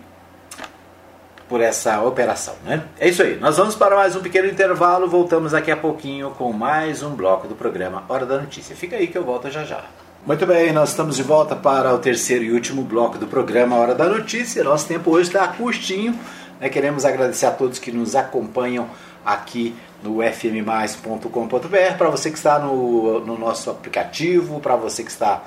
por 1.47 1.61
essa 1.61 2.01
operação. 2.01 2.53
Né? 2.63 2.83
É 2.99 3.09
isso 3.09 3.23
aí. 3.23 3.37
Nós 3.37 3.57
vamos 3.57 3.75
para 3.75 3.95
mais 3.95 4.15
um 4.15 4.21
pequeno 4.21 4.47
intervalo. 4.47 5.07
Voltamos 5.07 5.53
daqui 5.53 5.71
a 5.71 5.77
pouquinho 5.77 6.29
com 6.31 6.53
mais 6.53 7.01
um 7.01 7.15
bloco 7.15 7.47
do 7.47 7.55
programa 7.55 8.03
Hora 8.07 8.25
da 8.25 8.37
Notícia. 8.37 8.75
Fica 8.75 8.95
aí 8.95 9.07
que 9.07 9.17
eu 9.17 9.23
volto 9.23 9.49
já 9.49 9.63
já. 9.63 9.83
Muito 10.25 10.45
bem, 10.45 10.71
nós 10.73 10.89
estamos 10.89 11.15
de 11.15 11.23
volta 11.23 11.55
para 11.55 11.93
o 11.93 11.97
terceiro 11.97 12.43
e 12.43 12.51
último 12.51 12.83
bloco 12.83 13.17
do 13.17 13.25
programa 13.25 13.77
Hora 13.77 13.95
da 13.95 14.07
Notícia. 14.07 14.63
Nosso 14.63 14.87
tempo 14.87 15.09
hoje 15.11 15.29
está 15.29 15.47
curtinho. 15.47 16.17
Né? 16.59 16.69
Queremos 16.69 17.03
agradecer 17.03 17.47
a 17.47 17.51
todos 17.51 17.79
que 17.79 17.91
nos 17.91 18.15
acompanham 18.15 18.87
aqui 19.25 19.75
no 20.03 20.21
fmmais.com.br, 20.21 21.97
para 21.97 22.09
você 22.09 22.29
que 22.29 22.37
está 22.37 22.59
no, 22.59 23.19
no 23.25 23.37
nosso 23.37 23.69
aplicativo, 23.69 24.59
para 24.59 24.75
você 24.75 25.03
que 25.03 25.11
está 25.11 25.43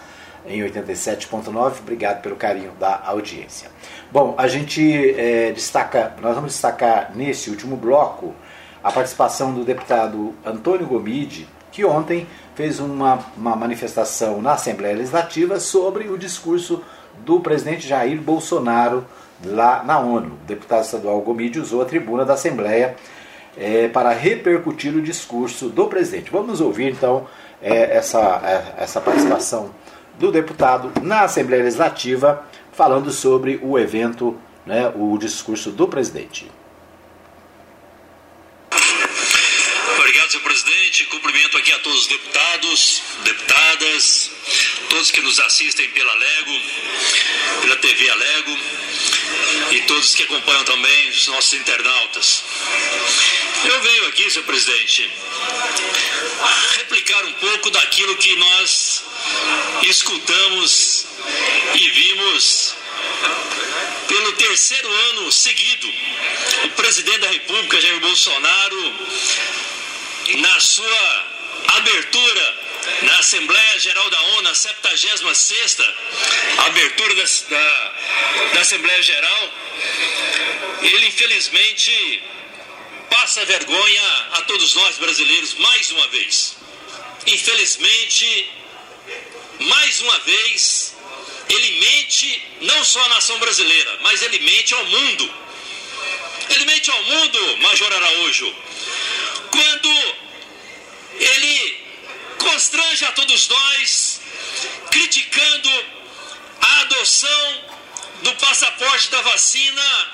em 0.46 0.62
87.9. 0.62 1.80
Obrigado 1.80 2.22
pelo 2.22 2.36
carinho 2.36 2.72
da 2.78 3.00
audiência. 3.04 3.70
Bom, 4.10 4.34
a 4.36 4.48
gente 4.48 5.14
é, 5.18 5.52
destaca, 5.52 6.14
nós 6.20 6.34
vamos 6.34 6.52
destacar 6.52 7.12
nesse 7.14 7.50
último 7.50 7.76
bloco 7.76 8.34
a 8.82 8.90
participação 8.90 9.54
do 9.54 9.64
deputado 9.64 10.34
Antônio 10.44 10.86
Gomide, 10.86 11.48
que 11.70 11.84
ontem 11.84 12.26
fez 12.54 12.80
uma, 12.80 13.20
uma 13.36 13.56
manifestação 13.56 14.42
na 14.42 14.52
Assembleia 14.52 14.96
Legislativa 14.96 15.58
sobre 15.60 16.08
o 16.08 16.18
discurso 16.18 16.82
do 17.24 17.40
presidente 17.40 17.86
Jair 17.86 18.20
Bolsonaro 18.20 19.04
lá 19.44 19.82
na 19.82 19.98
ONU. 19.98 20.38
O 20.42 20.46
deputado 20.46 20.84
estadual 20.84 21.20
Gomide 21.20 21.60
usou 21.60 21.82
a 21.82 21.84
tribuna 21.84 22.24
da 22.24 22.34
Assembleia 22.34 22.96
é, 23.56 23.88
para 23.88 24.10
repercutir 24.10 24.94
o 24.94 25.02
discurso 25.02 25.68
do 25.68 25.86
presidente. 25.86 26.30
Vamos 26.30 26.60
ouvir 26.60 26.90
então 26.90 27.26
é, 27.62 27.96
essa, 27.96 28.40
é, 28.44 28.82
essa 28.82 29.00
participação 29.00 29.70
do 30.22 30.30
deputado 30.30 30.92
na 31.02 31.22
Assembleia 31.22 31.64
Legislativa 31.64 32.48
falando 32.72 33.10
sobre 33.10 33.58
o 33.60 33.76
evento, 33.76 34.40
né, 34.64 34.86
o 34.94 35.18
discurso 35.18 35.72
do 35.72 35.88
presidente. 35.88 36.48
Obrigado, 39.98 40.30
senhor 40.30 40.44
presidente. 40.44 41.06
Cumprimento 41.06 41.58
aqui 41.58 41.72
a 41.72 41.78
todos 41.80 42.02
os 42.02 42.06
deputados, 42.06 43.02
deputadas, 43.24 44.30
todos 44.88 45.10
que 45.10 45.20
nos 45.22 45.40
assistem 45.40 45.90
pela 45.90 46.14
Lego, 46.14 46.60
pela 47.62 47.76
TV 47.78 48.08
Alego 48.08 48.56
e 49.70 49.80
todos 49.82 50.14
que 50.14 50.22
acompanham 50.24 50.64
também 50.64 51.08
os 51.08 51.26
nossos 51.28 51.52
internautas. 51.54 52.44
Eu 53.64 53.80
venho 53.80 54.06
aqui, 54.08 54.30
senhor 54.30 54.44
presidente, 54.44 55.10
replicar 56.78 57.24
um 57.24 57.32
pouco 57.34 57.70
daquilo 57.70 58.16
que 58.16 58.34
nós 58.36 59.04
escutamos 59.82 61.06
e 61.74 61.88
vimos 61.88 62.74
pelo 64.08 64.32
terceiro 64.32 64.88
ano 64.88 65.32
seguido 65.32 65.88
o 66.64 66.68
presidente 66.70 67.18
da 67.18 67.28
República, 67.28 67.80
Jair 67.80 68.00
Bolsonaro, 68.00 68.94
na 70.38 70.60
sua 70.60 71.26
abertura 71.68 72.61
na 73.02 73.18
Assembleia 73.18 73.78
Geral 73.78 74.10
da 74.10 74.20
ONU, 74.38 74.48
a 74.48 74.54
76 74.54 75.76
abertura 76.58 77.14
da, 77.14 77.24
da, 77.48 77.94
da 78.54 78.60
Assembleia 78.60 79.02
Geral, 79.02 79.52
ele 80.82 81.06
infelizmente 81.06 82.22
passa 83.10 83.44
vergonha 83.44 84.26
a 84.32 84.42
todos 84.42 84.74
nós 84.74 84.96
brasileiros 84.98 85.54
mais 85.54 85.90
uma 85.90 86.08
vez. 86.08 86.56
Infelizmente, 87.26 88.50
mais 89.60 90.00
uma 90.00 90.18
vez, 90.20 90.96
ele 91.48 91.70
mente 91.80 92.42
não 92.62 92.84
só 92.84 93.02
à 93.04 93.08
nação 93.10 93.38
brasileira, 93.38 93.98
mas 94.02 94.22
ele 94.22 94.38
mente 94.40 94.74
ao 94.74 94.84
mundo. 94.86 95.34
Ele 96.50 96.64
mente 96.64 96.90
ao 96.90 97.02
mundo, 97.04 97.56
Major 97.58 97.92
Araújo, 97.92 98.54
quando 99.50 99.88
ele 101.18 101.61
constrange 102.72 103.04
a 103.04 103.12
todos 103.12 103.48
nós, 103.48 104.20
criticando 104.90 105.68
a 106.60 106.80
adoção 106.80 107.64
do 108.22 108.32
passaporte 108.36 109.10
da 109.10 109.20
vacina, 109.20 110.10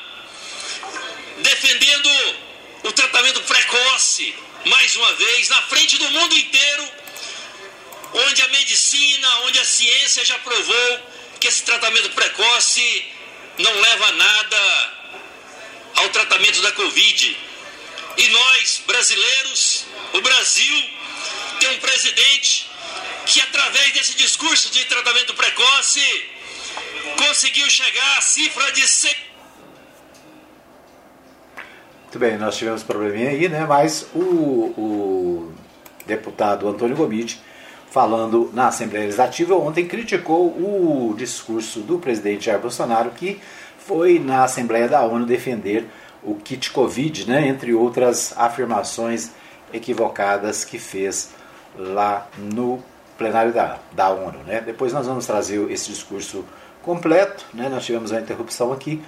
defendendo 1.38 2.10
o 2.82 2.92
tratamento 2.92 3.40
precoce, 3.42 4.34
mais 4.64 4.96
uma 4.96 5.12
vez, 5.14 5.48
na 5.48 5.62
frente 5.62 5.98
do 5.98 6.10
mundo 6.10 6.34
inteiro, 6.36 6.88
onde 8.12 8.42
a 8.42 8.48
medicina, 8.48 9.40
onde 9.44 9.58
a 9.60 9.64
ciência 9.64 10.24
já 10.24 10.38
provou 10.40 11.00
que 11.38 11.46
esse 11.46 11.62
tratamento 11.62 12.10
precoce 12.10 13.04
não 13.58 13.72
leva 13.80 14.06
a 14.06 14.12
nada 14.12 14.92
ao 15.94 16.08
tratamento 16.08 16.60
da 16.62 16.72
Covid. 16.72 17.36
E 18.16 18.28
nós, 18.28 18.82
brasileiros, 18.84 19.84
o 20.12 20.20
Brasil 20.20 20.97
tem 21.58 21.70
um 21.70 21.78
presidente 21.78 22.70
que, 23.26 23.40
através 23.40 23.92
desse 23.92 24.16
discurso 24.16 24.72
de 24.72 24.84
tratamento 24.86 25.34
precoce, 25.34 26.00
conseguiu 27.16 27.68
chegar 27.68 28.18
à 28.18 28.20
cifra 28.22 28.72
de 28.72 28.86
100. 28.86 29.16
Muito 32.04 32.18
bem, 32.18 32.38
nós 32.38 32.56
tivemos 32.56 32.82
probleminha 32.82 33.30
aí, 33.30 33.48
né? 33.48 33.66
Mas 33.66 34.06
o, 34.14 34.20
o 34.20 35.54
deputado 36.06 36.66
Antônio 36.66 36.96
Gomide 36.96 37.38
falando 37.90 38.50
na 38.52 38.68
Assembleia 38.68 39.04
Legislativa, 39.06 39.54
ontem 39.54 39.86
criticou 39.86 40.46
o 40.48 41.14
discurso 41.16 41.80
do 41.80 41.98
presidente 41.98 42.46
Jair 42.46 42.60
Bolsonaro, 42.60 43.10
que 43.10 43.40
foi 43.78 44.18
na 44.18 44.44
Assembleia 44.44 44.88
da 44.88 45.02
ONU 45.02 45.24
defender 45.24 45.86
o 46.22 46.34
kit 46.34 46.70
Covid, 46.70 47.28
né, 47.28 47.48
entre 47.48 47.72
outras 47.72 48.34
afirmações 48.36 49.30
equivocadas 49.72 50.64
que 50.64 50.78
fez 50.78 51.30
lá 51.78 52.26
no 52.36 52.82
plenário 53.16 53.52
da, 53.52 53.78
da 53.92 54.10
ONU. 54.10 54.38
Né. 54.46 54.60
Depois 54.60 54.92
nós 54.92 55.06
vamos 55.06 55.26
trazer 55.26 55.70
esse 55.70 55.90
discurso 55.90 56.44
completo, 56.82 57.44
né, 57.54 57.68
nós 57.68 57.84
tivemos 57.84 58.10
uma 58.10 58.20
interrupção 58.20 58.72
aqui, 58.72 59.02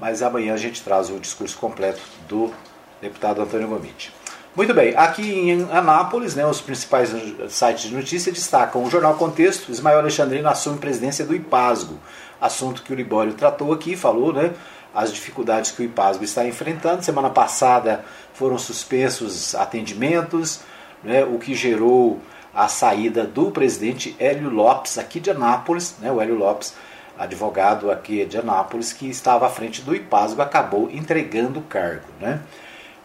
mas 0.00 0.22
amanhã 0.22 0.54
a 0.54 0.56
gente 0.56 0.82
traz 0.82 1.10
o 1.10 1.18
discurso 1.18 1.58
completo 1.58 2.00
do 2.28 2.52
deputado 3.00 3.42
Antônio 3.42 3.68
Gomide. 3.68 4.12
Muito 4.56 4.72
bem, 4.72 4.96
aqui 4.96 5.22
em 5.22 5.68
Anápolis, 5.70 6.34
né, 6.34 6.46
os 6.46 6.60
principais 6.60 7.10
sites 7.48 7.84
de 7.90 7.94
notícia 7.94 8.32
destacam 8.32 8.82
o 8.82 8.90
Jornal 8.90 9.14
Contexto, 9.14 9.70
Ismael 9.70 9.98
Alexandrino 9.98 10.48
assume 10.48 10.78
presidência 10.78 11.24
do 11.24 11.34
IPASGO, 11.34 11.98
assunto 12.40 12.82
que 12.82 12.92
o 12.92 12.96
Libório 12.96 13.34
tratou 13.34 13.72
aqui, 13.72 13.94
falou, 13.94 14.32
né, 14.32 14.52
as 14.94 15.12
dificuldades 15.12 15.70
que 15.70 15.82
o 15.82 15.84
IPASGO 15.84 16.24
está 16.24 16.46
enfrentando. 16.46 17.04
Semana 17.04 17.30
passada 17.30 18.04
foram 18.32 18.58
suspensos 18.58 19.54
atendimentos, 19.54 20.60
né, 21.02 21.24
o 21.24 21.38
que 21.38 21.54
gerou 21.54 22.20
a 22.54 22.68
saída 22.68 23.24
do 23.24 23.50
presidente 23.50 24.16
Hélio 24.18 24.50
Lopes, 24.50 24.98
aqui 24.98 25.20
de 25.20 25.30
Anápolis, 25.30 25.94
né, 26.00 26.10
o 26.10 26.20
Hélio 26.20 26.36
Lopes, 26.36 26.74
advogado 27.18 27.90
aqui 27.90 28.24
de 28.24 28.38
Anápolis, 28.38 28.92
que 28.92 29.08
estava 29.08 29.46
à 29.46 29.50
frente 29.50 29.82
do 29.82 29.94
IPASGO, 29.94 30.40
acabou 30.40 30.88
entregando 30.90 31.60
o 31.60 31.62
cargo. 31.62 32.06
Né? 32.20 32.40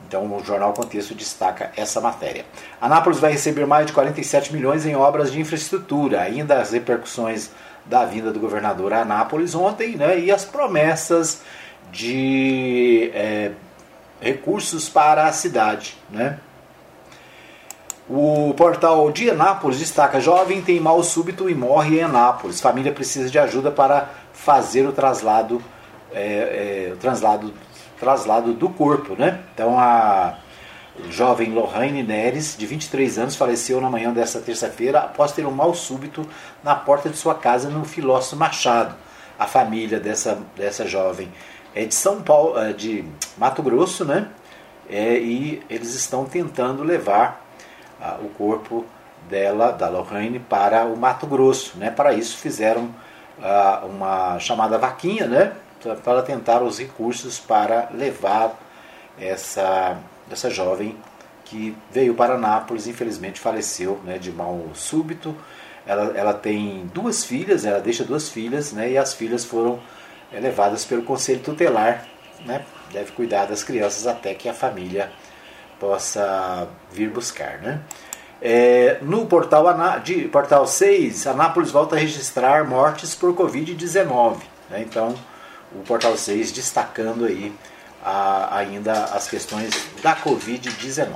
Então 0.08 0.26
o 0.36 0.44
jornal 0.44 0.74
Contexto 0.74 1.16
destaca 1.16 1.72
essa 1.76 2.00
matéria. 2.00 2.46
Anápolis 2.80 3.20
vai 3.20 3.32
receber 3.32 3.66
mais 3.66 3.88
de 3.88 3.94
47 3.94 4.54
milhões 4.54 4.86
em 4.86 4.96
obras 4.96 5.32
de 5.32 5.40
infraestrutura, 5.40 6.22
ainda 6.22 6.60
as 6.60 6.72
repercussões 6.72 7.50
da 7.86 8.06
vinda 8.06 8.32
do 8.32 8.40
governador 8.40 8.94
a 8.94 9.02
Anápolis 9.02 9.56
ontem, 9.56 9.96
né, 9.96 10.20
e 10.20 10.32
as 10.32 10.46
promessas 10.46 11.42
de 11.92 13.12
é, 13.14 13.52
recursos 14.22 14.88
para 14.88 15.26
a 15.26 15.32
cidade. 15.32 15.98
Né. 16.10 16.40
O 18.10 18.54
portal 18.58 19.12
de 19.12 19.30
Anápolis 19.30 19.80
destaca: 19.80 20.20
jovem 20.20 20.62
tem 20.62 20.80
mal 20.80 21.02
súbito 21.04 21.50
e 21.50 21.56
morre 21.56 22.00
em 22.00 22.04
Anápolis. 22.04 22.60
Família 22.60 22.92
precisa 22.92 23.30
de 23.30 23.40
ajuda 23.40 23.72
para 23.72 24.10
fazer 24.34 24.86
o 24.86 24.92
traslado, 24.92 25.62
é, 26.12 26.90
é, 26.90 26.94
o 26.94 26.98
traslado 26.98 27.54
traslado 28.00 28.54
do 28.54 28.70
corpo. 28.70 29.16
Né? 29.16 29.40
Então 29.54 29.80
a 29.80 30.38
jovem 31.10 31.52
Lohane 31.52 32.04
Neres, 32.04 32.56
de 32.58 32.66
23 32.66 33.18
anos, 33.18 33.36
faleceu 33.36 33.80
na 33.80 33.90
manhã 33.90 34.12
desta 34.12 34.40
terça-feira 34.40 35.00
após 35.00 35.32
ter 35.32 35.46
um 35.46 35.52
mal 35.52 35.74
súbito 35.74 36.28
na 36.62 36.76
porta 36.76 37.10
de 37.10 37.18
sua 37.18 37.36
casa 37.36 37.70
no 37.70 37.86
Filósofo 37.86 38.36
Machado. 38.36 38.96
A 39.40 39.48
família 39.48 40.00
dessa, 40.00 40.40
dessa 40.56 40.86
jovem 40.86 41.32
é 41.74 41.86
de 41.86 41.96
São 41.96 42.22
Paulo, 42.22 42.60
é 42.60 42.74
de 42.74 43.04
Mato 43.38 43.64
Grosso, 43.64 44.06
né? 44.06 44.28
É, 44.90 45.18
e 45.18 45.64
eles 45.70 45.96
estão 45.96 46.26
tentando 46.26 46.84
levar 46.84 47.43
ah, 48.04 48.18
o 48.22 48.28
corpo 48.30 48.86
dela, 49.30 49.72
da 49.72 49.88
Lorraine, 49.88 50.40
para 50.40 50.84
o 50.84 50.98
Mato 50.98 51.26
Grosso. 51.26 51.78
Né? 51.78 51.90
Para 51.90 52.14
isso 52.14 52.38
fizeram 52.38 52.90
uh, 53.40 53.88
uma 53.88 54.38
chamada 54.40 54.78
vaquinha, 54.78 55.26
né? 55.26 55.54
para 56.04 56.22
tentar 56.22 56.62
os 56.62 56.80
recursos 56.80 57.40
para 57.40 57.90
levar 57.94 58.58
essa, 59.20 59.98
essa 60.30 60.50
jovem 60.50 60.98
que 61.46 61.76
veio 61.92 62.14
para 62.16 62.38
Nápoles, 62.38 62.88
infelizmente 62.88 63.40
faleceu 63.40 64.00
né, 64.04 64.18
de 64.18 64.32
mal 64.32 64.62
súbito. 64.74 65.36
Ela, 65.86 66.18
ela 66.18 66.34
tem 66.34 66.90
duas 66.94 67.26
filhas, 67.26 67.66
ela 67.66 67.80
deixa 67.80 68.04
duas 68.04 68.30
filhas, 68.30 68.72
né, 68.72 68.92
e 68.92 68.98
as 68.98 69.14
filhas 69.14 69.44
foram 69.44 69.80
é, 70.32 70.40
levadas 70.40 70.86
pelo 70.86 71.04
conselho 71.04 71.42
tutelar, 71.42 72.06
né, 72.46 72.64
deve 72.92 73.12
cuidar 73.12 73.46
das 73.46 73.64
crianças 73.64 74.08
até 74.08 74.34
que 74.34 74.48
a 74.48 74.54
família 74.54 75.12
possa 75.84 76.66
vir 76.94 77.10
buscar. 77.10 77.58
Né. 77.58 77.82
É, 78.42 79.00
no 79.02 79.26
portal, 79.26 79.66
de, 80.02 80.30
portal 80.30 80.66
6, 80.66 81.28
Anápolis 81.28 81.72
volta 81.72 81.98
a 81.98 82.00
registrar 82.00 82.66
mortes 82.66 83.14
por 83.14 83.34
Covid-19. 83.36 84.38
Né, 84.70 84.82
então, 84.82 85.14
o 85.76 85.80
portal 85.80 86.16
6 86.16 86.54
destacando 86.54 87.26
aí 87.26 87.54
a, 88.02 88.58
ainda 88.58 88.94
as 89.06 89.28
questões 89.28 89.90
da 90.02 90.16
Covid-19. 90.16 91.12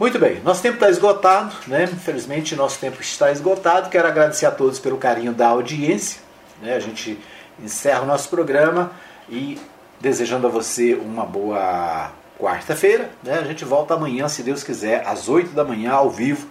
Muito 0.00 0.18
bem, 0.18 0.40
nosso 0.40 0.62
tempo 0.62 0.74
está 0.74 0.88
esgotado, 0.88 1.54
né? 1.66 1.84
Infelizmente, 1.84 2.56
nosso 2.56 2.78
tempo 2.78 3.02
está 3.02 3.30
esgotado. 3.30 3.90
Quero 3.90 4.08
agradecer 4.08 4.46
a 4.46 4.50
todos 4.50 4.78
pelo 4.78 4.96
carinho 4.96 5.34
da 5.34 5.48
audiência. 5.48 6.22
Né? 6.62 6.74
A 6.74 6.80
gente 6.80 7.20
encerra 7.62 8.00
o 8.00 8.06
nosso 8.06 8.30
programa 8.30 8.92
e 9.28 9.60
desejando 10.00 10.46
a 10.46 10.50
você 10.50 10.94
uma 10.94 11.26
boa 11.26 12.10
quarta-feira. 12.40 13.10
Né? 13.22 13.38
A 13.38 13.44
gente 13.44 13.64
volta 13.64 13.94
amanhã, 13.94 14.28
se 14.28 14.42
Deus 14.42 14.64
quiser, 14.64 15.06
às 15.06 15.28
8 15.28 15.50
da 15.50 15.64
manhã, 15.64 15.92
ao 15.92 16.10
vivo, 16.10 16.48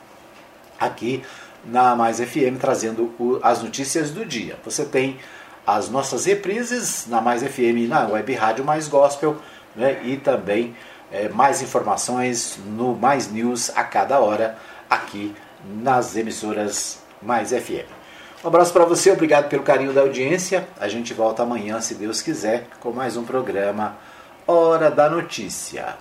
aqui 0.80 1.24
na 1.66 1.96
Mais 1.96 2.20
FM, 2.20 2.58
trazendo 2.60 3.14
o, 3.20 3.40
as 3.44 3.62
notícias 3.62 4.12
do 4.12 4.24
dia. 4.24 4.58
Você 4.64 4.86
tem 4.86 5.18
as 5.66 5.90
nossas 5.90 6.26
reprises 6.26 7.06
na 7.08 7.20
Mais 7.20 7.44
FM 7.44 7.88
na 7.88 8.08
Web 8.08 8.34
Rádio 8.34 8.64
Mais 8.64 8.88
Gospel 8.88 9.38
né? 9.76 10.00
e 10.04 10.18
também 10.18 10.76
é, 11.12 11.28
mais 11.30 11.62
informações 11.62 12.58
no 12.66 12.96
Mais 12.96 13.32
News 13.32 13.72
a 13.76 13.84
cada 13.84 14.20
hora 14.20 14.58
aqui 14.90 15.36
nas 15.82 16.16
emissoras 16.16 17.00
Mais 17.22 17.52
FM. 17.52 17.86
Um 18.44 18.48
abraço 18.48 18.72
para 18.72 18.86
você, 18.86 19.12
obrigado 19.12 19.50
pelo 19.50 19.64
carinho 19.64 19.92
da 19.92 20.00
audiência. 20.00 20.66
A 20.80 20.88
gente 20.88 21.14
volta 21.14 21.44
amanhã, 21.44 21.82
se 21.82 21.96
Deus 21.96 22.22
quiser, 22.22 22.68
com 22.80 22.92
mais 22.92 23.18
um 23.18 23.26
programa 23.26 23.98
Hora 24.48 24.90
da 24.90 25.10
Notícia. 25.10 25.98